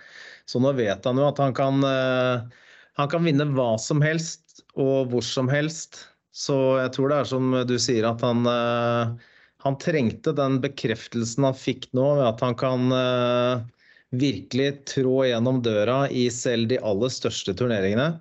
Så 0.48 0.60
nå 0.62 0.72
vet 0.78 1.04
han 1.04 1.20
jo 1.20 1.26
at 1.28 1.42
han 1.42 1.54
kan, 1.56 1.84
uh, 1.84 2.46
han 3.00 3.12
kan 3.12 3.26
vinne 3.26 3.50
hva 3.52 3.74
som 3.82 4.02
helst 4.04 4.64
og 4.78 5.12
hvor 5.12 5.26
som 5.26 5.50
helst. 5.52 6.06
Så 6.34 6.56
jeg 6.80 6.94
tror 6.96 7.10
det 7.10 7.20
er 7.20 7.30
som 7.30 7.54
du 7.68 7.76
sier, 7.78 8.06
at 8.08 8.22
han, 8.24 8.46
uh, 8.48 9.33
han 9.64 9.78
trengte 9.80 10.34
den 10.36 10.60
bekreftelsen 10.62 11.48
han 11.48 11.56
fikk 11.56 11.88
nå, 11.96 12.04
ved 12.20 12.26
at 12.28 12.44
han 12.44 12.56
kan 12.60 12.94
virkelig 14.18 14.84
trå 14.90 15.24
gjennom 15.26 15.62
døra 15.64 16.04
i 16.10 16.28
selv 16.32 16.68
de 16.70 16.78
aller 16.84 17.12
største 17.12 17.54
turneringene. 17.58 18.12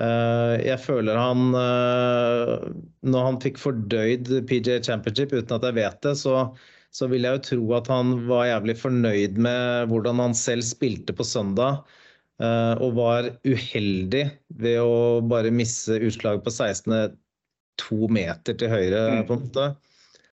Uh, 0.00 0.56
jeg 0.64 0.80
føler 0.80 1.18
han 1.20 1.50
uh, 1.52 2.62
Når 3.04 3.26
han 3.26 3.36
fikk 3.42 3.58
fordøyd 3.60 4.30
PJ 4.48 4.78
Championship 4.86 5.34
uten 5.36 5.58
at 5.58 5.66
jeg 5.68 5.76
vet 5.76 5.98
det, 6.06 6.14
så, 6.16 6.46
så 6.96 7.08
vil 7.12 7.28
jeg 7.28 7.36
jo 7.36 7.42
tro 7.50 7.74
at 7.76 7.90
han 7.92 8.14
var 8.30 8.48
jævlig 8.48 8.78
fornøyd 8.80 9.36
med 9.44 9.92
hvordan 9.92 10.22
han 10.24 10.36
selv 10.38 10.64
spilte 10.64 11.16
på 11.16 11.26
søndag. 11.28 11.82
Uh, 12.40 12.74
og 12.82 12.96
var 12.96 13.28
uheldig 13.44 14.24
ved 14.58 14.80
å 14.80 15.20
bare 15.28 15.52
misse 15.54 15.94
utslaget 16.00 16.42
på 16.42 16.50
16. 16.50 17.12
to 17.78 18.08
meter 18.10 18.56
til 18.58 18.72
høyre, 18.72 19.02
mm. 19.20 19.26
på 19.28 19.36
en 19.36 19.44
måte. 19.44 19.66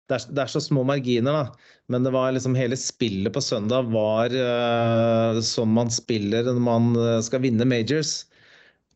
Det 0.07 0.15
er, 0.15 0.25
det 0.31 0.43
er, 0.45 0.51
så 0.51 0.63
små 0.63 0.85
marginer, 0.87 1.35
da. 1.35 1.73
Men 1.91 2.07
det 2.07 2.13
var 2.15 2.31
liksom 2.35 2.55
hele 2.59 2.79
spillet 2.79 3.35
på 3.35 3.43
søndag 3.43 3.91
var 3.91 4.31
uh, 4.31 5.41
sånn 5.43 5.73
man 5.75 5.91
spiller 5.91 6.47
når 6.47 6.63
man 6.63 6.89
skal 7.27 7.43
vinne 7.43 7.67
majors. 7.67 8.21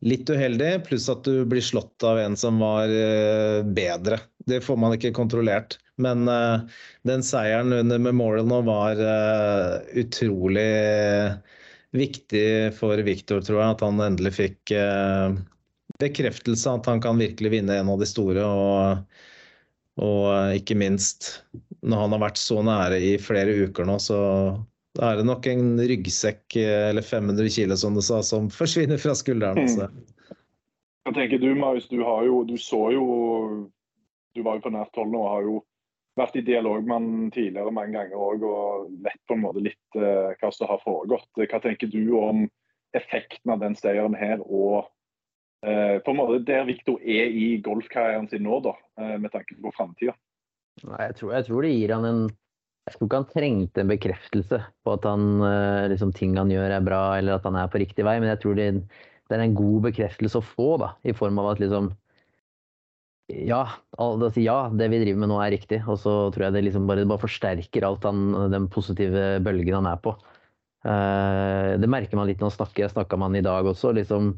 Litt 0.07 0.31
uheldig, 0.31 0.71
pluss 0.87 1.09
at 1.11 1.27
du 1.27 1.43
blir 1.45 1.61
slått 1.61 2.03
av 2.07 2.19
en 2.21 2.37
som 2.39 2.63
var 2.63 2.89
uh, 2.89 3.59
bedre. 3.75 4.21
Det 4.47 4.63
får 4.63 4.79
man 4.79 4.95
ikke 4.95 5.13
kontrollert. 5.15 5.77
Men 6.01 6.23
uh, 6.31 6.63
den 7.07 7.23
seieren 7.27 7.75
under 7.75 7.99
Memorial 8.01 8.47
nå 8.47 8.61
var 8.67 9.03
utrolig 9.99 10.69
viktig 11.91 12.71
for 12.77 13.03
Viktor, 13.03 13.43
tror 13.43 13.59
jeg. 13.59 13.75
At 13.75 13.83
han 13.83 13.99
endelig 14.07 14.37
fikk 14.39 14.71
bekreftelse 16.01 16.71
at 16.71 16.87
han 16.89 17.01
kan 17.03 17.19
virkelig 17.19 17.51
vinne 17.53 17.77
en 17.77 17.91
av 17.91 17.99
de 18.01 18.07
store. 18.09 18.45
Og, 18.47 19.19
og 20.01 20.57
ikke 20.57 20.77
minst, 20.77 21.43
når 21.81 22.05
han 22.05 22.15
har 22.15 22.23
vært 22.25 22.41
så 22.41 22.61
nære 22.65 22.99
i 23.01 23.15
flere 23.21 23.53
uker 23.67 23.87
nå, 23.87 23.97
så 24.01 24.19
da 24.97 25.11
er 25.11 25.21
det 25.21 25.27
nok 25.27 25.47
en 25.47 25.79
ryggsekk 25.87 26.57
eller 26.59 27.05
500 27.05 27.51
kilo 27.55 27.77
som 27.79 27.95
du 27.95 28.01
sa, 28.03 28.19
som 28.25 28.49
forsvinner 28.61 28.99
fra 29.01 29.15
skulderen. 29.17 29.63
Altså. 29.63 29.87
Hva 31.05 31.13
tenker 31.15 31.41
du, 31.41 31.51
Marius, 31.57 31.87
du, 31.89 32.01
har 32.05 32.25
jo, 32.27 32.43
du 32.45 32.57
så 32.61 32.91
jo 32.93 33.05
Du 34.35 34.43
var 34.45 34.59
jo 34.59 34.65
på 34.67 34.71
nært 34.71 34.95
hold 34.95 35.09
nå 35.11 35.21
og 35.21 35.31
har 35.31 35.45
jo 35.47 35.55
vært 36.19 36.37
i 36.39 36.43
dialog 36.45 36.85
med 36.85 36.93
han 36.95 37.31
tidligere 37.33 37.73
mange 37.73 37.95
ganger 37.95 38.19
òg, 38.19 38.43
og 38.47 38.89
vet 39.03 39.19
på 39.27 39.35
en 39.35 39.43
måte 39.45 39.63
litt 39.63 39.99
uh, 39.99 40.31
hva 40.39 40.51
som 40.53 40.69
har 40.69 40.81
foregått. 40.83 41.29
Hva 41.39 41.59
tenker 41.63 41.91
du 41.91 42.13
om 42.19 42.45
effekten 42.95 43.53
av 43.53 43.61
den 43.63 43.75
seieren 43.79 44.15
her, 44.15 44.43
og 44.43 44.87
på 45.61 46.13
en 46.13 46.17
måte 46.17 46.39
der 46.47 46.63
Viktor 46.65 46.97
er 47.05 47.29
i 47.29 47.47
golfkarrieren 47.61 48.25
sin 48.31 48.41
nå, 48.47 48.57
da, 48.65 48.71
uh, 48.97 49.17
med 49.21 49.29
tanke 49.29 49.53
på 49.61 49.73
framtida? 49.75 50.15
Jeg, 50.81 51.17
jeg, 51.21 51.45
tror 51.45 51.67
det 51.67 51.73
gir 51.75 51.93
han 51.93 52.07
en 52.07 52.23
jeg 52.89 52.95
tror 52.95 53.07
ikke 53.07 53.19
han 53.19 53.29
trengte 53.29 53.83
en 53.83 53.91
bekreftelse 53.91 54.57
på 54.81 54.93
at 54.95 55.05
han, 55.05 55.25
eh, 55.45 55.89
liksom, 55.91 56.13
ting 56.17 56.33
han 56.39 56.49
gjør 56.49 56.73
er 56.73 56.85
bra, 56.85 57.01
eller 57.19 57.37
at 57.37 57.45
han 57.45 57.57
er 57.59 57.69
på 57.69 57.81
riktig 57.81 58.05
vei, 58.07 58.15
men 58.19 58.31
jeg 58.31 58.41
tror 58.41 58.57
det, 58.57 58.65
det 59.29 59.37
er 59.37 59.43
en 59.43 59.57
god 59.57 59.85
bekreftelse 59.85 60.41
å 60.41 60.45
få, 60.45 60.69
da, 60.81 60.95
i 61.05 61.13
form 61.13 61.37
av 61.43 61.51
at 61.53 61.61
liksom 61.61 61.91
ja, 63.31 63.61
altså, 64.01 64.41
ja, 64.43 64.57
det 64.75 64.89
vi 64.91 64.99
driver 65.05 65.21
med 65.21 65.29
nå 65.31 65.37
er 65.39 65.53
riktig. 65.53 65.77
Og 65.87 66.01
så 66.01 66.13
tror 66.33 66.49
jeg 66.49 66.55
det 66.57 66.65
liksom 66.65 66.89
bare, 66.89 67.05
bare 67.07 67.21
forsterker 67.21 67.85
alt 67.87 68.03
han, 68.03 68.25
den 68.51 68.65
positive 68.67 69.37
bølgen 69.45 69.77
han 69.77 69.87
er 69.87 70.01
på. 70.03 70.11
Det 70.83 71.87
merker 71.87 72.19
man 72.19 72.27
litt 72.27 72.41
når 72.41 72.49
han 72.49 72.57
snakker. 72.57 72.83
Jeg 72.83 72.91
snakka 72.91 73.15
med 73.15 73.29
han 73.29 73.37
i 73.39 73.45
dag 73.45 73.69
også. 73.71 73.93
liksom 73.95 74.33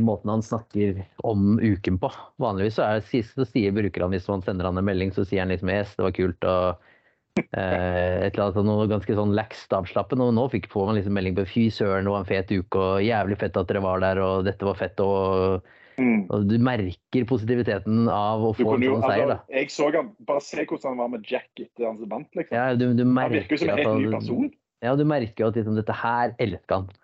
Måten 0.00 0.30
han 0.32 0.44
snakker 0.44 1.02
om 1.26 1.56
uken 1.60 2.00
på. 2.02 2.10
Vanligvis 2.42 2.78
så, 2.78 2.86
er, 2.96 3.24
så 3.30 3.46
sier, 3.48 3.74
bruker 3.76 4.06
han 4.06 4.14
hvis 4.14 4.28
man 4.30 4.44
sender 4.46 4.68
han 4.68 4.80
en 4.80 4.86
melding, 4.86 5.12
så 5.14 5.24
sier 5.26 5.44
han 5.44 5.52
liksom 5.52 5.72
yes, 5.72 5.96
det 5.98 6.06
var 6.06 6.14
kult. 6.16 6.46
og 6.46 6.92
Eh, 7.36 8.26
et 8.26 8.34
eller 8.34 8.48
annet 8.48 8.66
noe 8.66 8.88
ganske 8.90 9.16
sånn 9.16 9.34
lakst 9.36 9.72
avslappet. 9.76 10.20
Og 10.22 10.34
nå 10.36 10.46
fikk 10.52 10.68
man 10.74 10.96
liksom 10.98 11.16
melding 11.16 11.36
på 11.38 11.46
fy 11.50 11.64
søren, 11.74 12.06
det 12.06 12.14
var 12.14 12.24
en 12.24 12.28
fet 12.28 12.52
uke 12.52 12.82
og 12.82 13.04
jævlig 13.04 13.40
fett 13.40 13.58
at 13.60 13.70
dere 13.70 13.84
var 13.84 14.04
der 14.04 14.20
og 14.24 14.46
dette 14.48 14.68
var 14.68 14.78
fett. 14.78 15.00
og, 15.04 15.66
mm. 16.00 16.26
og 16.32 16.46
du 16.50 16.56
merker 16.62 17.28
positiviteten 17.28 18.10
av 18.12 18.44
å 18.44 18.52
få 18.56 18.76
en 18.76 18.86
sånn 18.88 19.08
seier. 19.08 19.32
da. 19.32 19.40
Altså, 19.40 19.56
jeg 19.60 19.74
så 19.74 19.90
han, 19.96 20.12
Bare 20.28 20.44
se 20.44 20.62
hvordan 20.64 20.92
han 20.92 21.02
var 21.04 21.16
med 21.16 21.32
Jack 21.32 21.50
etter 21.54 21.88
hans 21.88 22.04
vant. 22.04 22.30
liksom. 22.32 22.56
Ja, 22.56 22.68
du, 22.74 22.88
du 22.96 23.04
han 23.04 23.34
virker 23.34 23.60
som 23.60 23.74
en 23.74 23.82
helt 23.82 23.98
ny 24.00 24.14
person. 24.16 24.54
Ja, 24.84 24.92
du 24.96 25.06
merker 25.08 25.46
jo 25.46 25.50
at 25.52 25.58
liksom, 25.58 25.76
dette 25.78 25.96
her 25.96 26.36
elsker 26.42 26.80
han. 26.80 26.94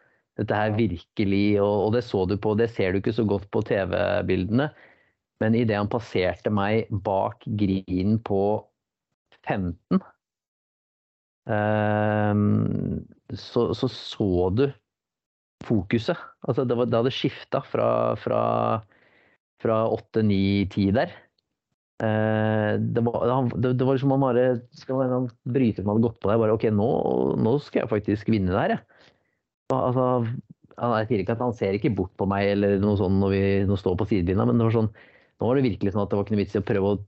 Dette 0.41 0.57
her 0.57 0.73
virkelig, 0.77 1.61
og, 1.61 1.75
og, 1.87 1.91
det 1.97 2.05
så 2.07 2.25
du 2.29 2.39
på, 2.41 2.55
det 2.57 2.71
ser 2.73 2.93
du 2.93 3.03
ikke 3.03 3.13
så 3.13 3.27
godt 3.29 3.51
på 3.53 3.61
TV-bildene, 3.69 4.71
men 5.43 5.59
idet 5.59 5.77
han 5.77 5.91
passerte 5.93 6.53
meg 6.55 6.89
bak 7.05 7.45
grinen 7.61 8.17
på 8.25 8.43
15 9.43 10.01
Ehm, 11.51 13.03
så, 13.35 13.73
så, 13.75 13.89
så 13.89 14.51
du 14.55 14.69
fokuset. 15.67 16.19
Altså 16.47 16.65
det, 16.67 16.77
var, 16.79 16.91
det 16.91 17.01
hadde 17.01 17.15
skifta 17.15 17.63
fra, 17.67 17.89
fra, 18.19 18.43
fra 19.63 19.83
8, 19.91 20.23
9, 20.27 20.41
10 20.71 20.89
der. 20.99 21.15
Ehm, 22.03 22.89
det 22.95 23.05
var, 23.07 23.27
det, 23.57 23.75
det 23.79 23.87
var 23.87 23.99
liksom 23.99 24.15
han 24.15 24.27
bare 24.27 24.47
skal 24.79 25.01
var 25.01 25.17
en 25.19 25.31
bryter 25.45 25.83
som 25.83 25.95
hadde 25.95 26.07
gått 26.07 26.21
på 26.23 26.31
deg. 26.31 26.43
Bare 26.43 26.57
OK, 26.59 26.69
nå, 26.75 26.91
nå 27.43 27.59
skal 27.65 27.85
jeg 27.85 27.95
faktisk 27.97 28.33
vinne 28.33 28.53
det 28.55 28.61
her, 28.61 28.77
jeg. 28.79 28.92
Altså, 29.71 30.07
jeg 30.73 31.09
sier 31.09 31.23
ikke 31.23 31.37
at 31.37 31.45
han 31.45 31.55
ser 31.57 31.77
ikke 31.77 31.93
bort 31.95 32.13
på 32.19 32.27
meg 32.29 32.51
eller 32.57 32.79
noe 32.83 32.99
sånt 32.99 33.21
når 33.21 33.33
vi 33.33 33.43
nå 33.69 33.77
står 33.79 33.97
på 34.01 34.09
sidelinja, 34.11 34.47
men 34.49 34.59
det 34.59 34.67
var 34.67 34.75
sånn, 34.75 34.91
nå 35.39 35.49
var 35.49 35.59
det 35.59 35.67
virkelig 35.69 35.93
sånn 35.95 36.03
at 36.05 36.11
det 36.11 36.19
var 36.19 36.27
ikke 36.27 36.35
noe 36.35 36.43
vits 36.43 36.57
i 36.57 36.61
å 36.61 36.67
prøve 36.67 36.91
å 36.91 37.01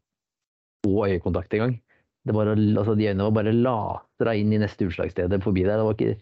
få 0.84 1.08
øyekontakt 1.08 1.56
engang. 1.56 1.74
Altså, 2.30 2.94
de 2.96 3.08
øynene 3.10 3.26
var 3.26 3.36
bare 3.36 3.52
latra 3.52 4.34
inn 4.38 4.52
i 4.54 4.60
neste 4.62 4.86
utslagssted 4.88 5.34
forbi 5.44 5.66
der. 5.66 5.82
Ikke, 5.92 6.14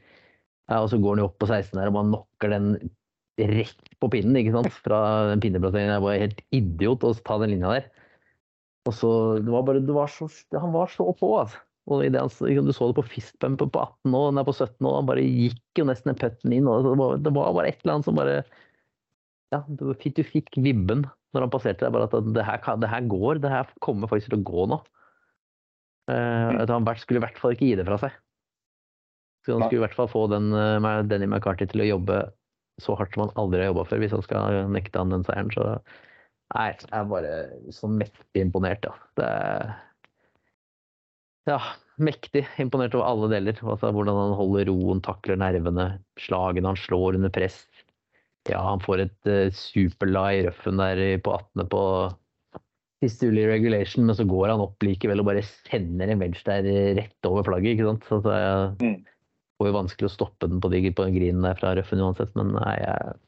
ja, 0.70 0.80
og 0.80 0.88
så 0.90 0.98
går 0.98 1.16
han 1.16 1.22
jo 1.22 1.28
opp 1.28 1.38
på 1.42 1.48
16 1.50 1.78
der 1.78 1.90
og 1.90 1.96
man 1.98 2.10
knocker 2.10 2.54
den 2.54 2.70
rett 3.40 3.92
på 4.02 4.10
pinnen 4.12 4.38
ikke 4.40 4.54
sant? 4.56 4.78
fra 4.84 5.02
den 5.30 5.42
pinneplasseringen. 5.42 5.94
Jeg 5.94 6.06
var 6.06 6.22
helt 6.24 6.42
idiot 6.54 7.06
å 7.06 7.12
ta 7.22 7.38
den 7.42 7.54
linja 7.54 7.76
der. 7.76 7.90
Og 8.88 8.96
så, 8.98 9.12
det 9.38 9.52
var 9.54 9.62
bare, 9.66 9.82
det 9.86 9.94
var 9.94 10.10
så, 10.10 10.26
Han 10.58 10.74
var 10.74 10.90
så 10.90 11.06
på, 11.14 11.30
altså. 11.38 11.62
Og 11.90 12.04
det, 12.04 12.14
du 12.14 12.70
så 12.70 12.88
det 12.88 12.98
på 13.00 13.08
fistbumpen 13.16 13.70
på 13.74 13.80
18 13.82 14.14
år, 14.14 14.28
den 14.30 14.40
er 14.42 14.46
på 14.46 14.54
17 14.54 14.86
år. 14.86 14.98
Han 15.00 15.08
bare 15.08 15.24
gikk 15.24 15.80
jo 15.80 15.86
nesten 15.88 16.18
putten 16.18 16.54
inn. 16.54 16.68
og 16.70 16.86
det 16.86 16.94
var, 17.00 17.16
det 17.18 17.32
var, 17.34 17.54
bare 17.56 17.72
et 17.72 17.80
eller 17.82 17.96
annet 17.96 18.08
som 18.08 18.18
bare 18.18 18.42
Ja, 19.52 19.64
du 19.66 19.90
du 19.92 20.22
fikk 20.24 20.54
vibben 20.56 21.06
når 21.32 21.46
han 21.46 21.52
passerte 21.52 21.84
deg, 21.84 21.94
bare 21.94 22.08
at 22.08 22.34
det 22.36 22.44
her, 22.44 22.60
det 22.78 22.90
her 22.92 23.06
går. 23.08 23.40
Det 23.42 23.50
her 23.50 23.72
kommer 23.84 24.10
faktisk 24.10 24.30
til 24.32 24.40
å 24.40 24.46
gå 24.46 24.66
nå. 24.70 24.78
Uh, 26.10 26.60
at 26.60 26.70
han 26.70 26.86
skulle 27.00 27.20
i 27.20 27.24
hvert 27.24 27.38
fall 27.40 27.54
ikke 27.54 27.70
gi 27.70 27.78
det 27.78 27.86
fra 27.88 27.98
seg. 28.02 28.14
Så 29.42 29.56
han 29.56 29.64
skulle 29.64 29.80
i 29.80 29.84
hvert 29.86 29.96
fall 29.96 30.10
få 30.12 30.26
den, 30.30 30.52
uh, 30.54 31.02
Denny 31.08 31.26
McCarthy 31.26 31.66
til 31.70 31.82
å 31.82 31.88
jobbe 31.88 32.20
så 32.82 32.96
hardt 32.98 33.14
som 33.14 33.26
han 33.26 33.34
aldri 33.40 33.62
har 33.62 33.72
jobba 33.72 33.86
før, 33.88 34.02
hvis 34.02 34.14
han 34.14 34.24
skal 34.24 34.58
nekte 34.72 35.00
han 35.00 35.14
den 35.14 35.24
seieren. 35.26 35.52
Så 35.54 35.66
nei, 36.54 36.68
jeg 36.74 36.92
er 36.98 37.08
bare 37.10 37.32
så 37.74 37.90
mektig 37.90 38.44
imponert, 38.44 38.86
ja. 38.88 38.94
Det 39.18 39.28
er 39.28 39.72
ja, 41.48 41.58
mektig 42.02 42.44
imponert 42.62 42.94
over 42.98 43.08
alle 43.08 43.30
deler. 43.34 43.58
Altså, 43.64 43.90
hvordan 43.94 44.18
han 44.18 44.34
holder 44.38 44.68
roen, 44.70 45.02
takler 45.04 45.40
nervene, 45.40 45.88
slagene 46.20 46.72
han 46.72 46.80
slår 46.80 47.18
under 47.18 47.32
press. 47.34 47.62
Ja, 48.50 48.60
han 48.66 48.82
får 48.82 49.04
et 49.04 49.30
uh, 49.30 49.46
superla 49.54 50.26
i 50.34 50.42
røffen 50.48 50.80
der 50.80 51.02
på 51.22 51.34
18. 51.36 51.66
på 51.70 51.82
siste 53.02 53.28
ulig 53.30 53.48
regulation, 53.50 54.06
men 54.06 54.16
så 54.18 54.26
går 54.28 54.52
han 54.52 54.62
opp 54.62 54.82
likevel 54.86 55.22
og 55.22 55.26
bare 55.30 55.42
sender 55.46 56.12
en 56.12 56.22
wedge 56.22 56.44
der 56.46 56.66
rett 56.98 57.28
over 57.28 57.46
flagget. 57.46 57.74
ikke 57.74 57.88
sant? 57.88 58.06
Så 58.06 58.20
det 58.22 58.36
er 58.38 58.66
mm. 58.78 58.98
jo 59.66 59.74
vanskelig 59.74 60.10
å 60.10 60.14
stoppe 60.14 60.50
den 60.50 60.62
på, 60.62 60.70
de, 60.70 60.84
på 60.94 61.06
den 61.08 61.16
grinen 61.16 61.46
der 61.46 61.58
fra 61.58 61.74
røffen 61.78 62.02
uansett, 62.02 62.34
men 62.38 62.54
nei, 62.58 62.76
jeg 62.82 63.20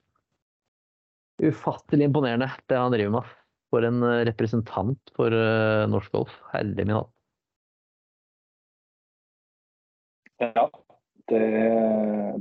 Ufattelig 1.42 2.06
imponerende, 2.06 2.46
det 2.70 2.78
han 2.78 2.92
driver 2.94 3.16
med. 3.16 3.30
For 3.74 3.82
en 3.82 4.04
eh, 4.06 4.20
representant 4.28 5.10
for 5.16 5.34
uh, 5.34 5.82
norsk 5.90 6.12
golf. 6.14 6.36
Herre 6.52 6.86
min 6.86 6.94
hatt. 6.94 7.13
Ja, 10.42 10.66
det, 11.30 11.40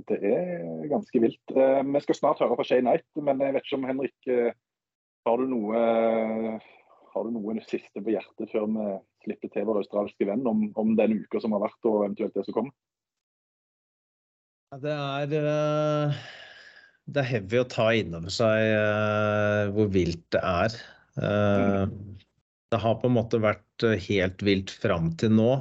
det, 0.10 0.20
er 0.20 0.88
ganske 0.92 1.22
vilt. 1.24 1.56
Eh, 1.56 1.82
vi 1.88 2.02
skal 2.04 2.18
snart 2.18 2.42
høre 2.44 2.58
fra 2.58 2.66
Shay 2.68 2.82
Knight, 2.84 3.08
men 3.16 3.42
jeg 3.44 3.56
vet 3.56 3.68
ikke 3.68 3.80
om 3.80 3.90
Henrik 3.90 4.32
eh, 4.32 4.56
har 5.28 5.40
du 5.40 5.46
noe 5.52 5.84
har 7.14 7.28
du 7.28 7.30
noe 7.30 7.54
siste 7.62 8.02
på 8.02 8.12
hjertet 8.16 8.50
før 8.50 8.66
vi 8.74 8.88
slipper 9.28 9.52
til 9.54 9.68
vår 9.70 9.84
australske 9.84 10.26
venn 10.28 10.42
om, 10.50 10.66
om 10.80 10.96
den 10.98 11.20
uka 11.22 11.40
som 11.40 11.54
har 11.56 11.62
vært, 11.68 11.78
og 11.86 12.08
eventuelt 12.08 12.34
det 12.36 12.48
som 12.48 12.58
kommer? 12.58 12.74
Det 14.82 14.96
er, 14.96 15.36
eh, 15.38 16.24
det 17.06 17.22
er 17.22 17.30
heavy 17.30 17.62
å 17.62 17.70
ta 17.70 17.92
inn 17.94 18.18
over 18.18 18.34
seg 18.34 19.76
hvor 19.76 19.94
vilt 19.94 20.26
det 20.34 20.42
er. 20.42 20.80
Det 22.74 22.80
har 22.82 22.98
på 22.98 23.06
en 23.06 23.14
måte 23.14 23.38
vært 23.38 23.86
helt 24.08 24.42
vilt 24.42 24.74
fram 24.82 25.14
til 25.22 25.38
nå. 25.38 25.52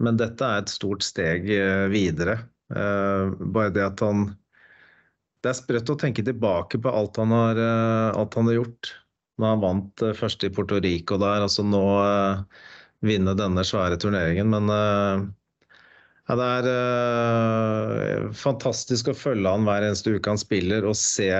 Men 0.00 0.18
dette 0.20 0.46
er 0.46 0.62
et 0.62 0.72
stort 0.72 1.04
steg 1.04 1.48
eh, 1.52 1.86
videre. 1.92 2.38
Eh, 2.72 3.32
bare 3.52 3.72
det 3.74 3.84
at 3.84 4.04
han 4.04 4.30
Det 5.40 5.50
er 5.52 5.56
sprøtt 5.56 5.92
å 5.92 5.98
tenke 6.00 6.24
tilbake 6.24 6.80
på 6.82 6.92
alt 6.92 7.16
han 7.20 7.32
har, 7.32 7.60
eh, 7.60 8.08
alt 8.16 8.36
han 8.36 8.48
har 8.50 8.60
gjort. 8.60 8.92
Når 9.40 9.54
han 9.54 9.64
vant 9.64 10.04
først 10.18 10.44
i 10.44 10.50
Puerto 10.52 10.80
Rico 10.84 11.16
der, 11.20 11.40
altså 11.46 11.64
nå 11.64 11.84
vinne 13.00 13.32
denne 13.38 13.62
svære 13.64 13.96
turneringen. 13.96 14.50
Men 14.52 14.68
ja, 16.28 16.36
det 16.36 16.48
er 16.74 18.26
fantastisk 18.36 19.08
å 19.08 19.16
følge 19.16 19.48
han 19.48 19.64
hver 19.64 19.86
eneste 19.86 20.12
uke 20.12 20.34
han 20.34 20.42
spiller, 20.42 20.84
og 20.84 20.98
se 21.00 21.30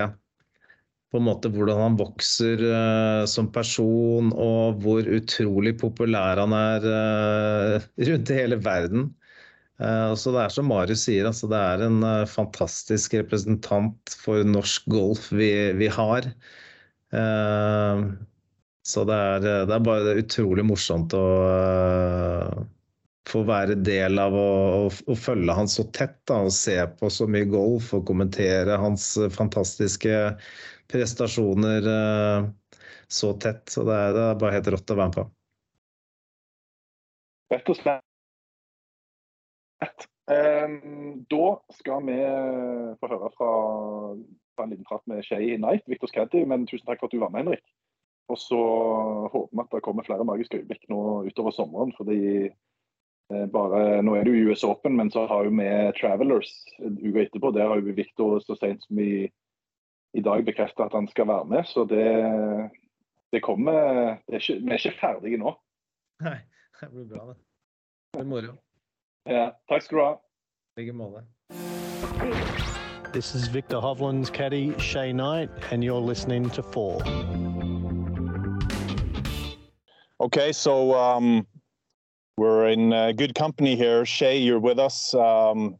på 1.11 1.18
en 1.18 1.27
måte 1.27 1.51
hvordan 1.51 1.81
han 1.83 1.96
vokser 1.99 2.61
uh, 2.62 3.25
som 3.29 3.51
person, 3.51 4.31
og 4.31 4.79
hvor 4.85 5.07
utrolig 5.11 5.75
populær 5.81 6.38
han 6.38 6.55
er 6.55 6.87
uh, 6.87 7.88
rundt 8.07 8.31
i 8.31 8.38
hele 8.38 8.61
verden. 8.62 9.09
Uh, 9.83 10.14
så 10.14 10.31
det 10.35 10.44
er 10.44 10.55
som 10.55 10.70
Marius 10.70 11.09
sier, 11.09 11.27
altså, 11.27 11.51
det 11.51 11.59
er 11.59 11.87
en 11.88 12.01
fantastisk 12.31 13.18
representant 13.18 14.18
for 14.23 14.46
norsk 14.46 14.87
golf 14.92 15.31
vi, 15.35 15.51
vi 15.81 15.90
har. 15.90 16.31
så 18.87 19.03
det 19.03 19.14
er, 19.18 19.40
det 19.42 19.75
er, 19.75 19.83
bare 19.83 20.12
utrolig 20.20 20.62
morsomt 20.62 21.11
å 21.18 21.25
få 23.27 23.42
være 23.49 23.75
del 23.83 24.18
av 24.23 24.35
å, 24.38 24.51
å, 24.87 24.90
å 25.11 25.16
følge 25.18 25.57
han 25.59 25.70
så 25.70 25.88
tett 25.90 26.20
da, 26.31 26.38
og 26.46 26.55
se 26.55 26.77
på 27.01 27.11
så 27.11 27.27
mye 27.27 27.49
golf 27.51 27.90
og 27.99 28.07
kommentere 28.07 28.79
hans 28.79 29.16
fantastiske 29.35 30.14
prestasjoner 30.90 31.87
eh, 31.96 32.48
så 33.09 33.33
tett. 33.33 33.68
Så 33.68 33.85
det 33.88 33.96
er, 33.96 34.14
det 34.14 34.24
er 34.26 34.40
bare 34.40 34.57
helt 34.59 34.70
rått 34.74 34.92
å 34.92 34.98
være 34.98 35.11
med 35.11 35.18
på. 35.18 35.26
Rett 37.50 37.72
og 37.72 37.79
slett. 37.79 38.07
Um, 40.31 41.24
da 41.26 41.46
skal 41.74 42.05
vi 42.07 42.16
få 43.00 43.09
høre 43.11 43.31
fra, 43.35 43.50
fra 44.55 44.62
en 44.62 44.70
liten 44.70 44.87
prat 44.87 45.03
med 45.11 45.24
Shay 45.26 45.57
Knight, 45.57 45.83
Victor 45.90 46.11
Skaddy. 46.12 46.44
Men 46.46 46.68
tusen 46.70 46.87
takk 46.87 47.03
for 47.03 47.11
at 47.11 47.16
du 47.16 47.22
var 47.22 47.33
med, 47.35 47.48
Henrik. 47.48 47.64
Og 48.31 48.38
så 48.38 48.61
håper 49.33 49.57
vi 49.57 49.64
at 49.64 49.72
det 49.74 49.83
kommer 49.83 50.07
flere 50.07 50.26
magiske 50.29 50.61
øyeblikk 50.61 50.85
nå 50.92 51.00
utover 51.26 51.55
sommeren. 51.57 51.90
fordi 51.96 52.20
eh, 52.46 53.46
bare, 53.50 54.03
Nå 54.07 54.14
er 54.14 54.22
det 54.29 54.37
jo 54.37 54.53
US 54.53 54.62
Open, 54.68 54.94
men 55.00 55.11
så 55.11 55.26
har 55.26 55.50
vi 55.50 55.66
Travelers 55.98 56.53
uka 56.79 57.24
etterpå. 57.24 57.50
Der 57.57 57.66
har 57.72 57.83
jo 57.83 57.96
Victor 57.98 58.38
så 58.44 58.55
sent 58.61 58.87
som 58.87 59.03
i 59.03 59.26
i 60.14 60.20
dag 60.20 60.44
bekrefter 60.44 60.85
at 60.85 60.92
han 60.92 61.09
skal 61.09 61.29
være 61.29 61.44
med. 61.44 61.64
Så 61.64 61.85
det, 61.85 62.07
det 63.33 63.42
kommer 63.42 63.73
det 64.27 64.35
er 64.35 64.40
ikke, 64.40 64.61
Vi 64.61 64.70
er 64.70 64.83
ikke 64.83 64.99
ferdige 65.01 65.38
nå. 65.38 65.55
Nei, 66.20 66.38
det 66.81 66.90
blir 66.90 67.07
bra, 67.09 67.27
det. 67.31 67.37
Det 68.12 68.20
blir 68.20 68.29
moro. 68.29 68.57
Ja, 69.29 69.51
takk 69.68 69.83
skal 69.83 69.99
du 69.99 70.05
ha. 70.05 70.14
I 70.77 70.81
like 70.81 70.92
måte. 70.92 71.25
This 73.12 73.35
is 73.35 73.49
Viktor 73.49 73.81
Hovland's 73.81 74.31
caddy, 74.31 74.73
Shay 74.79 75.12
Knight, 75.12 75.51
and 75.73 75.83
you're 75.83 76.01
listening 76.01 76.49
to 76.51 76.62
Four. 76.62 77.03
Okay, 80.20 80.53
so 80.53 80.94
um, 80.94 81.46
we're 82.37 82.68
in 82.68 82.92
uh, 82.92 83.12
good 83.12 83.35
company 83.35 83.75
here. 83.75 84.05
Shay, 84.05 84.38
you're 84.38 84.61
with 84.61 84.79
us. 84.79 85.12
Um, 85.14 85.77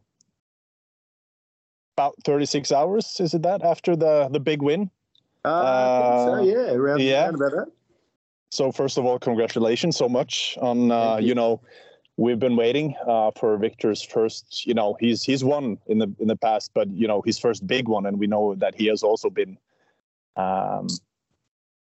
about 2.01 2.15
36 2.23 2.71
hours. 2.71 3.19
Is 3.19 3.33
it 3.33 3.43
that 3.43 3.63
after 3.63 3.95
the 3.95 4.27
the 4.31 4.39
big 4.39 4.61
win? 4.61 4.89
Uh, 5.45 5.47
uh 5.47 6.25
so, 6.25 6.43
yeah, 6.43 6.73
around, 6.73 7.01
yeah. 7.01 7.23
Around 7.23 7.35
about 7.35 7.51
that. 7.51 7.67
So 8.49 8.71
first 8.71 8.97
of 8.97 9.05
all, 9.05 9.17
congratulations 9.17 9.95
so 9.97 10.09
much 10.09 10.57
on 10.61 10.91
uh, 10.91 11.17
you. 11.17 11.29
you. 11.29 11.35
know 11.35 11.61
we've 12.17 12.39
been 12.39 12.55
waiting 12.55 12.95
uh, 13.07 13.31
for 13.39 13.57
Viktor's 13.57 14.01
first. 14.01 14.65
You 14.65 14.73
know 14.73 14.97
he's 14.99 15.23
he's 15.23 15.43
won 15.43 15.77
in 15.87 15.99
the 15.99 16.09
in 16.19 16.27
the 16.27 16.35
past, 16.35 16.71
but 16.73 16.89
you 16.91 17.07
know 17.07 17.21
his 17.21 17.39
first 17.39 17.65
big 17.65 17.87
one, 17.87 18.05
and 18.05 18.19
we 18.19 18.27
know 18.27 18.55
that 18.55 18.75
he 18.75 18.87
has 18.87 19.03
also 19.03 19.29
been. 19.29 19.57
Um, 20.35 20.87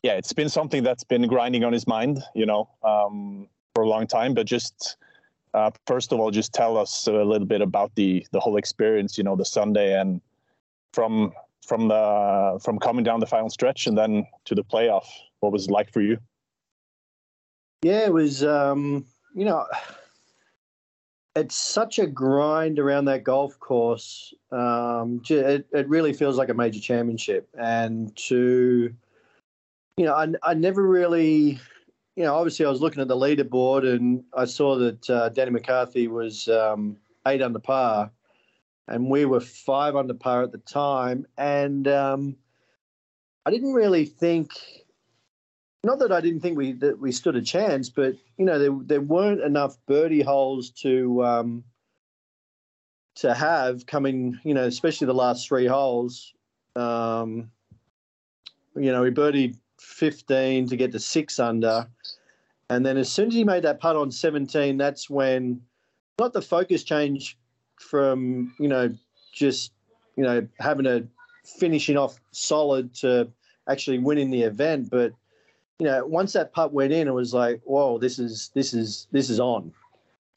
yeah, 0.03 0.13
it's 0.13 0.33
been 0.33 0.49
something 0.49 0.83
that's 0.83 1.05
been 1.05 1.27
grinding 1.27 1.63
on 1.63 1.71
his 1.71 1.87
mind, 1.87 2.21
you 2.35 2.45
know, 2.45 2.67
um, 2.83 3.47
for 3.73 3.83
a 3.85 3.87
long 3.87 4.05
time. 4.05 4.33
But 4.33 4.45
just 4.45 4.97
uh, 5.53 5.71
first 5.85 6.11
of 6.11 6.19
all, 6.19 6.31
just 6.31 6.53
tell 6.53 6.77
us 6.77 7.07
a 7.07 7.11
little 7.11 7.47
bit 7.47 7.61
about 7.61 7.93
the 7.95 8.25
the 8.31 8.39
whole 8.39 8.57
experience. 8.57 9.17
You 9.17 9.23
know, 9.23 9.35
the 9.35 9.45
Sunday 9.45 9.99
and 9.99 10.21
from 10.93 11.33
from 11.65 11.87
the 11.87 12.59
from 12.63 12.79
coming 12.79 13.03
down 13.03 13.19
the 13.19 13.27
final 13.27 13.49
stretch 13.49 13.87
and 13.87 13.97
then 13.97 14.25
to 14.45 14.55
the 14.55 14.63
playoff. 14.63 15.05
What 15.39 15.51
was 15.51 15.65
it 15.65 15.71
like 15.71 15.91
for 15.91 16.01
you? 16.01 16.17
Yeah, 17.83 18.05
it 18.05 18.13
was. 18.13 18.43
Um, 18.43 19.05
you 19.35 19.45
know, 19.45 19.65
it's 21.35 21.55
such 21.55 21.99
a 21.99 22.07
grind 22.07 22.79
around 22.79 23.05
that 23.05 23.23
golf 23.23 23.59
course. 23.59 24.33
Um, 24.51 25.21
it, 25.29 25.67
it 25.71 25.87
really 25.87 26.13
feels 26.13 26.37
like 26.37 26.49
a 26.49 26.53
major 26.53 26.79
championship, 26.79 27.47
and 27.59 28.15
to 28.15 28.93
you 29.97 30.05
know, 30.05 30.13
I, 30.13 30.27
I 30.41 30.53
never 30.55 30.81
really 30.81 31.59
you 32.15 32.23
know, 32.23 32.35
obviously 32.35 32.65
I 32.65 32.69
was 32.69 32.81
looking 32.81 33.01
at 33.01 33.07
the 33.07 33.15
leaderboard 33.15 33.87
and 33.87 34.23
I 34.35 34.45
saw 34.45 34.77
that 34.77 35.09
uh, 35.09 35.29
Danny 35.29 35.51
McCarthy 35.51 36.07
was 36.07 36.47
um, 36.47 36.97
eight 37.27 37.41
under 37.41 37.59
par, 37.59 38.11
and 38.87 39.09
we 39.09 39.25
were 39.25 39.39
five 39.39 39.95
under 39.95 40.13
par 40.13 40.43
at 40.43 40.51
the 40.51 40.59
time. 40.59 41.25
And 41.37 41.87
um, 41.87 42.35
I 43.45 43.51
didn't 43.51 43.73
really 43.73 44.05
think, 44.05 44.51
not 45.83 45.99
that 45.99 46.11
I 46.11 46.21
didn't 46.21 46.41
think 46.41 46.57
we 46.57 46.73
that 46.73 46.99
we 46.99 47.11
stood 47.11 47.35
a 47.35 47.41
chance, 47.41 47.89
but 47.89 48.15
you 48.37 48.45
know, 48.45 48.59
there 48.59 48.77
there 48.83 49.01
weren't 49.01 49.41
enough 49.41 49.77
birdie 49.87 50.21
holes 50.21 50.69
to 50.81 51.25
um, 51.25 51.63
to 53.15 53.33
have 53.33 53.87
coming. 53.87 54.39
You 54.43 54.53
know, 54.53 54.65
especially 54.65 55.07
the 55.07 55.13
last 55.13 55.47
three 55.47 55.65
holes. 55.65 56.33
Um, 56.75 57.49
you 58.75 58.91
know, 58.91 59.01
we 59.01 59.11
birdied 59.11 59.57
15 60.03 60.67
to 60.67 60.75
get 60.75 60.91
to 60.91 60.99
six 60.99 61.39
under. 61.39 61.87
And 62.69 62.85
then 62.85 62.97
as 62.97 63.09
soon 63.09 63.29
as 63.29 63.33
he 63.33 63.45
made 63.45 63.63
that 63.63 63.79
putt 63.79 63.95
on 63.95 64.11
17, 64.11 64.75
that's 64.75 65.09
when 65.09 65.61
not 66.19 66.33
the 66.33 66.41
focus 66.41 66.83
change 66.83 67.37
from, 67.79 68.53
you 68.59 68.67
know, 68.67 68.93
just, 69.31 69.71
you 70.17 70.23
know, 70.25 70.45
having 70.59 70.87
a 70.87 71.03
finishing 71.45 71.95
off 71.95 72.19
solid 72.31 72.93
to 72.95 73.29
actually 73.69 73.97
winning 73.97 74.29
the 74.29 74.41
event. 74.41 74.89
But, 74.89 75.13
you 75.79 75.85
know, 75.85 76.05
once 76.05 76.33
that 76.33 76.51
putt 76.51 76.73
went 76.73 76.91
in, 76.91 77.07
it 77.07 77.13
was 77.13 77.33
like, 77.33 77.61
whoa, 77.63 77.97
this 77.97 78.19
is 78.19 78.51
this 78.53 78.73
is 78.73 79.07
this 79.13 79.29
is 79.29 79.39
on. 79.39 79.71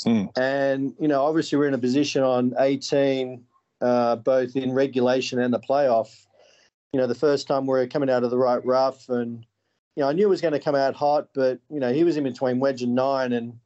Mm. 0.05 0.31
And, 0.38 0.94
you 1.00 1.09
know, 1.09 1.24
obviously 1.24 1.59
we're 1.59 1.66
in 1.66 1.74
a 1.74 1.79
position 1.79 2.22
on 2.22 2.55
18, 2.61 3.42
uh, 3.81 4.14
both 4.14 4.55
in 4.55 4.72
regulation 4.72 5.40
and 5.40 5.52
the 5.52 5.59
playoff 5.59 6.26
you 6.96 7.02
know, 7.02 7.07
the 7.07 7.14
first 7.14 7.46
time 7.46 7.66
we're 7.66 7.87
coming 7.87 8.09
out 8.09 8.24
of 8.24 8.31
the 8.31 8.38
right 8.38 8.64
rough 8.64 9.11
and 9.11 9.44
you 9.96 10.02
know, 10.02 10.11
I 10.11 10.12
knew 10.12 10.26
it 10.26 10.30
was 10.30 10.42
going 10.42 10.52
to 10.52 10.61
come 10.61 10.74
out 10.74 10.94
hot, 10.94 11.28
but 11.35 11.59
you 11.70 11.80
know, 11.80 11.92
he 11.92 12.04
was 12.04 12.16
in 12.18 12.24
between 12.24 12.61
wedge 12.61 12.82
and 12.82 12.94
nine, 12.94 13.32
and 13.32 13.59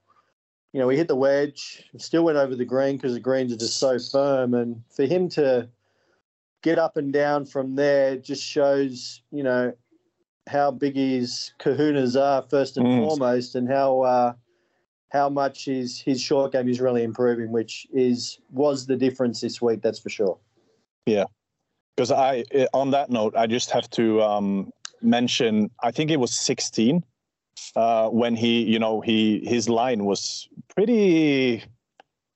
you 0.72 0.80
know, 0.80 0.86
we 0.86 0.96
hit 0.96 1.08
the 1.08 1.16
wedge, 1.16 1.82
still 1.98 2.22
went 2.24 2.38
over 2.38 2.54
the 2.54 2.64
green 2.64 2.96
because 2.96 3.14
the 3.14 3.20
greens 3.20 3.52
are 3.52 3.56
just 3.56 3.78
so 3.78 3.98
firm, 3.98 4.54
and 4.54 4.82
for 4.94 5.04
him 5.04 5.28
to 5.30 5.68
get 6.62 6.78
up 6.78 6.96
and 6.96 7.12
down 7.12 7.44
from 7.44 7.74
there 7.74 8.16
just 8.16 8.44
shows, 8.44 9.22
you 9.32 9.42
know, 9.42 9.72
how 10.46 10.70
big 10.70 10.94
his 10.94 11.52
kahunas 11.58 12.20
are 12.20 12.42
first 12.48 12.76
and 12.76 12.86
Mm. 12.86 13.08
foremost, 13.08 13.56
and 13.56 13.68
how 13.68 14.00
uh, 14.02 14.32
how 15.08 15.28
much 15.28 15.64
his 15.64 16.00
his 16.00 16.20
short 16.20 16.52
game 16.52 16.68
is 16.68 16.80
really 16.80 17.02
improving, 17.02 17.50
which 17.50 17.88
is 17.92 18.38
was 18.50 18.86
the 18.86 18.96
difference 18.96 19.40
this 19.40 19.60
week. 19.60 19.82
That's 19.82 19.98
for 19.98 20.10
sure. 20.10 20.38
Yeah, 21.06 21.24
because 21.96 22.12
I 22.12 22.44
eh, 22.52 22.66
on 22.72 22.92
that 22.92 23.10
note, 23.10 23.34
I 23.36 23.48
just 23.48 23.72
have 23.72 23.90
to 23.90 24.22
um, 24.22 24.70
mention. 25.02 25.70
I 25.82 25.90
think 25.90 26.10
it 26.10 26.18
was 26.18 26.32
16 26.32 27.04
uh, 27.76 28.08
when 28.08 28.36
he, 28.36 28.62
you 28.62 28.78
know, 28.78 29.00
he 29.00 29.42
his 29.44 29.68
line 29.68 30.04
was 30.04 30.48
pretty 30.74 31.64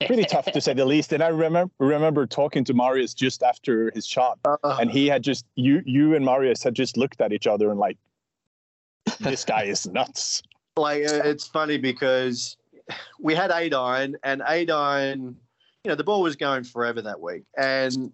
pretty 0.06 0.24
tough 0.24 0.46
to 0.46 0.60
say 0.60 0.74
the 0.74 0.84
least. 0.84 1.12
And 1.12 1.22
I 1.22 1.28
remember 1.28 1.72
remember 1.78 2.26
talking 2.26 2.64
to 2.64 2.74
Marius 2.74 3.14
just 3.14 3.42
after 3.42 3.90
his 3.94 4.06
shot, 4.06 4.38
and 4.62 4.90
he 4.90 5.06
had 5.06 5.22
just 5.22 5.46
you 5.54 5.82
you 5.84 6.14
and 6.14 6.24
Marius 6.24 6.62
had 6.62 6.74
just 6.74 6.96
looked 6.96 7.20
at 7.20 7.32
each 7.32 7.46
other 7.46 7.70
and 7.70 7.78
like, 7.78 7.98
this 9.20 9.44
guy 9.44 9.64
is 9.64 9.86
nuts. 9.92 10.42
like 10.76 11.04
uh, 11.04 11.22
it's 11.24 11.46
funny 11.46 11.78
because 11.78 12.56
we 13.18 13.34
had 13.34 13.50
eight 13.50 13.72
iron 13.72 14.16
and 14.22 14.42
eight 14.48 14.70
iron 14.70 15.36
you 15.84 15.88
know 15.88 15.94
the 15.94 16.04
ball 16.04 16.20
was 16.20 16.36
going 16.36 16.64
forever 16.64 17.00
that 17.00 17.20
week 17.20 17.44
and 17.56 18.12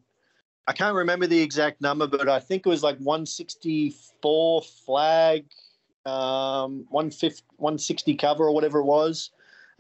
i 0.70 0.72
can't 0.72 0.94
remember 0.94 1.26
the 1.26 1.40
exact 1.40 1.80
number 1.80 2.06
but 2.06 2.28
i 2.28 2.38
think 2.38 2.64
it 2.64 2.68
was 2.68 2.82
like 2.82 2.96
164 2.98 4.62
flag 4.62 5.44
um 6.06 6.86
150 6.88 7.42
160 7.56 8.14
cover 8.16 8.44
or 8.44 8.54
whatever 8.54 8.78
it 8.78 8.84
was 8.84 9.30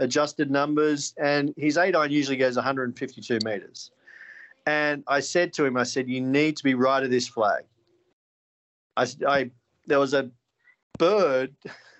adjusted 0.00 0.50
numbers. 0.50 1.14
And 1.18 1.54
his 1.56 1.78
eight 1.78 1.94
iron 1.94 2.10
usually 2.10 2.36
goes 2.36 2.56
152 2.56 3.38
meters. 3.44 3.92
And 4.66 5.04
i 5.08 5.20
said 5.20 5.52
to 5.54 5.64
him 5.64 5.76
i 5.76 5.84
said 5.84 6.08
you 6.08 6.20
need 6.20 6.56
to 6.56 6.64
be 6.64 6.74
right 6.74 7.02
of 7.02 7.10
this 7.10 7.28
flag. 7.28 7.64
I, 8.96 9.06
I 9.26 9.50
there 9.86 9.98
was 9.98 10.12
a 10.12 10.30
bird 10.98 11.54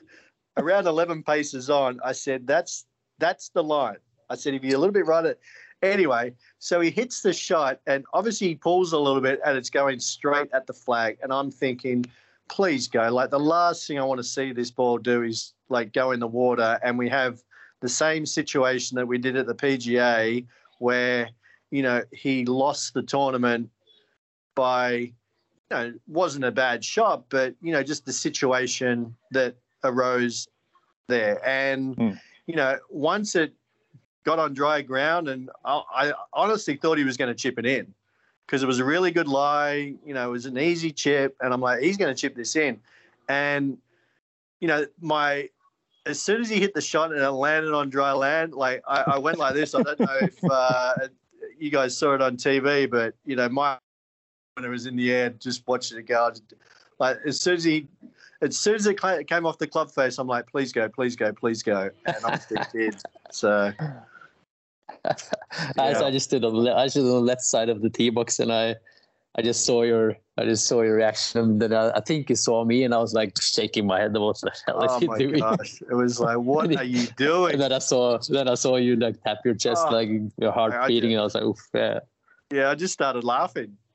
around 0.58 0.86
11 0.86 1.22
paces 1.22 1.70
on, 1.70 2.00
I 2.04 2.12
said, 2.12 2.46
that's 2.46 2.86
that's 3.18 3.48
the 3.50 3.62
line. 3.62 3.96
I 4.28 4.36
said, 4.36 4.54
if 4.54 4.62
you're 4.62 4.76
a 4.76 4.78
little 4.78 4.92
bit 4.92 5.06
right 5.06 5.24
at 5.24 5.38
anyway, 5.82 6.32
so 6.58 6.80
he 6.80 6.90
hits 6.90 7.22
the 7.22 7.32
shot 7.32 7.80
and 7.86 8.04
obviously 8.12 8.48
he 8.48 8.54
pulls 8.54 8.92
a 8.92 8.98
little 8.98 9.20
bit 9.20 9.40
and 9.44 9.56
it's 9.56 9.70
going 9.70 10.00
straight 10.00 10.48
at 10.52 10.66
the 10.66 10.72
flag. 10.72 11.18
And 11.22 11.32
I'm 11.32 11.50
thinking, 11.50 12.04
please 12.48 12.88
go. 12.88 13.08
Like 13.10 13.30
the 13.30 13.40
last 13.40 13.86
thing 13.86 13.98
I 13.98 14.04
want 14.04 14.18
to 14.18 14.24
see 14.24 14.52
this 14.52 14.70
ball 14.70 14.98
do 14.98 15.22
is 15.22 15.54
like 15.68 15.92
go 15.92 16.12
in 16.12 16.20
the 16.20 16.26
water 16.26 16.78
and 16.82 16.98
we 16.98 17.08
have 17.08 17.40
the 17.80 17.88
same 17.88 18.26
situation 18.26 18.96
that 18.96 19.06
we 19.06 19.18
did 19.18 19.36
at 19.36 19.46
the 19.46 19.54
PGA 19.54 20.46
where, 20.78 21.30
you 21.70 21.82
know, 21.82 22.02
he 22.12 22.44
lost 22.44 22.94
the 22.94 23.02
tournament 23.02 23.70
by 24.54 24.90
you 24.92 25.12
know, 25.70 25.92
wasn't 26.08 26.44
a 26.44 26.50
bad 26.50 26.84
shot, 26.84 27.24
but 27.28 27.54
you 27.62 27.72
know, 27.72 27.82
just 27.82 28.04
the 28.04 28.12
situation 28.12 29.14
that 29.30 29.54
arose 29.84 30.48
there. 31.08 31.40
And 31.46 31.96
Mm. 31.96 32.20
you 32.46 32.56
know, 32.56 32.78
once 32.88 33.36
it 33.36 33.54
got 34.24 34.38
on 34.38 34.54
dry 34.54 34.82
ground, 34.82 35.28
and 35.28 35.50
I, 35.64 35.82
I 35.94 36.12
honestly 36.32 36.76
thought 36.76 36.98
he 36.98 37.04
was 37.04 37.16
going 37.16 37.28
to 37.28 37.34
chip 37.34 37.58
it 37.58 37.66
in 37.66 37.92
because 38.46 38.62
it 38.62 38.66
was 38.66 38.78
a 38.78 38.84
really 38.84 39.10
good 39.10 39.28
lie. 39.28 39.94
You 40.04 40.14
know, 40.14 40.28
it 40.28 40.32
was 40.32 40.46
an 40.46 40.58
easy 40.58 40.90
chip, 40.90 41.36
and 41.40 41.52
I'm 41.52 41.60
like, 41.60 41.80
he's 41.80 41.96
going 41.96 42.14
to 42.14 42.20
chip 42.20 42.34
this 42.34 42.56
in. 42.56 42.80
And 43.28 43.78
you 44.60 44.68
know, 44.68 44.86
my 45.00 45.48
as 46.06 46.20
soon 46.20 46.40
as 46.40 46.48
he 46.48 46.58
hit 46.58 46.74
the 46.74 46.80
shot 46.80 47.12
and 47.12 47.20
it 47.20 47.30
landed 47.30 47.72
on 47.72 47.90
dry 47.90 48.12
land, 48.12 48.54
like 48.54 48.82
I, 48.86 49.02
I 49.06 49.18
went 49.18 49.38
like 49.38 49.54
this. 49.54 49.74
I 49.74 49.82
don't 49.82 50.00
know 50.00 50.18
if 50.20 50.44
uh, 50.50 50.94
you 51.58 51.70
guys 51.70 51.96
saw 51.96 52.14
it 52.14 52.22
on 52.22 52.36
TV, 52.36 52.90
but 52.90 53.14
you 53.24 53.36
know, 53.36 53.48
my 53.48 53.78
when 54.54 54.64
it 54.64 54.68
was 54.68 54.86
in 54.86 54.96
the 54.96 55.12
air, 55.12 55.30
just 55.30 55.66
watching 55.66 55.98
it 55.98 56.06
go. 56.06 56.32
Like 56.98 57.18
as 57.26 57.40
soon 57.40 57.56
as 57.56 57.64
he, 57.64 57.86
as 58.42 58.58
soon 58.58 58.74
as 58.74 58.86
it 58.86 58.98
came 58.98 59.46
off 59.46 59.58
the 59.58 59.66
club 59.66 59.90
face, 59.90 60.18
I'm 60.18 60.26
like, 60.26 60.50
please 60.50 60.72
go, 60.72 60.88
please 60.88 61.16
go, 61.16 61.32
please 61.32 61.62
go, 61.62 61.90
and 62.04 62.16
obviously 62.24 62.58
it 62.60 62.68
did. 62.72 63.02
So 63.30 63.72
I, 65.78 65.90
Yeah. 65.90 66.02
I 66.04 66.10
just 66.10 66.26
stood 66.26 66.44
on 66.44 66.52
the 66.52 66.60
le- 66.60 66.74
I 66.76 66.86
stood 66.88 67.04
on 67.04 67.10
the 67.12 67.20
left 67.20 67.42
side 67.42 67.68
of 67.68 67.82
the 67.82 67.90
tee 67.90 68.10
box 68.10 68.38
and 68.38 68.52
I 68.52 68.76
I 69.36 69.42
just 69.42 69.64
saw 69.64 69.82
your 69.82 70.16
I 70.36 70.44
just 70.44 70.66
saw 70.66 70.82
your 70.82 70.96
reaction 70.96 71.40
and 71.40 71.62
then 71.62 71.72
I, 71.72 71.90
I 71.90 72.00
think 72.00 72.28
you 72.30 72.36
saw 72.36 72.64
me 72.64 72.82
and 72.84 72.94
I 72.94 72.98
was 72.98 73.14
like 73.14 73.40
shaking 73.40 73.86
my 73.86 74.00
head. 74.00 74.12
What 74.16 74.40
the 74.40 74.50
hell 74.66 74.86
oh 74.88 75.00
my 75.06 75.18
doing? 75.18 75.40
gosh, 75.40 75.82
it 75.82 75.94
was 75.94 76.18
like, 76.20 76.38
what 76.52 76.74
are 76.76 76.84
you 76.84 77.06
doing? 77.16 77.52
And 77.52 77.60
then 77.62 77.72
I 77.72 77.78
saw 77.78 78.18
then 78.28 78.48
I 78.48 78.54
saw 78.54 78.76
you 78.76 78.96
like 78.96 79.22
tap 79.22 79.38
your 79.44 79.54
chest 79.54 79.86
Oh. 79.88 79.92
like 79.92 80.08
your 80.38 80.52
heart 80.52 80.72
I- 80.74 80.84
I 80.84 80.88
beating 80.88 81.10
did. 81.10 81.14
and 81.14 81.20
I 81.20 81.24
was 81.24 81.34
like, 81.34 81.44
oof, 81.44 81.60
yeah. 81.74 82.00
Yeah, 82.52 82.70
I 82.70 82.74
just 82.74 82.92
started 82.94 83.24
laughing. 83.24 83.76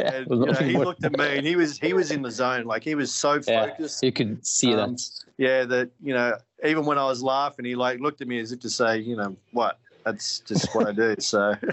Yeah, 0.00 0.14
And, 0.14 0.30
you 0.30 0.46
know, 0.46 0.60
he 0.60 0.76
looked 0.78 1.02
at 1.04 1.10
me 1.10 1.38
and 1.38 1.44
he 1.44 1.56
was 1.56 1.76
he 1.76 1.92
was 1.92 2.12
in 2.12 2.22
the 2.22 2.30
zone, 2.30 2.66
like 2.66 2.84
he 2.84 2.94
was 2.94 3.12
so 3.12 3.40
Yeah, 3.48 3.66
focused. 3.66 4.00
you 4.04 4.12
could 4.12 4.46
see 4.46 4.72
Um, 4.74 4.92
that. 4.94 5.10
Yeah, 5.38 5.64
that 5.64 5.90
you 6.00 6.14
know, 6.14 6.38
even 6.64 6.84
when 6.84 6.98
I 6.98 7.04
was 7.04 7.20
laughing, 7.20 7.64
he 7.64 7.74
like 7.74 7.98
looked 7.98 8.20
at 8.20 8.28
me 8.28 8.38
as 8.38 8.52
if 8.52 8.60
to 8.60 8.70
say, 8.70 8.98
you 9.00 9.16
know, 9.16 9.36
what? 9.50 9.80
That's 10.04 10.40
just 10.40 10.74
what 10.74 10.88
I 10.88 10.92
do. 10.92 11.14
So 11.18 11.54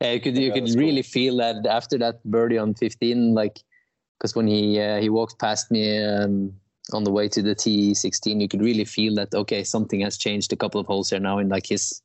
Yeah, 0.00 0.12
you 0.12 0.20
could 0.20 0.36
you 0.36 0.48
Yeah, 0.48 0.54
could 0.54 0.62
that's 0.62 0.76
really 0.76 1.02
feel 1.02 1.36
that 1.38 1.66
after 1.66 1.98
that 1.98 2.22
birdie 2.24 2.58
on 2.58 2.74
15, 2.74 3.34
like 3.34 3.60
because 4.18 4.34
when 4.36 4.46
he 4.46 4.80
uh, 4.80 5.00
he 5.00 5.08
walked 5.08 5.38
past 5.38 5.70
me 5.70 6.02
um, 6.04 6.52
on 6.92 7.04
the 7.04 7.10
way 7.10 7.28
to 7.28 7.42
the 7.42 7.54
T16, 7.54 8.40
you 8.40 8.48
could 8.48 8.60
really 8.60 8.84
feel 8.84 9.14
that 9.14 9.34
okay, 9.34 9.64
something 9.64 10.00
has 10.00 10.18
changed 10.18 10.52
a 10.52 10.56
couple 10.56 10.80
of 10.80 10.86
holes 10.86 11.10
here 11.10 11.20
now, 11.20 11.38
and 11.38 11.48
like 11.50 11.66
his 11.66 12.02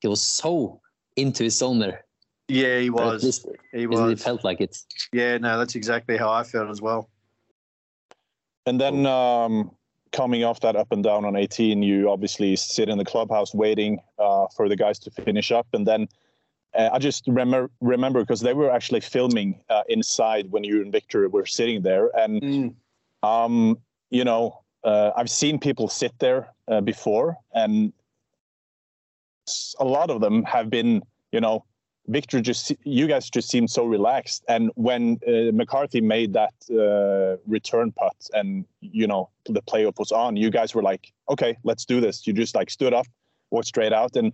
he 0.00 0.08
was 0.08 0.22
so 0.22 0.80
into 1.16 1.44
his 1.44 1.58
zone 1.58 1.78
there. 1.78 2.04
yeah, 2.48 2.78
he 2.80 2.90
Or 2.90 3.02
at 3.08 3.14
was. 3.14 3.22
least 3.22 3.46
He 3.72 3.84
it 3.84 4.20
felt 4.20 4.44
like 4.44 4.60
it. 4.60 4.76
Yeah, 5.12 5.38
no, 5.38 5.58
that's 5.58 5.74
exactly 5.74 6.16
how 6.16 6.30
I 6.30 6.44
felt 6.44 6.70
as 6.70 6.80
well. 6.80 7.08
And 8.66 8.80
then 8.80 9.06
um, 9.06 9.72
coming 10.12 10.44
off 10.44 10.60
that 10.60 10.76
up 10.76 10.92
and 10.92 11.02
down 11.02 11.24
on 11.24 11.36
18, 11.36 11.82
you 11.82 12.10
obviously 12.10 12.54
sit 12.56 12.88
in 12.88 12.98
the 12.98 13.04
clubhouse 13.04 13.54
waiting 13.54 14.00
uh, 14.18 14.46
for 14.54 14.68
the 14.68 14.76
guys 14.76 14.98
to 15.00 15.10
finish 15.10 15.50
up. 15.50 15.66
And 15.72 15.86
then 15.86 16.06
uh, 16.74 16.90
I 16.92 16.98
just 16.98 17.26
remember 17.26 17.70
remember 17.80 18.20
because 18.20 18.40
they 18.40 18.54
were 18.54 18.70
actually 18.70 19.00
filming 19.00 19.60
uh, 19.68 19.82
inside 19.88 20.50
when 20.50 20.64
you 20.64 20.80
and 20.82 20.92
Viktor 20.92 21.28
were 21.28 21.46
sitting 21.46 21.82
there, 21.82 22.10
and 22.16 22.40
Mm. 22.42 22.74
um, 23.22 23.78
you 24.10 24.24
know 24.24 24.62
uh, 24.84 25.10
I've 25.16 25.30
seen 25.30 25.58
people 25.58 25.88
sit 25.88 26.12
there 26.18 26.48
uh, 26.68 26.80
before, 26.80 27.36
and 27.54 27.92
a 29.80 29.84
lot 29.84 30.10
of 30.10 30.20
them 30.20 30.44
have 30.44 30.70
been 30.70 31.02
you 31.30 31.40
know 31.40 31.64
Viktor 32.08 32.40
just 32.40 32.72
you 32.84 33.06
guys 33.06 33.30
just 33.30 33.48
seemed 33.48 33.70
so 33.70 33.84
relaxed, 33.84 34.44
and 34.48 34.70
when 34.74 35.20
uh, 35.26 35.52
McCarthy 35.52 36.00
made 36.00 36.32
that 36.32 36.54
uh, 36.70 37.40
return 37.46 37.92
putt, 37.92 38.16
and 38.32 38.64
you 38.80 39.06
know 39.06 39.30
the 39.46 39.62
playoff 39.62 39.98
was 39.98 40.10
on, 40.12 40.36
you 40.36 40.50
guys 40.50 40.74
were 40.74 40.82
like, 40.82 41.12
okay, 41.30 41.56
let's 41.62 41.84
do 41.84 42.00
this. 42.00 42.26
You 42.26 42.32
just 42.32 42.54
like 42.54 42.70
stood 42.70 42.92
up, 42.92 43.06
walked 43.50 43.68
straight 43.68 43.92
out, 43.92 44.16
and 44.16 44.32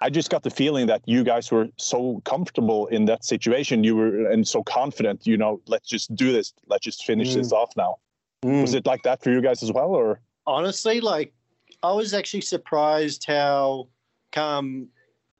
I 0.00 0.08
just 0.08 0.30
got 0.30 0.42
the 0.42 0.50
feeling 0.50 0.86
that 0.86 1.02
you 1.04 1.24
guys 1.24 1.50
were 1.50 1.68
so 1.76 2.22
comfortable 2.24 2.86
in 2.86 3.06
that 3.06 3.24
situation. 3.24 3.82
You 3.82 3.96
were 3.96 4.30
and 4.30 4.46
so 4.46 4.62
confident. 4.62 5.26
You 5.26 5.36
know, 5.36 5.60
let's 5.66 5.88
just 5.88 6.14
do 6.14 6.32
this. 6.32 6.54
Let's 6.68 6.84
just 6.84 7.04
finish 7.04 7.34
this 7.34 7.52
off 7.52 7.72
now. 7.76 7.96
Was 8.44 8.74
it 8.74 8.86
like 8.86 9.02
that 9.02 9.22
for 9.22 9.30
you 9.30 9.42
guys 9.42 9.62
as 9.62 9.72
well, 9.72 9.90
or? 9.90 10.20
honestly, 10.46 11.00
like 11.00 11.32
I 11.82 11.92
was 11.92 12.12
actually 12.12 12.42
surprised 12.42 13.24
how 13.26 13.88
calm, 14.32 14.88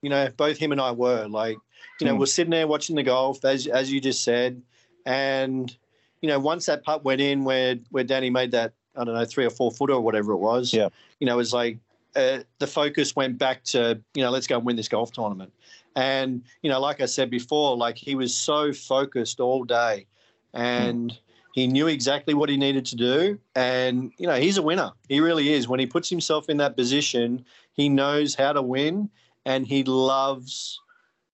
you 0.03 0.11
know, 0.11 0.29
both 0.37 0.57
him 0.59 0.73
and 0.73 0.81
I 0.81 0.93
were. 0.93 1.27
Like, 1.29 1.59
you 2.01 2.07
know, 2.07 2.15
Mm. 2.15 2.19
we're 2.21 2.27
sitting 2.27 2.51
there 2.51 2.67
watching 2.67 2.97
the 2.97 3.03
golf, 3.03 3.45
as 3.45 3.67
as 3.67 3.93
you 3.93 4.01
just 4.01 4.23
said, 4.23 4.63
and 5.07 5.75
you 6.21 6.29
know, 6.29 6.39
once 6.39 6.67
that 6.67 6.83
putt 6.85 7.05
went 7.05 7.21
in, 7.21 7.45
where 7.45 7.77
where 7.91 8.05
Danny 8.05 8.31
made 8.31 8.51
that, 8.53 8.73
I 8.97 9.05
don't 9.05 9.15
know, 9.15 9.25
three 9.25 9.45
or 9.45 9.51
four 9.51 9.71
footer 9.71 9.95
or 9.95 10.01
whatever 10.01 10.33
it 10.33 10.39
was. 10.39 10.73
Yeah. 10.73 10.89
You 11.19 11.27
know, 11.27 11.35
it 11.35 11.37
was 11.37 11.53
like 11.53 11.79
uh, 12.17 12.41
the 12.59 12.67
focus 12.67 13.15
went 13.17 13.39
back 13.39 13.65
to 13.65 14.01
you 14.15 14.23
know, 14.23 14.31
let's 14.31 14.47
go 14.47 14.57
and 14.57 14.67
win 14.67 14.77
this 14.77 14.89
golf 14.89 15.13
tournament. 15.13 15.53
And 15.97 16.43
you 16.63 16.71
know, 16.71 16.81
like 16.81 17.01
I 17.01 17.07
said 17.07 17.31
before, 17.31 17.77
like 17.77 17.97
he 17.97 18.15
was 18.15 18.35
so 18.35 18.73
focused 18.73 19.41
all 19.41 19.65
day, 19.65 20.07
and 20.55 21.17
he 21.53 21.67
knew 21.67 21.89
exactly 21.89 22.33
what 22.35 22.49
he 22.49 22.57
needed 22.57 22.87
to 22.87 22.97
do. 22.97 23.39
And, 23.57 24.13
you 24.19 24.27
know, 24.29 24.37
he's 24.37 24.57
a 24.57 24.63
winner. 24.63 24.93
He 25.09 25.19
really 25.19 25.53
is. 25.53 25.67
When 25.67 25.81
he 25.81 25.87
puts 25.87 26.09
himself 26.09 26.49
in 26.49 26.59
that 26.59 26.77
position, 26.77 27.45
he 27.73 27.89
knows 27.89 28.37
how 28.37 28.53
to 28.53 28.63
win 28.63 29.11
and 29.46 29.66
he 29.66 29.85
loves 29.85 30.81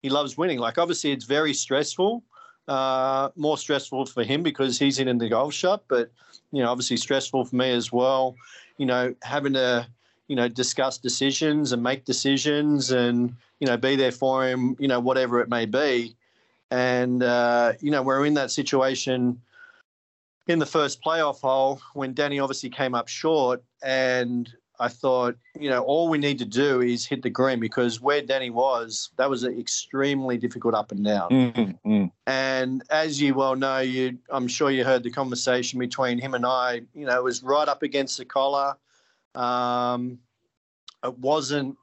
he 0.02 0.08
loves 0.08 0.36
winning. 0.36 0.58
Like 0.58 0.78
obviously 0.78 1.12
it's 1.12 1.24
very 1.24 1.54
stressful. 1.54 2.22
Uh, 2.68 3.28
more 3.36 3.56
stressful 3.56 4.06
for 4.06 4.24
him 4.24 4.42
because 4.42 4.76
he's 4.76 4.98
in, 4.98 5.06
in 5.06 5.18
the 5.18 5.28
golf 5.28 5.54
shop, 5.54 5.84
but 5.88 6.10
you 6.52 6.62
know, 6.62 6.70
obviously 6.70 6.96
stressful 6.96 7.44
for 7.44 7.56
me 7.56 7.70
as 7.70 7.92
well. 7.92 8.36
You 8.78 8.86
know, 8.86 9.14
having 9.22 9.54
to, 9.54 9.86
you 10.28 10.36
know, 10.36 10.48
discuss 10.48 10.98
decisions 10.98 11.72
and 11.72 11.82
make 11.82 12.04
decisions 12.04 12.90
and, 12.90 13.34
you 13.60 13.66
know, 13.66 13.76
be 13.76 13.96
there 13.96 14.12
for 14.12 14.46
him, 14.46 14.76
you 14.78 14.88
know, 14.88 15.00
whatever 15.00 15.40
it 15.40 15.48
may 15.48 15.66
be. 15.66 16.16
And, 16.70 17.22
uh, 17.22 17.74
you 17.80 17.90
know, 17.90 18.02
we're 18.02 18.26
in 18.26 18.34
that 18.34 18.50
situation 18.50 19.40
in 20.48 20.58
the 20.58 20.66
first 20.66 21.02
playoff 21.02 21.40
hole 21.40 21.80
when 21.94 22.12
Danny 22.12 22.38
obviously 22.38 22.70
came 22.70 22.94
up 22.94 23.08
short. 23.08 23.62
And 23.82 24.52
I 24.78 24.88
thought, 24.88 25.36
you 25.58 25.70
know, 25.70 25.82
all 25.82 26.08
we 26.08 26.18
need 26.18 26.38
to 26.38 26.44
do 26.44 26.82
is 26.82 27.06
hit 27.06 27.22
the 27.22 27.30
green 27.30 27.60
because 27.60 28.00
where 28.00 28.20
Danny 28.20 28.50
was, 28.50 29.10
that 29.16 29.30
was 29.30 29.42
an 29.42 29.58
extremely 29.58 30.36
difficult 30.36 30.74
up 30.74 30.92
and 30.92 31.04
down. 31.04 31.30
Mm-hmm. 31.30 32.04
And 32.26 32.82
as 32.90 33.20
you 33.20 33.34
well 33.34 33.56
know, 33.56 33.78
you 33.78 34.18
I'm 34.30 34.48
sure 34.48 34.70
you 34.70 34.84
heard 34.84 35.02
the 35.02 35.10
conversation 35.10 35.78
between 35.78 36.18
him 36.18 36.34
and 36.34 36.44
I. 36.44 36.82
You 36.94 37.06
know, 37.06 37.16
it 37.16 37.24
was 37.24 37.42
right 37.42 37.68
up 37.68 37.82
against 37.82 38.18
the 38.18 38.24
collar. 38.24 38.76
Um, 39.34 40.18
it 41.04 41.18
wasn't. 41.18 41.76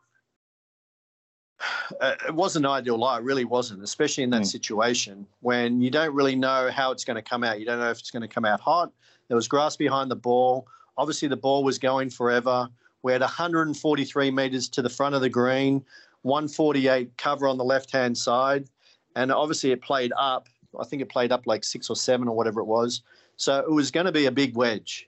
uh, 2.01 2.15
It 2.27 2.35
wasn't 2.35 2.65
ideal 2.65 2.97
lie. 2.97 3.17
It 3.17 3.23
really 3.23 3.45
wasn't, 3.45 3.83
especially 3.83 4.23
in 4.23 4.29
that 4.31 4.41
Mm. 4.43 4.51
situation 4.51 5.27
when 5.41 5.81
you 5.81 5.89
don't 5.89 6.13
really 6.13 6.35
know 6.35 6.69
how 6.71 6.91
it's 6.91 7.05
going 7.05 7.15
to 7.15 7.21
come 7.21 7.43
out. 7.43 7.59
You 7.59 7.65
don't 7.65 7.79
know 7.79 7.89
if 7.89 7.99
it's 7.99 8.11
going 8.11 8.21
to 8.21 8.27
come 8.27 8.45
out 8.45 8.59
hot. 8.59 8.91
There 9.27 9.35
was 9.35 9.47
grass 9.47 9.75
behind 9.77 10.11
the 10.11 10.15
ball. 10.15 10.67
Obviously, 10.97 11.27
the 11.27 11.37
ball 11.37 11.63
was 11.63 11.79
going 11.79 12.09
forever. 12.09 12.69
We 13.03 13.11
had 13.11 13.21
143 13.21 14.31
meters 14.31 14.69
to 14.69 14.81
the 14.81 14.89
front 14.89 15.13
of 15.13 15.21
the 15.21 15.29
green, 15.29 15.85
148 16.23 17.15
cover 17.17 17.47
on 17.47 17.57
the 17.57 17.63
left 17.63 17.91
hand 17.91 18.17
side. 18.17 18.67
And 19.15 19.31
obviously, 19.31 19.71
it 19.71 19.81
played 19.81 20.11
up. 20.17 20.47
I 20.79 20.85
think 20.85 21.01
it 21.01 21.09
played 21.09 21.31
up 21.31 21.45
like 21.45 21.63
six 21.63 21.89
or 21.89 21.95
seven 21.95 22.27
or 22.27 22.35
whatever 22.35 22.59
it 22.61 22.65
was. 22.65 23.03
So 23.35 23.59
it 23.59 23.71
was 23.71 23.91
going 23.91 24.07
to 24.07 24.11
be 24.11 24.25
a 24.25 24.31
big 24.31 24.55
wedge. 24.55 25.07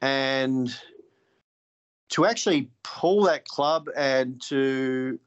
And 0.00 0.72
to 2.10 2.26
actually 2.26 2.68
pull 2.82 3.22
that 3.22 3.46
club 3.46 3.88
and 3.96 4.40
to, 4.42 5.18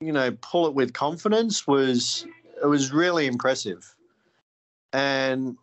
you 0.00 0.12
know, 0.12 0.32
pull 0.42 0.66
it 0.66 0.74
with 0.74 0.92
confidence 0.92 1.66
was 1.66 2.26
it 2.62 2.66
was 2.66 2.92
really 2.92 3.26
impressive. 3.26 3.94
And 4.92 5.56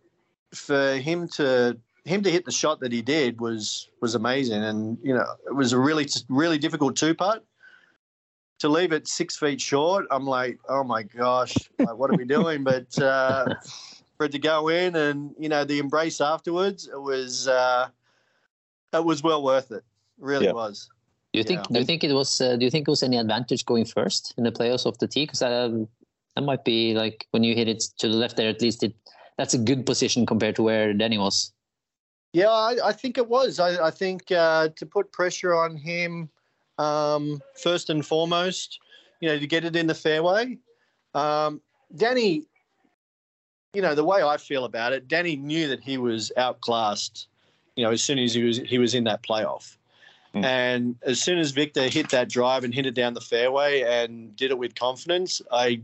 for 0.54 0.96
him 0.96 1.28
to 1.30 1.78
him 2.06 2.24
to 2.24 2.32
hit 2.32 2.46
the 2.46 2.52
shot 2.52 2.80
that 2.80 2.92
he 2.92 3.02
did 3.02 3.40
was 3.40 3.90
was 4.02 4.16
amazing. 4.16 4.64
And 4.64 4.98
you 5.04 5.14
know, 5.14 5.26
it 5.46 5.56
was 5.56 5.74
a 5.74 5.80
really 5.80 6.08
really 6.30 6.58
difficult 6.58 6.96
two 6.96 7.14
putt. 7.14 7.46
To 8.60 8.70
leave 8.70 8.92
it 8.92 9.08
six 9.08 9.38
feet 9.38 9.60
short, 9.60 10.06
I'm 10.12 10.26
like, 10.26 10.60
oh 10.70 10.84
my 10.84 11.02
gosh, 11.02 11.56
like, 11.80 11.98
what 11.98 12.12
are 12.12 12.16
we 12.16 12.26
doing? 12.26 12.64
But 12.64 12.98
uh, 13.02 13.56
for 14.18 14.26
it 14.26 14.34
to 14.34 14.40
go 14.40 14.68
in 14.68 14.96
and 14.96 15.34
you 15.40 15.50
know 15.50 15.64
the 15.64 15.80
embrace 15.80 16.22
afterwards, 16.22 16.88
it 16.88 17.02
was 17.02 17.48
uh, 17.48 17.88
it 18.94 19.04
was 19.04 19.24
well 19.24 19.44
worth 19.44 19.72
it. 19.72 19.84
Really 20.20 20.46
Yeah. 20.46 20.54
was. 20.54 20.90
Do 21.34 21.40
you 21.40 21.44
think? 21.44 21.62
Yeah. 21.62 21.68
Do 21.72 21.80
you 21.80 21.86
think 21.86 22.04
it 22.04 22.14
was? 22.14 22.42
Uh, 22.42 22.56
do 22.58 22.66
you 22.66 22.72
think 22.72 22.88
it 22.88 22.92
was 22.92 23.04
any 23.04 23.18
advantage 23.18 23.66
going 23.66 23.86
first 23.86 24.34
in 24.38 24.44
the 24.44 24.52
playoffs 24.52 24.86
of 24.86 24.98
the 25.00 25.08
tee? 25.08 25.24
Because 25.24 25.42
um, 25.42 25.88
that 26.36 26.42
might 26.42 26.66
be 26.66 26.94
like 26.94 27.26
when 27.32 27.44
you 27.44 27.56
hit 27.56 27.68
it 27.68 27.84
to 28.00 28.10
the 28.10 28.16
left 28.16 28.38
there. 28.38 28.50
At 28.50 28.62
least 28.62 28.84
it 28.84 28.94
that's 29.38 29.54
a 29.54 29.58
good 29.58 29.86
position 29.86 30.26
compared 30.26 30.56
to 30.58 30.64
where 30.64 30.94
Denny 30.94 31.18
was. 31.18 31.52
Yeah, 32.34 32.50
I, 32.50 32.78
I 32.86 32.94
think 32.94 33.18
it 33.18 33.28
was. 33.28 33.60
I, 33.60 33.88
I 33.88 33.92
think 33.92 34.32
uh, 34.32 34.70
to 34.76 34.86
put 34.86 35.12
pressure 35.12 35.54
on 35.54 35.76
him 35.76 36.30
um, 36.78 37.42
first 37.62 37.90
and 37.90 38.06
foremost, 38.06 38.80
you 39.20 39.28
know, 39.28 39.38
to 39.38 39.48
get 39.48 39.66
it 39.66 39.76
in 39.76 39.88
the 39.88 39.96
fairway. 39.96 40.58
Um, 41.14 41.62
Danny, 41.96 42.44
you 43.74 43.82
know, 43.82 43.96
the 43.96 44.06
way 44.06 44.24
I 44.24 44.38
feel 44.38 44.64
about 44.64 44.94
it, 44.94 45.10
Danny 45.10 45.36
knew 45.36 45.68
that 45.68 45.82
he 45.82 45.98
was 45.98 46.32
outclassed. 46.38 47.28
You 47.76 47.84
know, 47.84 47.92
as 47.92 48.02
soon 48.02 48.20
as 48.20 48.34
he 48.34 48.44
was 48.44 48.58
he 48.58 48.78
was 48.78 48.96
in 48.96 49.04
that 49.06 49.24
playoff, 49.24 49.78
Mm. 50.34 50.46
and 50.46 50.96
as 51.02 51.22
soon 51.22 51.40
as 51.40 51.52
Viktor 51.52 51.90
hit 51.90 52.08
that 52.12 52.30
drive 52.30 52.64
and 52.64 52.74
hit 52.74 52.86
it 52.86 52.94
down 52.94 53.14
the 53.14 53.20
fairway 53.20 53.82
and 53.82 54.34
did 54.38 54.52
it 54.52 54.58
with 54.58 54.76
confidence, 54.76 55.42
I. 55.52 55.82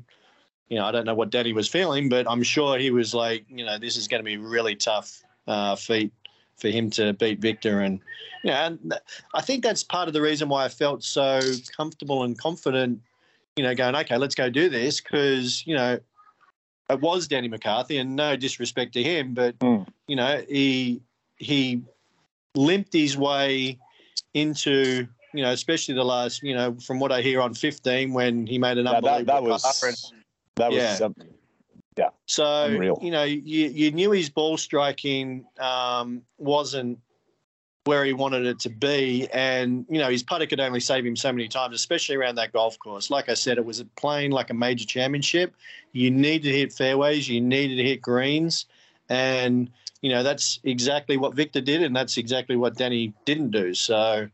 You 0.69 0.77
know, 0.77 0.83
I 0.83 0.91
don't 0.91 1.05
know 1.05 1.15
what 1.15 1.29
Danny 1.29 1.53
was 1.53 1.69
feeling, 1.69 2.09
but 2.09 2.29
I'm 2.29 2.43
sure 2.43 2.77
he 2.77 2.91
was 2.91 3.13
like, 3.13 3.45
you 3.47 3.63
know, 3.63 3.77
this 3.77 3.95
is 3.95 4.09
going 4.09 4.19
to 4.19 4.25
be 4.25 4.35
really 4.35 4.75
tough 4.75 5.23
uh, 5.47 5.77
feat 5.77 6.11
for 6.57 6.69
him 6.69 6.89
to 6.91 7.13
beat 7.13 7.39
Viktor. 7.39 7.81
And, 7.81 7.99
you 8.43 8.49
know, 8.51 8.55
and 8.55 8.93
I 9.33 9.41
think 9.41 9.63
that's 9.63 9.83
part 9.83 10.07
of 10.07 10.13
the 10.13 10.21
reason 10.21 10.49
why 10.49 10.65
I 10.65 10.69
felt 10.69 11.03
so 11.03 11.39
comfortable 11.75 12.23
and 12.23 12.37
confident, 12.37 12.99
you 13.55 13.63
know, 13.63 13.73
going, 13.75 13.95
okay, 13.95 14.17
let's 14.17 14.35
go 14.35 14.49
do 14.49 14.69
this. 14.69 14.99
Because, 14.99 15.65
you 15.65 15.75
know, 15.75 15.99
it 16.89 16.99
was 17.01 17.27
Danny 17.27 17.47
McCarthy 17.47 17.97
and 17.97 18.15
no 18.15 18.35
disrespect 18.35 18.93
to 18.93 19.03
him, 19.03 19.33
but, 19.33 19.57
Mm. 19.59 19.87
you 20.07 20.15
know, 20.15 20.43
he, 20.49 21.01
he 21.37 21.81
limped 22.55 22.93
his 22.93 23.17
way 23.17 23.77
into, 24.33 25.07
you 25.33 25.43
know, 25.43 25.51
especially 25.51 25.95
the 25.95 26.03
last, 26.05 26.41
you 26.41 26.55
know, 26.55 26.75
from 26.75 26.99
what 26.99 27.11
I 27.11 27.21
hear 27.21 27.41
on 27.41 27.53
15 27.53 28.13
when 28.13 28.47
he 28.47 28.57
made 28.57 28.77
an 28.77 28.85
Yeah, 28.85 28.93
that, 28.93 28.97
unbelievable 28.97 29.25
that 29.25 29.37
and- 29.37 29.47
was 29.47 30.13
that 30.55 30.71
was 30.71 30.77
Yeah. 30.99 31.09
Um, 31.97 32.11
so 32.25 32.65
Unreal. 32.65 32.99
you 33.01 33.11
know, 33.11 33.23
you 33.23 33.67
you 33.67 33.91
knew 33.91 34.11
his 34.11 34.29
ball 34.29 34.57
striking 34.57 35.45
um, 35.59 36.21
wasn't 36.37 36.99
where 37.85 38.03
he 38.03 38.11
wanted 38.11 38.45
it 38.45 38.59
to 38.59 38.69
be, 38.69 39.27
and 39.33 39.85
you 39.89 39.99
know 39.99 40.09
his 40.09 40.23
putter 40.23 40.45
could 40.45 40.59
only 40.59 40.79
save 40.79 41.05
him 41.05 41.15
so 41.15 41.31
many 41.31 41.47
times, 41.47 41.75
especially 41.75 42.15
around 42.15 42.35
that 42.35 42.51
golf 42.51 42.77
course. 42.79 43.09
Like 43.09 43.29
I 43.29 43.33
said, 43.33 43.57
it 43.57 43.65
was 43.65 43.83
playing 43.95 44.31
like 44.31 44.49
a 44.49 44.53
major 44.53 44.85
championship. 44.85 45.55
You 45.93 46.11
need 46.11 46.43
to 46.43 46.51
hit 46.51 46.73
fairways, 46.73 47.27
you 47.29 47.41
needed 47.41 47.77
to 47.77 47.83
hit 47.83 48.01
greens, 48.01 48.65
and 49.09 49.71
you 50.01 50.09
know 50.09 50.21
that's 50.21 50.59
exactly 50.63 51.17
what 51.17 51.33
Viktor 51.33 51.61
did, 51.61 51.81
and 51.81 51.95
that's 51.95 52.17
exactly 52.17 52.55
what 52.55 52.75
Danny 52.75 53.13
didn't 53.25 53.51
do. 53.51 53.73
So, 53.73 54.27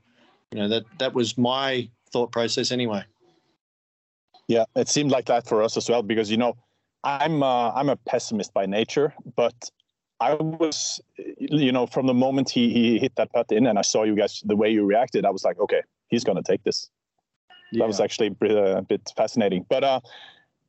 you 0.51 0.59
know 0.59 0.67
that 0.67 0.83
that 0.97 1.13
was 1.13 1.37
my 1.37 1.87
thought 2.11 2.31
process 2.31 2.71
anyway. 2.71 3.03
Yeah, 4.47 4.65
it 4.75 4.89
seemed 4.89 5.11
like 5.11 5.25
that 5.27 5.47
for 5.47 5.63
us 5.63 5.77
as 5.77 5.89
well 5.89 6.01
because 6.01 6.29
you 6.29 6.37
know 6.37 6.57
I'm 7.03 7.43
uh, 7.43 7.71
I'm 7.71 7.89
a 7.89 7.95
pessimist 7.95 8.53
by 8.53 8.65
nature, 8.65 9.13
but 9.35 9.69
I 10.19 10.35
was 10.35 11.01
you 11.37 11.71
know 11.71 11.85
from 11.85 12.07
the 12.07 12.13
moment 12.13 12.49
he 12.49 12.71
he 12.71 12.99
hit 12.99 13.15
that 13.15 13.31
putt 13.33 13.51
in 13.51 13.67
and 13.67 13.77
I 13.77 13.81
saw 13.81 14.03
you 14.03 14.15
guys 14.15 14.41
the 14.45 14.55
way 14.55 14.69
you 14.69 14.85
reacted, 14.85 15.25
I 15.25 15.29
was 15.29 15.43
like, 15.43 15.59
okay, 15.59 15.81
he's 16.07 16.23
gonna 16.23 16.43
take 16.43 16.63
this. 16.63 16.89
That 17.73 17.87
was 17.87 17.99
actually 17.99 18.27
a 18.27 18.31
bit, 18.31 18.51
a 18.51 18.83
bit 18.83 19.11
fascinating. 19.17 19.65
But 19.67 19.83
uh, 19.83 19.99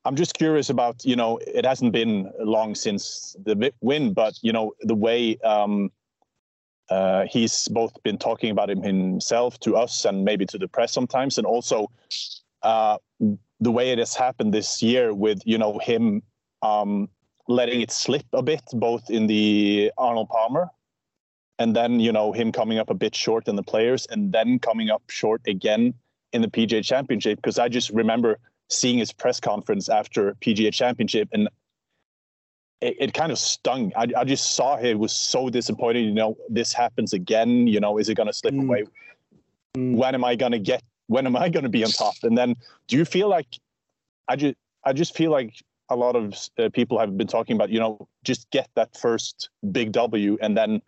I'm 0.05 0.17
just 0.17 0.35
curious 0.35 0.71
about 0.71 1.05
you 1.05 1.17
know 1.17 1.39
it 1.47 1.65
hasn't 1.65 1.93
been 1.93 2.33
long 2.41 2.75
since 2.75 3.37
the 3.45 3.73
win, 3.81 4.13
but 4.13 4.39
you 4.43 4.53
know 4.53 4.73
the 4.81 4.95
way. 4.95 5.39
Um, 5.39 5.91
uh, 6.91 7.25
he's 7.31 7.67
both 7.69 7.95
been 8.03 8.19
talking 8.19 8.51
about 8.51 8.69
him 8.69 8.83
himself 8.83 9.59
to 9.59 9.75
us 9.75 10.05
and 10.05 10.23
maybe 10.23 10.45
to 10.45 10.59
the 10.59 10.69
press 10.69 10.93
sometimes, 10.93 11.39
and 11.39 11.47
also 11.47 11.91
uh, 12.63 12.99
the 13.65 13.73
way 13.73 13.91
it 13.91 13.99
has 13.99 14.15
happened 14.15 14.53
this 14.53 14.83
year 14.83 15.15
with 15.15 15.41
you 15.45 15.59
know 15.59 15.79
him 15.79 16.23
um, 16.63 17.09
letting 17.49 17.81
it 17.81 17.91
slip 17.91 18.25
a 18.33 18.43
bit, 18.43 18.63
both 18.75 19.11
in 19.11 19.27
the 19.27 19.91
Arnold 19.99 20.29
Palmer, 20.29 20.69
and 21.59 21.75
then 21.75 21.99
you 21.99 22.13
know 22.13 22.33
him 22.33 22.53
coming 22.53 22.79
up 22.79 22.91
a 22.91 22.95
bit 22.95 23.15
short 23.15 23.49
in 23.49 23.57
the 23.57 23.63
Players, 23.63 24.07
and 24.11 24.33
then 24.33 24.59
coming 24.59 24.91
up 24.91 25.03
short 25.09 25.41
again 25.47 25.95
in 26.33 26.43
the 26.43 26.49
PGA 26.49 26.85
Championship. 26.85 27.39
Because 27.39 27.59
I 27.59 27.69
just 27.69 27.91
remember 27.91 28.39
seeing 28.69 28.99
his 28.99 29.13
press 29.13 29.41
conference 29.41 29.89
after 29.89 30.35
PGA 30.43 30.73
Championship, 30.73 31.29
and 31.33 31.49
it, 32.83 32.97
it 33.01 33.15
kind 33.15 33.33
of 33.33 33.39
stung. 33.39 33.93
I, 33.97 34.07
I 34.17 34.25
just 34.25 34.55
saw 34.55 34.77
he 34.77 34.95
was 34.95 35.13
so 35.13 35.49
disappointed. 35.49 36.05
You 36.05 36.13
know, 36.13 36.37
this 36.51 36.73
happens 36.75 37.15
again. 37.15 37.67
You 37.67 37.81
know, 37.81 37.97
is 37.97 38.11
it 38.11 38.15
going 38.15 38.27
to 38.27 38.33
slip 38.35 38.55
Mm. 38.55 38.65
away? 38.65 38.85
When 39.77 40.15
am 40.15 40.23
I 40.25 40.37
going 40.37 40.53
to 40.53 40.59
get? 40.59 40.83
When 41.07 41.27
am 41.27 41.37
I 41.37 41.49
going 41.49 41.65
to 41.65 41.69
be 41.69 41.85
on 41.85 41.91
top? 41.91 42.15
And 42.23 42.37
then, 42.37 42.57
do 42.89 42.97
you 42.97 43.05
feel 43.05 43.29
like? 43.29 43.47
I 44.27 44.37
just, 44.37 44.55
I 44.85 44.93
just 44.95 45.15
feel 45.15 45.31
like 45.31 45.55
a 45.91 45.97
lot 45.97 46.17
of 46.17 46.35
uh, 46.59 46.71
people 46.73 46.99
have 46.99 47.17
been 47.17 47.27
talking 47.27 47.57
about. 47.57 47.71
You 47.71 47.81
know, 47.81 48.09
just 48.25 48.51
get 48.51 48.69
that 48.75 48.97
first 48.97 49.51
big 49.71 49.93
W, 49.93 50.39
and 50.41 50.57
then 50.57 50.81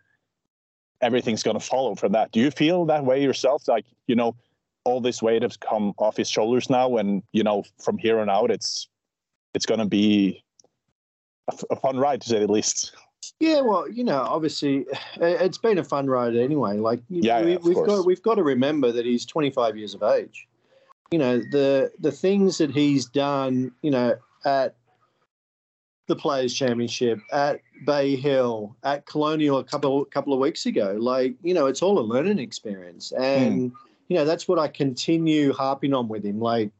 everything's 1.01 1.43
going 1.43 1.59
to 1.59 1.65
follow 1.65 1.95
from 1.95 2.13
that. 2.13 2.31
Do 2.31 2.39
you 2.39 2.51
feel 2.51 2.85
that 2.85 3.05
way 3.05 3.21
yourself? 3.21 3.67
Like, 3.67 3.85
you 4.07 4.15
know, 4.15 4.35
all 4.83 5.01
this 5.01 5.21
weight 5.21 5.43
has 5.43 5.57
come 5.57 5.93
off 5.97 6.17
his 6.17 6.29
shoulders 6.29 6.69
now, 6.69 6.97
and 6.97 7.21
you 7.31 7.43
know, 7.43 7.63
from 7.79 7.97
here 7.97 8.19
on 8.19 8.29
out, 8.29 8.51
it's 8.51 8.87
it's 9.53 9.65
going 9.65 9.79
to 9.79 9.85
be 9.85 10.43
a, 11.51 11.57
a 11.71 11.75
fun 11.75 11.97
ride 11.97 12.21
to 12.21 12.29
say 12.29 12.39
the 12.39 12.51
least. 12.51 12.95
Yeah, 13.39 13.61
well, 13.61 13.89
you 13.89 14.03
know, 14.03 14.19
obviously, 14.19 14.77
it- 15.15 15.41
it's 15.41 15.57
been 15.57 15.77
a 15.77 15.83
fun 15.83 16.07
ride 16.07 16.35
anyway. 16.35 16.77
Like, 16.77 17.01
Yeah, 17.09 17.43
we, 17.43 17.51
yeah, 17.51 17.57
course. 17.57 17.87
got 17.87 18.05
we've 18.05 18.21
got 18.21 18.35
to 18.35 18.43
remember 18.43 18.91
that 18.91 19.05
he's 19.05 19.25
25 19.25 19.77
years 19.77 19.93
of 19.93 20.03
age. 20.03 20.47
You 21.11 21.19
know, 21.19 21.37
the 21.37 21.91
the 21.99 22.11
things 22.11 22.57
that 22.57 22.71
he's 22.71 23.05
done, 23.05 23.71
you 23.81 23.91
know, 23.91 24.15
at 24.43 24.75
the 26.07 26.15
Players 26.15 26.53
Championship, 26.53 27.19
at 27.31 27.61
Bay 27.85 28.15
Hill, 28.15 28.75
at 28.83 29.05
Colonial 29.05 29.57
a 29.57 29.63
couple 29.63 30.03
couple 30.05 30.33
of 30.33 30.39
weeks 30.39 30.65
ago, 30.65 30.97
like, 30.99 31.35
you 31.43 31.53
know, 31.53 31.67
it's 31.67 31.81
all 31.81 31.99
a 31.99 32.01
learning 32.01 32.39
experience, 32.39 33.13
hmm. 33.15 33.21
and 33.23 33.71
you 34.09 34.17
know, 34.17 34.25
that's 34.25 34.47
what 34.47 34.59
I 34.59 34.67
continue 34.67 35.53
harping 35.53 35.93
on 35.93 36.07
with 36.09 36.25
him. 36.25 36.39
Like, 36.41 36.71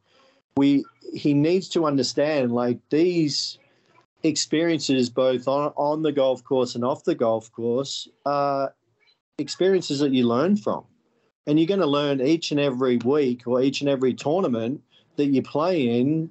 we 0.56 0.84
he 1.14 1.32
needs 1.32 1.70
to 1.70 1.86
understand, 1.86 2.52
like, 2.52 2.78
these 2.90 3.58
experiences 4.22 5.10
both 5.10 5.46
on, 5.46 5.72
on 5.76 6.02
the 6.02 6.12
golf 6.12 6.42
course 6.44 6.74
and 6.74 6.84
off 6.84 7.04
the 7.04 7.14
golf 7.14 7.50
course 7.52 8.08
are 8.26 8.74
experiences 9.38 10.00
that 10.00 10.12
you 10.12 10.26
learn 10.26 10.56
from. 10.56 10.84
And 11.46 11.58
you're 11.58 11.68
going 11.68 11.80
to 11.80 11.86
learn 11.86 12.20
each 12.20 12.50
and 12.50 12.60
every 12.60 12.98
week 12.98 13.46
or 13.46 13.62
each 13.62 13.80
and 13.80 13.88
every 13.88 14.12
tournament 14.12 14.82
that 15.16 15.26
you 15.26 15.42
play 15.42 16.00
in. 16.00 16.30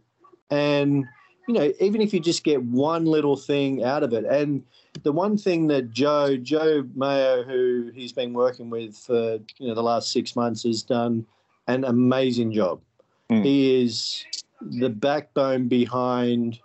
And 0.51 1.05
you 1.47 1.53
know, 1.53 1.71
even 1.79 2.01
if 2.01 2.13
you 2.13 2.19
just 2.19 2.43
get 2.43 2.61
one 2.61 3.05
little 3.05 3.37
thing 3.37 3.83
out 3.83 4.03
of 4.03 4.13
it, 4.13 4.25
and 4.25 4.63
the 5.03 5.11
one 5.13 5.37
thing 5.37 5.67
that 5.67 5.91
Joe 5.91 6.35
Joe 6.35 6.85
Mayo, 6.93 7.43
who 7.43 7.89
he's 7.95 8.11
been 8.11 8.33
working 8.33 8.69
with 8.69 8.97
for 8.97 9.39
you 9.57 9.67
know 9.67 9.73
the 9.73 9.83
last 9.83 10.11
six 10.11 10.35
months, 10.35 10.63
has 10.63 10.83
done 10.83 11.25
an 11.67 11.85
amazing 11.85 12.51
job. 12.51 12.81
Mm. 13.31 13.43
He 13.43 13.81
is 13.81 14.25
the 14.61 14.89
backbone 14.89 15.67
behind, 15.67 16.59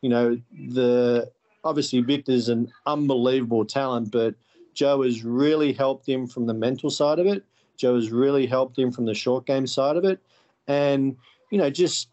you 0.00 0.08
know, 0.08 0.40
the 0.52 1.30
obviously 1.64 2.00
Viktor's 2.00 2.48
an 2.48 2.72
unbelievable 2.86 3.64
talent, 3.64 4.10
but 4.10 4.34
Joe 4.74 5.02
has 5.02 5.24
really 5.24 5.72
helped 5.72 6.08
him 6.08 6.26
from 6.26 6.46
the 6.46 6.54
mental 6.54 6.90
side 6.90 7.18
of 7.18 7.26
it. 7.26 7.44
Joe 7.76 7.96
has 7.96 8.10
really 8.10 8.46
helped 8.46 8.78
him 8.78 8.90
from 8.90 9.06
the 9.06 9.14
short 9.14 9.46
game 9.46 9.66
side 9.66 9.96
of 9.96 10.04
it, 10.04 10.20
and 10.66 11.16
you 11.50 11.58
know, 11.58 11.70
just 11.70 12.08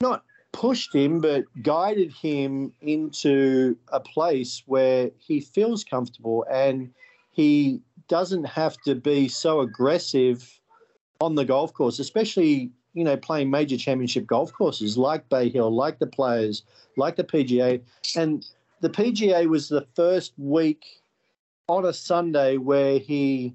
not 0.00 0.24
pushed 0.52 0.94
him, 0.94 1.20
but 1.20 1.44
guided 1.62 2.12
him 2.12 2.72
into 2.80 3.76
a 3.88 4.00
place 4.00 4.62
where 4.66 5.10
he 5.18 5.40
feels 5.40 5.82
comfortable 5.82 6.46
and 6.50 6.90
he 7.32 7.80
doesn't 8.08 8.44
have 8.44 8.76
to 8.82 8.94
be 8.94 9.28
so 9.28 9.60
aggressive 9.60 10.60
on 11.20 11.34
the 11.34 11.44
golf 11.44 11.72
course, 11.74 11.98
especially 11.98 12.70
you 12.94 13.04
know 13.04 13.16
playing 13.16 13.50
major 13.50 13.76
championship 13.76 14.26
golf 14.26 14.52
courses 14.52 14.96
like 14.96 15.28
Bay 15.28 15.48
Hill, 15.48 15.70
like 15.74 15.98
the 15.98 16.06
Players, 16.06 16.62
like 16.96 17.16
the 17.16 17.24
PGA, 17.24 17.80
and 18.16 18.46
the 18.80 18.90
PGA 18.90 19.46
was 19.48 19.68
the 19.68 19.86
first 19.94 20.32
week 20.38 20.84
on 21.68 21.84
a 21.84 21.92
Sunday 21.92 22.56
where 22.56 22.98
he 22.98 23.54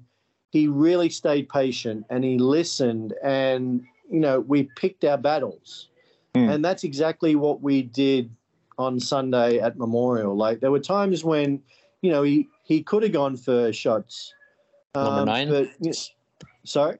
he 0.50 0.68
really 0.68 1.08
stayed 1.08 1.48
patient 1.48 2.04
and 2.10 2.24
he 2.24 2.38
listened 2.38 3.14
and 3.22 3.84
you 4.10 4.20
know 4.20 4.40
we 4.40 4.64
picked 4.76 5.04
our 5.04 5.18
battles 5.18 5.88
Mm. 6.34 6.54
and 6.54 6.64
that's 6.64 6.84
exactly 6.84 7.34
what 7.34 7.60
we 7.60 7.82
did 7.82 8.30
on 8.78 9.00
Sunday 9.00 9.58
at 9.58 9.76
Memorial. 9.76 10.36
Like 10.36 10.60
there 10.60 10.70
were 10.70 10.78
times 10.78 11.24
when, 11.24 11.60
you 12.02 12.12
know, 12.12 12.22
he 12.22 12.48
he 12.62 12.84
could 12.84 13.02
have 13.02 13.10
gone 13.10 13.36
for 13.36 13.72
shots. 13.72 14.32
Number 14.94 15.22
Um, 15.22 15.26
nine? 15.26 15.48
But, 15.48 15.70
you 15.80 15.92
sorry, 16.62 16.98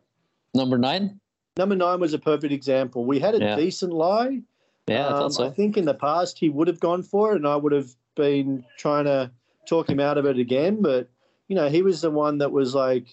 Number 0.53 0.79
nine? 0.79 1.20
Number 1.57 1.77
nine 1.77 2.01
was 2.01 2.15
a 2.15 2.19
perfect 2.19 2.53
example. 2.53 3.05
We 3.05 3.19
had 3.19 3.35
a 3.35 3.39
Yeah. 3.39 3.57
decent 3.57 3.93
lie. 3.93 4.41
Yeah, 4.87 5.07
I 5.07 5.11
Um, 5.13 5.19
thought 5.19 5.35
so. 5.35 5.47
I 5.47 5.51
think 5.51 5.77
in 5.77 5.85
the 5.85 5.95
past 5.95 6.39
he 6.39 6.49
would 6.49 6.69
have 6.69 6.81
gone 6.81 7.03
for 7.03 7.33
it, 7.33 7.37
and 7.37 7.47
I 7.47 7.57
would 7.57 7.73
have 7.73 7.91
been 8.17 8.65
trying 8.77 9.05
to 9.05 9.31
talk 9.67 9.89
him 9.89 10.01
out 10.01 10.19
of 10.19 10.27
it 10.27 10.39
again. 10.39 10.81
But 10.83 11.09
you 11.49 11.57
know, 11.57 11.69
he 11.69 11.83
was 11.83 12.01
the 12.01 12.11
one 12.11 12.39
that 12.39 12.53
was 12.53 12.75
like, 12.75 13.07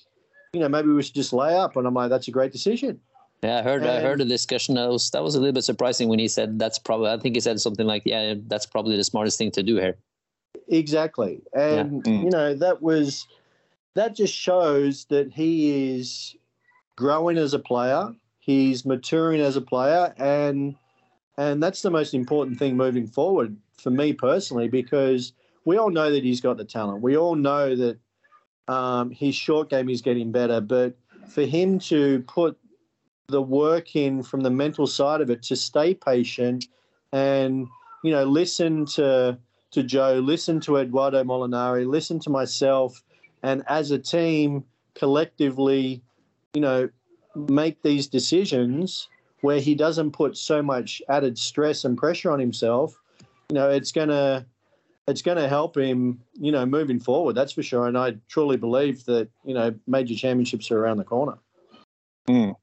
you 0.53 0.59
know, 0.59 0.69
maybe 0.69 0.89
we 0.89 1.01
should 1.01 1.15
just 1.15 1.33
lay 1.33 1.55
up, 1.55 1.75
and 1.75 1.87
I'm 1.87 1.93
like, 1.93 2.09
that's 2.09 2.27
a 2.27 2.31
great 2.31 2.51
decision. 2.51 2.99
Yeah, 3.43 3.59
I 3.59 3.61
heard. 3.61 3.83
I 3.83 3.99
heard 3.99 4.19
And- 4.21 4.29
the 4.29 4.33
discussion. 4.33 4.75
That 4.75 4.89
was 4.89 5.09
that 5.11 5.23
was 5.23 5.35
a 5.35 5.39
little 5.39 5.53
bit 5.53 5.63
surprising 5.63 6.09
when 6.09 6.19
he 6.19 6.27
said 6.27 6.57
that's 6.57 6.79
probably. 6.79 7.09
I 7.09 7.17
think 7.17 7.35
he 7.35 7.41
said 7.41 7.59
something 7.59 7.85
like, 7.85 8.03
"Yeah, 8.05 8.35
that's 8.47 8.65
probably 8.65 8.95
the 8.97 9.03
smartest 9.03 9.37
thing 9.37 9.51
to 9.51 9.63
do 9.63 9.75
here." 9.75 9.97
Exactly. 10.69 11.41
And 11.53 12.03
Mm. 12.03 12.23
you 12.23 12.29
know, 12.29 12.53
that 12.55 12.81
was 12.81 13.27
that 13.93 14.15
just 14.15 14.33
shows 14.33 15.05
that 15.05 15.33
he 15.33 15.95
is 15.95 16.35
growing 16.95 17.37
as 17.37 17.53
a 17.53 17.59
player, 17.59 18.13
he's 18.47 18.85
maturing 18.85 19.41
as 19.41 19.57
a 19.57 19.61
player 19.61 20.13
and 20.17 20.73
and 21.37 21.61
that's 21.61 21.83
the 21.83 21.91
most 21.91 22.15
important 22.15 22.57
thing 22.57 22.75
moving 22.75 23.05
forward 23.05 23.55
for 23.77 23.91
me 23.91 24.13
personally 24.13 24.67
because 24.69 25.33
we 25.65 25.77
all 25.77 25.91
know 25.91 26.09
that 26.09 26.23
he's 26.23 26.41
got 26.41 26.57
the 26.57 26.65
talent. 26.65 27.03
We 27.03 27.15
all 27.15 27.35
know 27.35 27.75
that 27.75 27.99
um, 28.67 29.11
his 29.11 29.35
short 29.35 29.69
game 29.69 29.89
is 29.89 30.01
getting 30.01 30.31
better, 30.31 30.61
but 30.61 30.97
for 31.27 31.43
him 31.43 31.77
to 31.79 32.23
put 32.27 32.57
the 33.27 33.41
work 33.41 33.95
in 33.95 34.23
from 34.23 34.39
the 34.39 34.49
mental 34.49 34.87
side 34.87 35.19
of 35.19 35.29
it 35.29 35.43
to 35.43 35.55
stay 35.57 35.93
patient 35.93 36.65
and 37.11 37.67
you 38.03 38.11
know 38.11 38.23
listen 38.23 38.85
to 38.85 39.37
to 39.71 39.83
Joe, 39.83 40.19
listen 40.23 40.61
to 40.61 40.77
Eduardo 40.77 41.21
Molinari, 41.25 41.85
listen 41.85 42.19
to 42.21 42.29
myself, 42.29 43.03
and 43.43 43.63
as 43.67 43.91
a 43.91 43.99
team 43.99 44.63
collectively, 44.95 46.01
you 46.53 46.61
know, 46.61 46.89
make 47.37 47.81
these 47.81 48.07
decisions 48.07 49.09
where 49.41 49.59
he 49.59 49.75
doesn't 49.75 50.11
put 50.11 50.35
so 50.35 50.61
much 50.61 51.01
added 51.09 51.37
stress 51.37 51.85
and 51.85 51.97
pressure 51.97 52.31
on 52.31 52.39
himself. 52.39 52.99
You 53.49 53.55
know, 53.55 53.69
it's 53.69 53.91
gonna 53.91 54.45
it's 55.07 55.21
gonna 55.21 55.47
help 55.47 55.77
him, 55.77 56.19
you 56.33 56.51
know, 56.51 56.65
moving 56.65 56.99
forward. 56.99 57.33
That's 57.33 57.53
for 57.53 57.63
sure. 57.63 57.87
And 57.87 57.97
I 57.97 58.15
truly 58.27 58.57
believe 58.57 59.05
that 59.05 59.29
you 59.45 59.53
know 59.53 59.73
major 59.85 60.15
championships 60.15 60.71
are 60.71 60.79
around 60.79 60.97
the 60.97 61.03
corner. 61.03 61.37
Mm, 62.27 62.55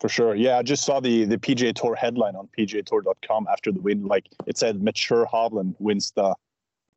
for 0.00 0.08
sure. 0.08 0.34
Yeah, 0.34 0.58
I 0.58 0.62
just 0.62 0.84
saw 0.84 0.98
the 1.00 1.24
the 1.24 1.38
PGA 1.38 1.74
Tour 1.74 1.94
headline 1.94 2.34
on 2.34 2.48
PGAtour.com 2.58 3.46
after 3.50 3.70
the 3.70 3.80
win. 3.80 4.06
Like 4.06 4.28
it 4.46 4.58
said, 4.58 4.82
mature 4.82 5.26
Hovland 5.32 5.76
wins 5.78 6.12
the 6.16 6.34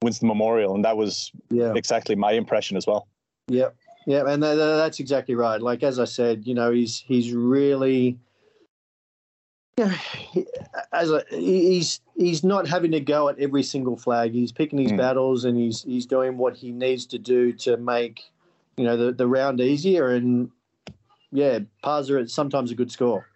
wins 0.01 0.19
the 0.19 0.27
Memorial, 0.27 0.75
and 0.75 0.85
that 0.85 0.97
was 0.97 1.31
Yeah. 1.49 1.73
exactly 1.75 2.15
my 2.15 2.31
impression 2.31 2.77
as 2.77 2.87
well. 2.87 3.07
Yep. 3.47 3.75
Yeah, 4.05 4.23
and 4.27 4.41
tha- 4.41 4.55
tha- 4.55 4.77
that's 4.77 4.99
exactly 4.99 5.35
right. 5.35 5.61
Like 5.61 5.83
as 5.83 5.99
I 5.99 6.05
said, 6.05 6.45
you 6.45 6.53
know, 6.53 6.71
he's 6.71 6.99
he's 7.07 7.33
really, 7.33 8.19
you 9.77 9.85
know, 9.85 9.87
he- 9.89 10.45
as 10.93 11.11
a, 11.11 11.23
he- 11.29 11.73
he's 11.73 12.01
he's 12.15 12.43
not 12.43 12.67
having 12.67 12.91
to 12.91 12.99
go 12.99 13.29
at 13.29 13.39
every 13.39 13.63
single 13.63 13.97
flag. 13.97 14.31
He's 14.31 14.51
picking 14.51 14.79
his 14.79 14.91
Mm. 14.91 14.97
battles 14.97 15.45
and 15.45 15.57
he's 15.57 15.81
he's 15.83 16.05
doing 16.05 16.37
what 16.37 16.55
he 16.55 16.71
needs 16.71 17.05
to 17.07 17.17
do 17.17 17.51
to 17.53 17.77
make, 17.77 18.21
you 18.77 18.83
know, 18.85 18.95
the 18.95 19.11
the 19.11 19.27
round 19.27 19.59
easier. 19.59 20.09
And 20.09 20.51
yeah, 21.31 21.59
pars 21.81 22.09
are 22.11 22.27
sometimes 22.27 22.71
a 22.71 22.75
good 22.75 22.91
score. 22.91 23.27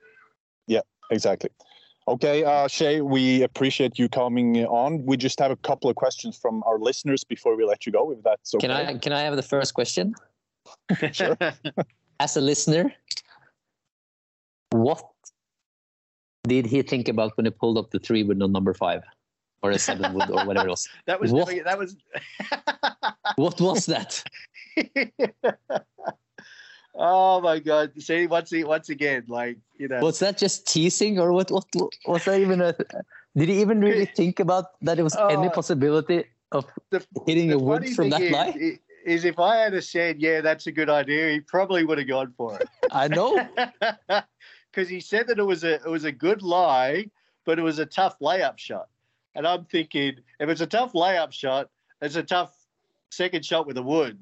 Yeah, 0.68 0.82
exactly. 1.10 1.50
Okay, 2.08 2.44
uh, 2.44 2.68
Shay, 2.68 3.02
we 3.02 3.44
appreciate 3.44 4.00
you 4.00 4.10
coming 4.10 4.66
on. 4.66 5.06
We 5.06 5.16
just 5.16 5.40
have 5.40 5.52
a 5.52 5.56
couple 5.58 5.92
of 5.92 5.96
questions 5.96 6.36
from 6.36 6.64
our 6.66 6.80
listeners 6.80 7.24
before 7.24 7.56
we 7.56 7.66
let 7.66 7.86
you 7.86 7.92
go, 7.92 8.12
if 8.12 8.24
that's 8.24 8.54
okay. 8.56 8.68
Can 8.68 8.72
I 8.76 8.98
can 8.98 9.14
I 9.14 9.22
have 9.22 9.36
the 9.36 9.44
first 9.44 9.74
question? 9.74 10.16
Sure. 11.12 11.38
As 12.20 12.36
a 12.36 12.42
listener, 12.42 12.92
what 14.72 15.02
did 16.48 16.66
he 16.66 16.82
think 16.82 17.08
about 17.08 17.36
when 17.38 17.46
he 17.46 17.52
pulled 17.52 17.78
up 17.78 17.92
the 17.92 18.00
three 18.00 18.24
with 18.24 18.38
no 18.38 18.48
number 18.48 18.74
five 18.74 19.04
or 19.62 19.72
a 19.72 19.80
seven 19.80 20.14
wood 20.14 20.30
or 20.30 20.46
whatever 20.46 20.70
else. 20.70 20.88
That 21.06 21.20
was 21.20 21.32
What? 21.32 21.48
that 21.64 21.78
was. 21.78 21.96
What 23.36 23.60
was 23.62 23.86
that? 23.88 24.24
oh 26.96 27.42
my 27.42 27.60
god! 27.60 27.92
Say 28.02 28.28
once 28.28 28.52
once 28.54 28.90
again, 28.90 29.26
like 29.28 29.58
you 29.78 29.88
know, 29.88 30.02
Was 30.02 30.20
that 30.20 30.38
just 30.38 30.68
teasing 30.68 31.20
or 31.20 31.32
what? 31.34 31.52
What 31.52 31.66
was 32.08 32.26
that 32.26 32.40
even? 32.40 32.62
A, 32.62 32.74
did 33.36 33.50
he 33.50 33.62
even 33.62 33.82
really 33.82 34.06
think 34.06 34.40
about 34.40 34.80
that? 34.82 35.00
It 35.00 35.04
was 35.04 35.16
any 35.16 35.48
Uh, 35.48 35.52
possibility 35.52 36.26
of 36.52 36.66
the- 36.90 37.06
hitting 37.26 37.50
the 37.50 37.56
a 37.56 37.60
wood 37.60 37.88
from 37.90 38.10
that 38.10 38.24
lie? 38.32 38.80
Is, 39.06 39.26
if 39.26 39.40
I 39.40 39.58
had 39.58 39.84
said, 39.84 40.22
yeah, 40.22 40.42
that's 40.42 40.68
a 40.68 40.72
good 40.72 40.90
idea, 40.90 41.32
he 41.32 41.40
probably 41.40 41.84
would 41.84 41.98
have 41.98 42.08
gone 42.08 42.34
for 42.38 42.60
it. 42.60 42.68
I 42.92 43.08
know. 43.08 43.48
Because 44.72 44.88
he 44.88 45.00
said 45.00 45.26
that 45.28 45.40
it 45.40 45.44
was 45.44 45.64
a 45.64 45.76
it 45.76 45.88
was 45.88 46.04
a 46.04 46.12
good 46.12 46.44
lie, 46.44 47.10
but 47.44 47.58
it 47.58 47.64
was 47.64 47.80
a 47.80 47.88
tough 47.88 48.20
layup 48.20 48.60
shot. 48.60 48.88
And 49.34 49.48
I'm 49.48 49.66
thinking, 49.66 50.18
if 50.40 50.48
it's 50.48 50.62
a 50.62 50.68
tough 50.68 50.94
layup 50.94 51.32
shot, 51.32 51.70
it's 52.02 52.16
a 52.16 52.22
tough 52.22 52.56
second 53.10 53.44
shot 53.44 53.66
with 53.66 53.78
a 53.78 53.84
wood. 53.84 54.20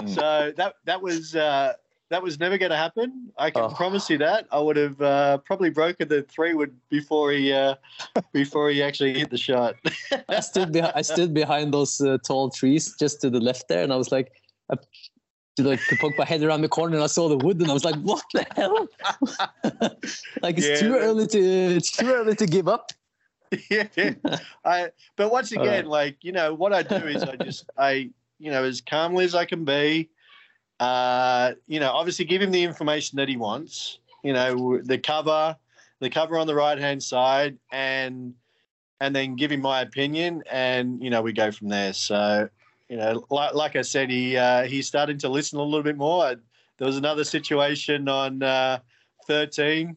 Mm. 0.00 0.14
So 0.14 0.52
that 0.56 0.76
that 0.86 1.02
was 1.02 1.36
uh, 1.36 1.74
that 2.12 2.22
was 2.22 2.38
never 2.38 2.58
going 2.58 2.70
to 2.70 2.76
happen. 2.76 3.32
I 3.38 3.50
can 3.50 3.62
Oh. 3.62 3.68
promise 3.70 4.10
you 4.10 4.18
that. 4.18 4.46
I 4.52 4.58
would 4.58 4.76
have 4.76 5.00
uh, 5.00 5.38
probably 5.38 5.70
broken 5.70 6.08
the 6.08 6.22
three 6.22 6.52
wood 6.52 6.76
before 6.90 7.32
he 7.32 7.52
uh, 7.52 7.76
before 8.32 8.68
he 8.68 8.82
actually 8.82 9.14
hit 9.14 9.30
the 9.30 9.38
shot. 9.38 9.76
I 10.28 10.40
stood 10.40 10.72
behind. 10.72 10.92
I 10.94 11.00
stood 11.02 11.32
behind 11.32 11.72
those 11.72 12.00
uh, 12.02 12.18
tall 12.26 12.50
trees 12.50 12.94
just 13.00 13.22
to 13.22 13.30
the 13.30 13.40
left 13.40 13.68
there, 13.68 13.82
and 13.82 13.92
I 13.92 13.96
was 13.96 14.12
like, 14.12 14.30
I, 14.70 14.76
to 15.56 15.62
like 15.62 15.80
to 15.88 15.96
poke 15.96 16.18
my 16.18 16.26
head 16.26 16.42
around 16.42 16.60
the 16.60 16.68
corner, 16.68 16.96
and 16.96 17.02
I 17.02 17.06
saw 17.06 17.30
the 17.30 17.38
wood, 17.38 17.60
and 17.60 17.70
I 17.70 17.72
was 17.72 17.84
like, 17.84 17.96
"What 18.02 18.22
the 18.34 18.46
hell?" 18.54 18.88
like 20.42 20.58
it's 20.58 20.68
Yeah, 20.68 20.80
too 20.80 20.94
early 20.94 21.26
to 21.28 21.40
it's 21.40 21.96
too 21.96 22.10
early 22.12 22.34
to 22.34 22.46
give 22.46 22.68
up. 22.68 22.92
yeah. 23.70 23.86
I 24.66 24.90
but 25.16 25.32
once 25.32 25.52
again, 25.52 25.66
right. 25.66 25.86
like, 25.86 26.16
you 26.22 26.32
know, 26.32 26.52
what 26.52 26.74
I 26.74 26.82
do 26.82 27.06
is 27.06 27.22
I 27.24 27.36
just 27.36 27.64
I, 27.78 28.10
you 28.38 28.50
know, 28.50 28.64
as 28.64 28.82
calmly 28.82 29.24
as 29.24 29.34
I 29.34 29.46
can 29.46 29.64
be, 29.64 30.10
uh, 30.82 31.54
you 31.68 31.78
know, 31.78 31.92
obviously 31.92 32.24
give 32.24 32.42
him 32.42 32.50
the 32.50 32.64
information 32.64 33.16
that 33.16 33.28
he 33.28 33.36
wants, 33.36 34.00
you 34.24 34.32
know, 34.32 34.80
the 34.82 34.98
cover, 34.98 35.56
the 36.00 36.10
cover 36.10 36.36
on 36.36 36.48
the 36.48 36.54
right 36.56 36.76
hand 36.76 37.00
side 37.00 37.56
and 37.70 38.34
and 39.00 39.14
then 39.14 39.36
give 39.36 39.52
him 39.52 39.60
my 39.60 39.82
opinion 39.82 40.42
and 40.50 41.00
you 41.00 41.08
know, 41.08 41.22
we 41.22 41.32
go 41.32 41.52
from 41.52 41.68
there. 41.68 41.92
So, 41.92 42.48
you 42.88 42.96
know, 42.96 43.24
like, 43.30 43.54
like 43.54 43.76
I 43.76 43.82
said, 43.82 44.10
he 44.10 44.36
uh, 44.36 44.64
he's 44.64 44.88
starting 44.88 45.18
to 45.18 45.28
listen 45.28 45.60
a 45.60 45.62
little 45.62 45.84
bit 45.84 45.96
more. 45.96 46.34
There 46.78 46.86
was 46.86 46.96
another 46.96 47.22
situation 47.22 48.08
on 48.08 48.42
uh, 48.42 48.80
13 49.28 49.96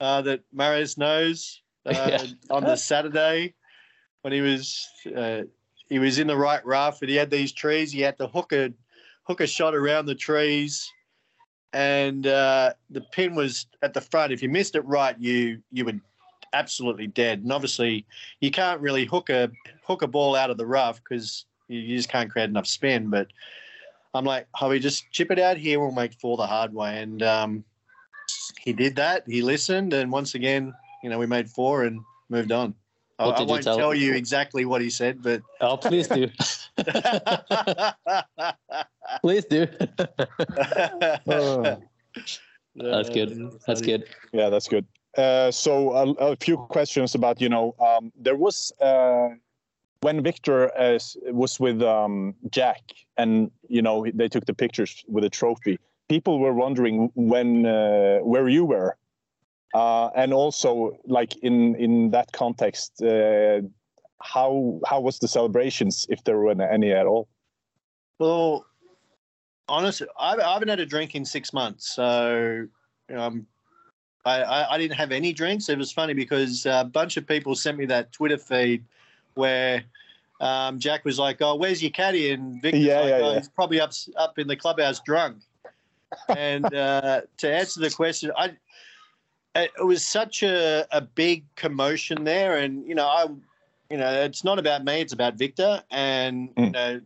uh, 0.00 0.22
that 0.22 0.40
Marius 0.52 0.98
knows 0.98 1.62
uh, 1.86 1.92
Yeah. 1.94 2.26
on 2.50 2.64
the 2.64 2.74
Saturday 2.74 3.54
when 4.22 4.32
he 4.32 4.40
was 4.40 4.84
uh, 5.16 5.42
he 5.88 6.00
was 6.00 6.18
in 6.18 6.26
the 6.26 6.36
right 6.36 6.64
rough 6.66 7.02
and 7.02 7.08
he 7.08 7.14
had 7.14 7.30
these 7.30 7.52
trees. 7.52 7.92
He 7.92 8.00
had 8.00 8.18
to 8.18 8.26
hook 8.26 8.52
a 8.52 8.72
hook 9.24 9.40
a 9.40 9.46
shot 9.46 9.74
around 9.74 10.06
the 10.06 10.14
trees, 10.14 10.90
and 11.72 12.26
uh, 12.26 12.72
the 12.90 13.00
pin 13.00 13.34
was 13.34 13.66
at 13.82 13.94
the 13.94 14.00
front. 14.00 14.32
If 14.32 14.42
you 14.42 14.48
missed 14.48 14.74
it 14.76 14.84
right, 14.84 15.18
you 15.18 15.60
you 15.72 15.84
were 15.84 15.92
absolutely 16.52 17.08
dead. 17.08 17.40
And 17.40 17.52
obviously, 17.52 18.06
you 18.40 18.50
can't 18.50 18.80
really 18.80 19.04
hook 19.04 19.28
a 19.30 19.50
hook 19.84 20.02
a 20.02 20.06
ball 20.06 20.36
out 20.36 20.50
of 20.50 20.56
the 20.56 20.66
rough 20.66 21.02
because 21.02 21.46
you, 21.68 21.80
you 21.80 21.96
just 21.96 22.08
can't 22.08 22.30
create 22.30 22.48
enough 22.48 22.66
spin. 22.66 23.10
But 23.10 23.28
I'm 24.14 24.24
like, 24.24 24.46
Hovy, 24.54 24.78
just 24.78 25.10
chip 25.10 25.30
it 25.30 25.38
out 25.38 25.56
here. 25.56 25.80
We'll 25.80 25.90
make 25.90 26.14
four 26.14 26.36
the 26.36 26.46
hard 26.46 26.72
way. 26.72 27.02
And 27.02 27.22
um, 27.22 27.64
he 28.60 28.72
did 28.72 28.96
that. 28.96 29.24
He 29.26 29.42
listened, 29.42 29.92
and 29.92 30.12
once 30.12 30.34
again, 30.34 30.72
you 31.02 31.10
know, 31.10 31.18
we 31.18 31.26
made 31.26 31.50
four 31.50 31.84
and 31.84 32.00
moved 32.30 32.52
on. 32.52 32.74
I, 33.18 33.26
I 33.26 33.42
won't 33.42 33.62
tell- 33.62 33.76
tell 33.76 33.94
you 33.94 34.14
exactly 34.14 34.64
what 34.64 34.80
he 34.80 34.90
said, 34.90 35.22
but 35.22 35.42
Oh, 35.60 35.76
please 35.76 36.08
do. 36.08 36.28
please 39.22 39.44
do. 39.44 39.66
Oh. 41.26 41.80
That's 42.76 43.08
good. 43.08 43.60
That's 43.66 43.80
good. 43.80 44.04
Yeah, 44.32 44.50
that's 44.50 44.68
good. 44.68 44.86
Uh, 45.16 45.50
so 45.50 45.92
a, 45.92 46.32
a 46.32 46.36
few 46.36 46.56
questions 46.56 47.14
about 47.14 47.40
you 47.40 47.48
know 47.48 47.74
um, 47.78 48.12
there 48.16 48.36
was 48.36 48.72
uh, 48.80 49.28
when 50.00 50.22
Viktor 50.22 50.76
uh, 50.76 50.98
was 51.26 51.60
with 51.60 51.82
um, 51.82 52.34
Jack 52.50 52.80
and 53.16 53.50
you 53.68 53.80
know 53.80 54.04
they 54.12 54.28
took 54.28 54.46
the 54.46 54.54
pictures 54.54 55.04
with 55.08 55.22
the 55.22 55.30
trophy. 55.30 55.78
People 56.08 56.40
were 56.40 56.52
wondering 56.52 57.10
when 57.14 57.64
uh, 57.64 58.18
where 58.18 58.48
you 58.48 58.64
were, 58.64 58.96
uh, 59.74 60.08
and 60.16 60.34
also 60.34 60.98
like 61.06 61.36
in 61.36 61.76
in 61.76 62.10
that 62.10 62.32
context, 62.32 63.00
uh, 63.02 63.60
how 64.24 64.80
how 64.86 65.00
was 65.00 65.18
the 65.18 65.28
celebrations 65.28 66.06
if 66.08 66.24
there 66.24 66.38
were 66.38 66.50
any 66.50 66.92
at 66.92 67.06
all? 67.06 67.28
Well, 68.18 68.66
honestly, 69.68 70.06
I, 70.18 70.36
I 70.36 70.54
haven't 70.54 70.68
had 70.68 70.80
a 70.80 70.86
drink 70.86 71.14
in 71.14 71.24
six 71.24 71.52
months, 71.52 71.94
so 71.94 72.66
um, 73.14 73.46
I, 74.24 74.42
I, 74.42 74.74
I 74.74 74.78
didn't 74.78 74.96
have 74.96 75.12
any 75.12 75.32
drinks. 75.32 75.68
It 75.68 75.76
was 75.76 75.92
funny 75.92 76.14
because 76.14 76.64
a 76.64 76.88
bunch 76.90 77.16
of 77.18 77.26
people 77.26 77.54
sent 77.54 77.76
me 77.76 77.84
that 77.86 78.12
Twitter 78.12 78.38
feed 78.38 78.84
where 79.34 79.84
um, 80.40 80.78
Jack 80.78 81.04
was 81.04 81.18
like, 81.18 81.42
"Oh, 81.42 81.56
where's 81.56 81.82
your 81.82 81.90
caddy?" 81.90 82.30
and 82.30 82.62
Viktor's 82.62 82.86
Yeah, 82.86 83.00
like, 83.00 83.10
yeah, 83.10 83.18
"Oh, 83.18 83.32
yeah. 83.32 83.38
he's 83.38 83.48
probably 83.48 83.80
up 83.80 83.92
up 84.16 84.38
in 84.38 84.48
the 84.48 84.56
clubhouse 84.56 85.00
drunk." 85.00 85.42
and 86.28 86.72
uh, 86.74 87.22
to 87.38 87.52
answer 87.52 87.80
the 87.80 87.90
question, 87.90 88.32
I 88.38 88.56
it 89.54 89.70
it 89.78 89.84
was 89.84 90.04
such 90.04 90.42
a, 90.42 90.86
a 90.92 91.02
big 91.02 91.44
commotion 91.56 92.24
there, 92.24 92.56
and 92.56 92.86
you 92.88 92.94
know, 92.94 93.06
I, 93.06 93.26
you 93.90 93.96
know, 93.98 94.10
it's 94.22 94.44
not 94.44 94.58
about 94.58 94.84
me; 94.84 95.00
it's 95.00 95.12
about 95.12 95.34
Viktor, 95.34 95.82
and 95.90 96.50
you 96.56 96.64
Mm. 96.64 96.72
know, 96.72 97.00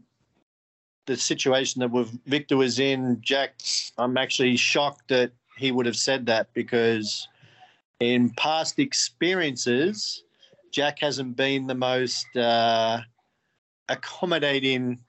the 1.06 1.16
situation 1.16 1.80
that 1.80 1.90
with 1.90 2.18
Viktor 2.26 2.56
was 2.56 2.78
in, 2.78 3.18
Jack, 3.22 3.54
I'm 3.96 4.16
actually 4.18 4.56
shocked 4.56 5.08
that 5.08 5.32
he 5.56 5.72
would 5.72 5.86
have 5.86 5.96
said 5.96 6.26
that 6.26 6.52
because 6.52 7.26
in 7.98 8.30
past 8.30 8.78
experiences, 8.78 10.22
Jack 10.70 10.98
hasn't 11.00 11.36
been 11.36 11.66
the 11.66 11.74
most 11.74 12.26
uh, 12.36 13.00
accommodating 13.88 15.00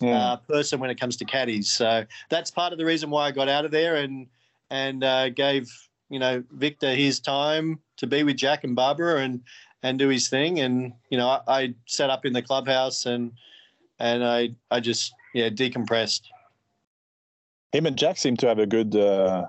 Hmm. 0.00 0.12
uh, 0.12 0.36
person 0.36 0.78
when 0.80 0.90
it 0.90 1.00
comes 1.00 1.16
to 1.16 1.24
caddies. 1.24 1.72
So 1.72 2.04
that's 2.30 2.50
part 2.50 2.72
of 2.72 2.78
the 2.78 2.84
reason 2.84 3.10
why 3.10 3.26
I 3.26 3.32
got 3.32 3.48
out 3.48 3.64
of 3.64 3.70
there 3.70 3.96
and 3.96 4.28
and 4.70 5.02
uh, 5.02 5.30
gave 5.30 5.68
you 6.08 6.18
know 6.18 6.44
Viktor 6.52 6.94
his 6.94 7.18
time 7.20 7.80
to 7.96 8.06
be 8.06 8.22
with 8.22 8.36
Jack 8.36 8.62
and 8.64 8.76
Barbara 8.76 9.22
and 9.22 9.40
and 9.82 9.98
do 9.98 10.08
his 10.08 10.28
thing. 10.28 10.60
And 10.60 10.92
you 11.10 11.18
know 11.18 11.28
I, 11.28 11.40
I 11.46 11.74
sat 11.86 12.10
up 12.10 12.24
in 12.24 12.32
the 12.32 12.42
clubhouse 12.42 13.06
and 13.06 13.32
and 13.98 14.24
I 14.24 14.50
I 14.70 14.80
just 14.80 15.12
yeah 15.34 15.48
decompressed. 15.48 16.22
Him 17.72 17.86
and 17.86 17.98
Jack 17.98 18.16
seem 18.16 18.36
to 18.38 18.48
have 18.48 18.58
a 18.58 18.66
good 18.66 18.96
uh, 18.96 19.46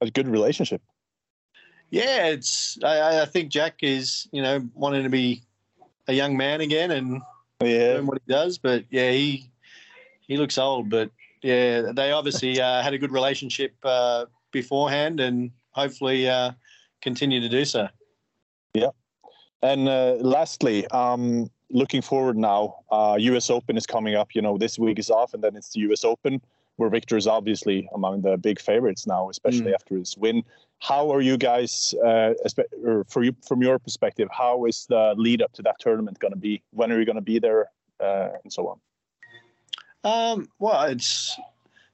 a 0.00 0.10
good 0.10 0.28
relationship. 0.28 0.82
Yeah, 1.90 2.26
it's 2.26 2.78
I- 2.82 3.22
I, 3.22 3.24
think 3.24 3.50
Jack 3.50 3.76
is 3.82 4.28
you 4.32 4.42
know 4.42 4.68
wanting 4.74 5.04
to 5.04 5.10
be 5.10 5.42
a 6.08 6.12
young 6.12 6.36
man 6.36 6.60
again 6.60 6.90
and 6.90 7.22
Yeah, 7.62 7.94
doing 7.94 8.06
what 8.06 8.20
he 8.24 8.32
does. 8.32 8.58
But 8.58 8.84
yeah, 8.90 9.10
he 9.10 9.50
he 10.26 10.36
looks 10.36 10.58
old, 10.58 10.90
but 10.90 11.10
yeah, 11.42 11.92
they 11.92 12.12
obviously 12.12 12.60
uh, 12.60 12.82
had 12.82 12.94
a 12.94 12.98
good 12.98 13.12
relationship 13.12 13.74
uh, 13.82 14.26
beforehand, 14.50 15.20
and 15.20 15.50
hopefully 15.72 16.28
uh, 16.28 16.52
continue 17.02 17.40
to 17.40 17.48
do 17.48 17.64
so. 17.64 17.88
And 19.64 19.88
uh, 19.88 20.16
lastly, 20.20 20.86
um, 20.88 21.50
looking 21.70 22.02
forward 22.02 22.36
now, 22.36 22.80
uh, 22.92 23.16
U.S. 23.18 23.48
Open 23.48 23.78
is 23.78 23.86
coming 23.86 24.14
up. 24.14 24.34
You 24.34 24.42
know, 24.42 24.58
this 24.58 24.78
week 24.78 24.98
is 24.98 25.08
off, 25.08 25.32
and 25.32 25.42
then 25.42 25.56
it's 25.56 25.70
the 25.72 25.80
U.S. 25.80 26.04
Open, 26.04 26.42
where 26.76 26.90
Viktor 26.90 27.16
is 27.16 27.26
obviously 27.26 27.88
among 27.94 28.20
the 28.20 28.36
big 28.36 28.60
favorites 28.60 29.06
now, 29.06 29.30
especially 29.30 29.70
Mm. 29.70 29.74
after 29.74 29.96
his 29.96 30.18
win. 30.18 30.44
How 30.80 31.10
are 31.10 31.22
you 31.22 31.38
guys, 31.38 31.94
uh, 32.04 32.34
or 32.84 33.04
for 33.08 33.22
you, 33.22 33.34
from 33.48 33.62
your 33.62 33.78
perspective, 33.78 34.28
how 34.30 34.66
is 34.66 34.84
the 34.86 35.14
lead 35.16 35.40
up 35.40 35.54
to 35.54 35.62
that 35.62 35.76
tournament 35.80 36.18
going 36.18 36.34
to 36.34 36.38
be? 36.38 36.62
When 36.72 36.92
are 36.92 36.98
you 36.98 37.06
going 37.06 37.16
to 37.16 37.22
be 37.22 37.38
there, 37.38 37.70
uh, 38.00 38.28
and 38.42 38.52
so 38.52 38.68
on? 38.68 38.78
Um, 40.04 40.48
well, 40.58 40.82
it's 40.82 41.40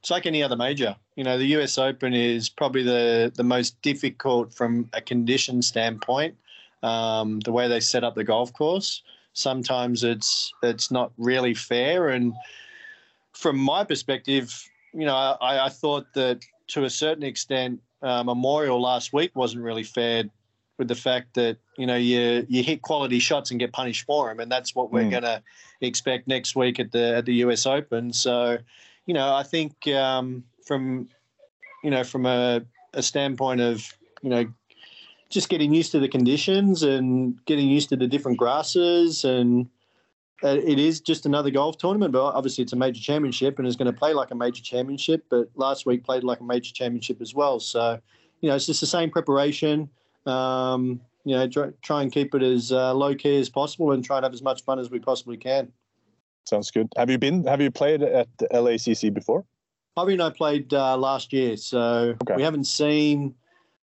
it's 0.00 0.10
like 0.10 0.26
any 0.26 0.42
other 0.42 0.56
major. 0.56 0.96
You 1.14 1.22
know, 1.22 1.38
the 1.38 1.46
U.S. 1.56 1.78
Open 1.78 2.14
is 2.14 2.48
probably 2.48 2.82
the 2.82 3.30
the 3.32 3.44
most 3.44 3.80
difficult 3.80 4.52
from 4.52 4.88
a 4.92 5.00
condition 5.00 5.62
standpoint. 5.62 6.34
Um, 6.82 7.40
the 7.40 7.52
way 7.52 7.68
they 7.68 7.80
set 7.80 8.04
up 8.04 8.14
the 8.14 8.24
golf 8.24 8.52
course, 8.52 9.02
sometimes 9.32 10.02
it's 10.04 10.52
it's 10.62 10.90
not 10.90 11.12
really 11.18 11.54
fair. 11.54 12.08
And 12.08 12.32
from 13.32 13.58
my 13.58 13.84
perspective, 13.84 14.52
you 14.92 15.04
know, 15.06 15.14
I, 15.14 15.66
I 15.66 15.68
thought 15.68 16.06
that 16.14 16.40
to 16.68 16.84
a 16.84 16.90
certain 16.90 17.22
extent, 17.22 17.80
uh, 18.02 18.22
Memorial 18.24 18.80
last 18.80 19.12
week 19.12 19.30
wasn't 19.34 19.62
really 19.62 19.82
fair 19.82 20.24
with 20.78 20.88
the 20.88 20.94
fact 20.94 21.34
that 21.34 21.58
you 21.76 21.86
know 21.86 21.96
you 21.96 22.46
you 22.48 22.62
hit 22.62 22.80
quality 22.80 23.18
shots 23.18 23.50
and 23.50 23.60
get 23.60 23.72
punished 23.72 24.06
for 24.06 24.28
them, 24.28 24.40
and 24.40 24.50
that's 24.50 24.74
what 24.74 24.90
we're 24.90 25.04
Mm. 25.04 25.10
going 25.10 25.22
to 25.24 25.42
expect 25.82 26.26
next 26.26 26.56
week 26.56 26.80
at 26.80 26.92
the 26.92 27.16
at 27.16 27.26
the 27.26 27.34
US 27.44 27.66
Open. 27.66 28.12
So, 28.12 28.56
you 29.06 29.12
know, 29.12 29.34
I 29.34 29.42
think 29.42 29.86
um, 29.88 30.44
from 30.64 31.08
you 31.84 31.90
know 31.90 32.02
from 32.04 32.24
a, 32.24 32.62
a 32.94 33.02
standpoint 33.02 33.60
of 33.60 33.86
you 34.22 34.30
know 34.30 34.46
just 35.30 35.48
getting 35.48 35.72
used 35.72 35.92
to 35.92 36.00
the 36.00 36.08
conditions 36.08 36.82
and 36.82 37.42
getting 37.46 37.68
used 37.68 37.88
to 37.88 37.96
the 37.96 38.06
different 38.06 38.36
grasses 38.36 39.24
and 39.24 39.68
uh, 40.42 40.48
it 40.48 40.78
is 40.78 41.00
just 41.00 41.26
another 41.26 41.50
golf 41.50 41.76
tournament, 41.76 42.12
but 42.12 42.22
obviously 42.22 42.62
it's 42.62 42.72
a 42.72 42.76
major 42.76 43.00
championship 43.00 43.58
and 43.58 43.66
it's 43.66 43.76
going 43.76 43.92
to 43.92 43.98
play 43.98 44.14
like 44.14 44.30
a 44.30 44.34
major 44.34 44.62
championship. 44.62 45.24
But 45.28 45.50
last 45.54 45.84
week 45.84 46.02
played 46.02 46.24
like 46.24 46.40
a 46.40 46.44
major 46.44 46.72
championship 46.72 47.20
as 47.20 47.34
well. 47.34 47.60
So, 47.60 48.00
you 48.40 48.48
know, 48.48 48.56
it's 48.56 48.66
just 48.66 48.80
the 48.80 48.86
same 48.86 49.10
preparation. 49.10 49.90
Um, 50.24 51.00
you 51.24 51.36
know, 51.36 51.46
try, 51.46 51.68
try 51.82 52.02
and 52.02 52.10
keep 52.10 52.34
it 52.34 52.42
as 52.42 52.72
uh, 52.72 52.94
low 52.94 53.14
key 53.14 53.38
as 53.38 53.50
possible 53.50 53.92
and 53.92 54.02
try 54.02 54.16
and 54.16 54.24
have 54.24 54.32
as 54.32 54.42
much 54.42 54.64
fun 54.64 54.78
as 54.78 54.90
we 54.90 54.98
possibly 54.98 55.36
can. 55.36 55.70
Sounds 56.46 56.70
good. 56.70 56.88
Have 56.96 57.10
you 57.10 57.18
been? 57.18 57.44
Have 57.44 57.60
you 57.60 57.70
played 57.70 58.02
at 58.02 58.26
the 58.38 58.48
LACC 58.48 59.12
before? 59.12 59.44
Bobby 59.94 60.14
and 60.14 60.22
I 60.22 60.30
played 60.30 60.72
uh, 60.72 60.96
last 60.96 61.34
year, 61.34 61.58
so 61.58 62.16
Okay. 62.22 62.36
we 62.36 62.42
haven't 62.42 62.64
seen 62.64 63.34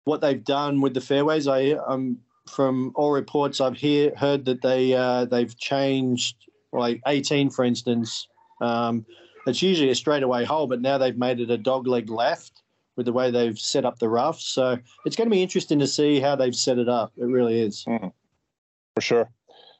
what 0.04 0.20
they've 0.20 0.44
done 0.44 0.80
with 0.80 0.94
the 0.94 1.00
fairways. 1.00 1.48
I 1.48 1.72
um, 1.72 2.18
from 2.48 2.92
all 2.94 3.10
reports 3.10 3.60
I've 3.60 3.76
hear, 3.76 4.14
heard 4.16 4.44
that 4.44 4.62
they 4.62 4.94
uh, 4.94 5.24
they've 5.24 5.56
changed 5.56 6.36
like 6.72 7.00
18, 7.06 7.50
for 7.50 7.64
instance. 7.64 8.28
Um, 8.60 9.04
it's 9.46 9.62
usually 9.62 9.90
a 9.90 9.94
straightaway 9.94 10.44
hole, 10.44 10.66
but 10.66 10.80
now 10.80 10.98
they've 10.98 11.16
made 11.16 11.40
it 11.40 11.50
a 11.50 11.58
dog 11.58 11.86
leg 11.86 12.08
left 12.08 12.62
with 12.96 13.06
the 13.06 13.12
way 13.12 13.30
they've 13.30 13.58
set 13.58 13.84
up 13.84 13.98
the 13.98 14.08
rough. 14.08 14.40
So 14.40 14.78
it's 15.04 15.16
going 15.16 15.28
to 15.28 15.34
be 15.34 15.42
interesting 15.42 15.78
to 15.80 15.86
see 15.86 16.20
how 16.20 16.36
they've 16.36 16.54
set 16.54 16.78
it 16.78 16.88
up. 16.88 17.12
It 17.16 17.24
really 17.24 17.60
is. 17.60 17.84
For 17.84 19.00
sure. 19.00 19.28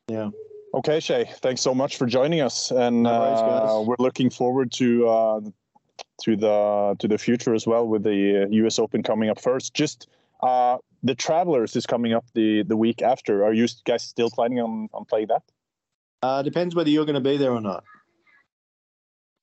Yeah. 0.08 0.30
Okay, 0.74 1.00
Shay. 1.00 1.30
Thanks 1.40 1.60
so 1.60 1.74
much 1.74 1.96
for 1.96 2.06
joining 2.06 2.40
us, 2.40 2.72
and 2.72 3.04
No 3.04 3.20
worries, 3.20 3.40
uh, 3.40 3.84
we're 3.86 4.04
looking 4.04 4.28
forward 4.28 4.72
to 4.72 5.08
uh, 5.08 5.40
to 6.22 6.36
the 6.36 6.96
to 6.98 7.08
the 7.08 7.18
future 7.18 7.54
as 7.54 7.66
well 7.66 7.86
with 7.86 8.02
the 8.02 8.44
uh, 8.44 8.48
U.S. 8.50 8.78
Open 8.78 9.02
coming 9.02 9.30
up 9.30 9.40
first. 9.40 9.74
Just 9.74 10.08
uh, 10.42 10.78
the 11.02 11.14
Travelers 11.14 11.76
is 11.76 11.86
coming 11.86 12.12
up 12.12 12.24
the 12.34 12.62
the 12.62 12.76
week 12.76 13.02
after. 13.02 13.44
Are 13.44 13.52
you 13.52 13.66
guys 13.84 14.02
still 14.02 14.30
planning 14.30 14.60
on 14.60 14.88
on 14.92 15.04
playing 15.04 15.28
that? 15.28 15.42
Uh, 16.22 16.42
depends 16.42 16.74
whether 16.74 16.88
you're 16.88 17.04
going 17.04 17.14
to 17.14 17.20
be 17.20 17.36
there 17.36 17.52
or 17.52 17.60
not. 17.60 17.84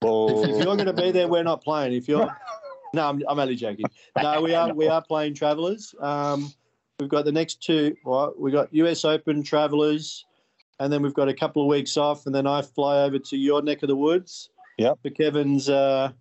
Well, 0.01 0.43
if 0.43 0.65
you're 0.65 0.75
going 0.75 0.85
to 0.85 0.93
be 0.93 1.11
there, 1.11 1.27
we're 1.27 1.43
not 1.43 1.63
playing. 1.63 1.93
If 1.93 2.07
you're, 2.07 2.25
no, 2.93 3.07
I'm, 3.07 3.21
I'm 3.27 3.37
only 3.37 3.55
joking. 3.55 3.85
No, 4.19 4.41
we 4.41 4.55
are 4.55 4.73
we 4.73 4.87
are 4.87 5.01
playing 5.01 5.35
Travelers. 5.35 5.93
Um, 5.99 6.51
we've 6.99 7.09
got 7.09 7.25
the 7.25 7.31
next 7.31 7.61
two. 7.61 7.95
Well, 8.03 8.33
we 8.37 8.51
got 8.51 8.73
US 8.73 9.05
Open 9.05 9.43
Travelers, 9.43 10.25
and 10.79 10.91
then 10.91 11.03
we've 11.03 11.13
got 11.13 11.29
a 11.29 11.33
couple 11.35 11.61
of 11.61 11.67
weeks 11.67 11.97
off, 11.97 12.25
and 12.25 12.33
then 12.33 12.47
I 12.47 12.63
fly 12.63 13.03
over 13.03 13.19
to 13.19 13.37
your 13.37 13.61
neck 13.61 13.83
of 13.83 13.89
the 13.89 13.95
woods. 13.95 14.49
Yep. 14.79 14.99
For 15.03 15.09
Kevin's 15.11 15.69
uh, 15.69 16.11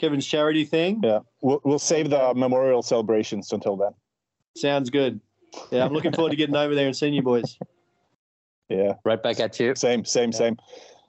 Kevin's 0.00 0.26
charity 0.26 0.64
thing. 0.64 1.00
yeah, 1.04 1.18
we'll 1.42 1.60
we'll 1.62 1.78
save 1.78 2.08
the 2.08 2.32
memorial 2.34 2.82
celebrations 2.82 3.52
until 3.52 3.76
then. 3.76 3.92
Sounds 4.56 4.88
good. 4.88 5.20
Yeah, 5.70 5.84
I'm 5.84 5.92
looking 5.92 6.12
forward 6.12 6.30
to 6.30 6.36
getting 6.36 6.56
over 6.56 6.74
there 6.74 6.86
and 6.86 6.96
seeing 6.96 7.12
you 7.12 7.22
boys. 7.22 7.58
Yeah, 8.70 8.94
Right 9.04 9.22
back 9.22 9.40
at 9.40 9.58
you. 9.60 9.74
same, 9.74 10.04
same, 10.04 10.32
same. 10.32 10.56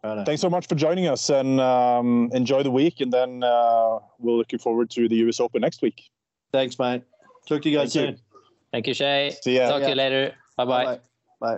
Righto. 0.04 0.26
Thanks 0.26 0.42
so 0.42 0.50
much 0.50 0.68
for 0.68 0.76
joining 0.76 1.08
us, 1.08 1.30
and 1.30 1.62
um, 1.62 2.30
enjoy 2.34 2.64
the 2.64 2.72
week. 2.72 3.00
And 3.02 3.14
then 3.14 3.44
uh, 3.44 4.00
we're 4.20 4.34
looking 4.34 4.60
forward 4.60 4.89
to 4.92 5.08
the 5.08 5.16
U.S. 5.18 5.39
Open 5.39 5.62
next 5.62 5.82
week. 5.82 6.10
Thanks, 6.52 6.78
mate. 6.80 7.04
Talk 7.48 7.62
to 7.62 7.70
you 7.70 7.78
guys 7.78 7.94
Thank 7.94 8.08
you. 8.08 8.16
soon. 8.16 8.22
Thank 8.74 8.88
you, 8.88 8.94
Shay. 8.94 9.38
See 9.42 9.56
ya. 9.58 9.70
Talk 9.70 9.84
to 9.84 9.89
you 9.89 9.96
later. 9.96 10.34
Bye 10.58 10.66
bye. 10.66 11.00
Bye. 11.39 11.58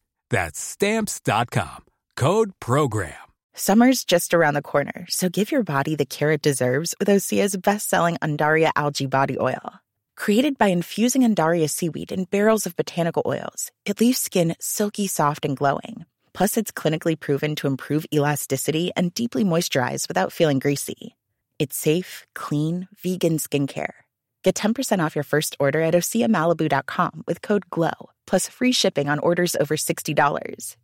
That's 0.31 0.59
stamps.com. 0.59 1.85
Code 2.15 2.51
program. 2.59 3.13
Summer's 3.53 4.03
just 4.03 4.33
around 4.33 4.55
the 4.55 4.61
corner, 4.61 5.05
so 5.09 5.29
give 5.29 5.51
your 5.51 5.63
body 5.63 5.95
the 5.95 6.05
care 6.05 6.31
it 6.31 6.41
deserves 6.41 6.95
with 6.99 7.09
Osea's 7.09 7.55
best-selling 7.55 8.15
Undaria 8.21 8.71
algae 8.75 9.05
body 9.05 9.37
oil. 9.39 9.73
Created 10.15 10.57
by 10.57 10.67
infusing 10.67 11.21
Undaria 11.21 11.69
seaweed 11.69 12.11
in 12.11 12.23
barrels 12.23 12.65
of 12.65 12.75
botanical 12.75 13.23
oils, 13.25 13.71
it 13.85 13.99
leaves 13.99 14.17
skin 14.17 14.55
silky 14.59 15.05
soft 15.07 15.45
and 15.45 15.57
glowing. 15.57 16.05
Plus, 16.33 16.57
it's 16.57 16.71
clinically 16.71 17.19
proven 17.19 17.55
to 17.55 17.67
improve 17.67 18.05
elasticity 18.13 18.91
and 18.95 19.13
deeply 19.13 19.43
moisturize 19.43 20.07
without 20.07 20.31
feeling 20.31 20.59
greasy. 20.59 21.15
It's 21.59 21.75
safe, 21.75 22.25
clean, 22.33 22.87
vegan 23.03 23.37
skincare. 23.37 24.00
Get 24.43 24.55
10% 24.55 24.99
off 24.99 25.15
your 25.15 25.23
first 25.23 25.55
order 25.59 25.81
at 25.81 25.93
OseaMalibu.com 25.93 27.23
with 27.27 27.43
code 27.43 27.69
GLOW, 27.69 28.09
plus 28.25 28.49
free 28.49 28.71
shipping 28.71 29.07
on 29.07 29.19
orders 29.19 29.55
over 29.55 29.77
$60. 29.77 30.75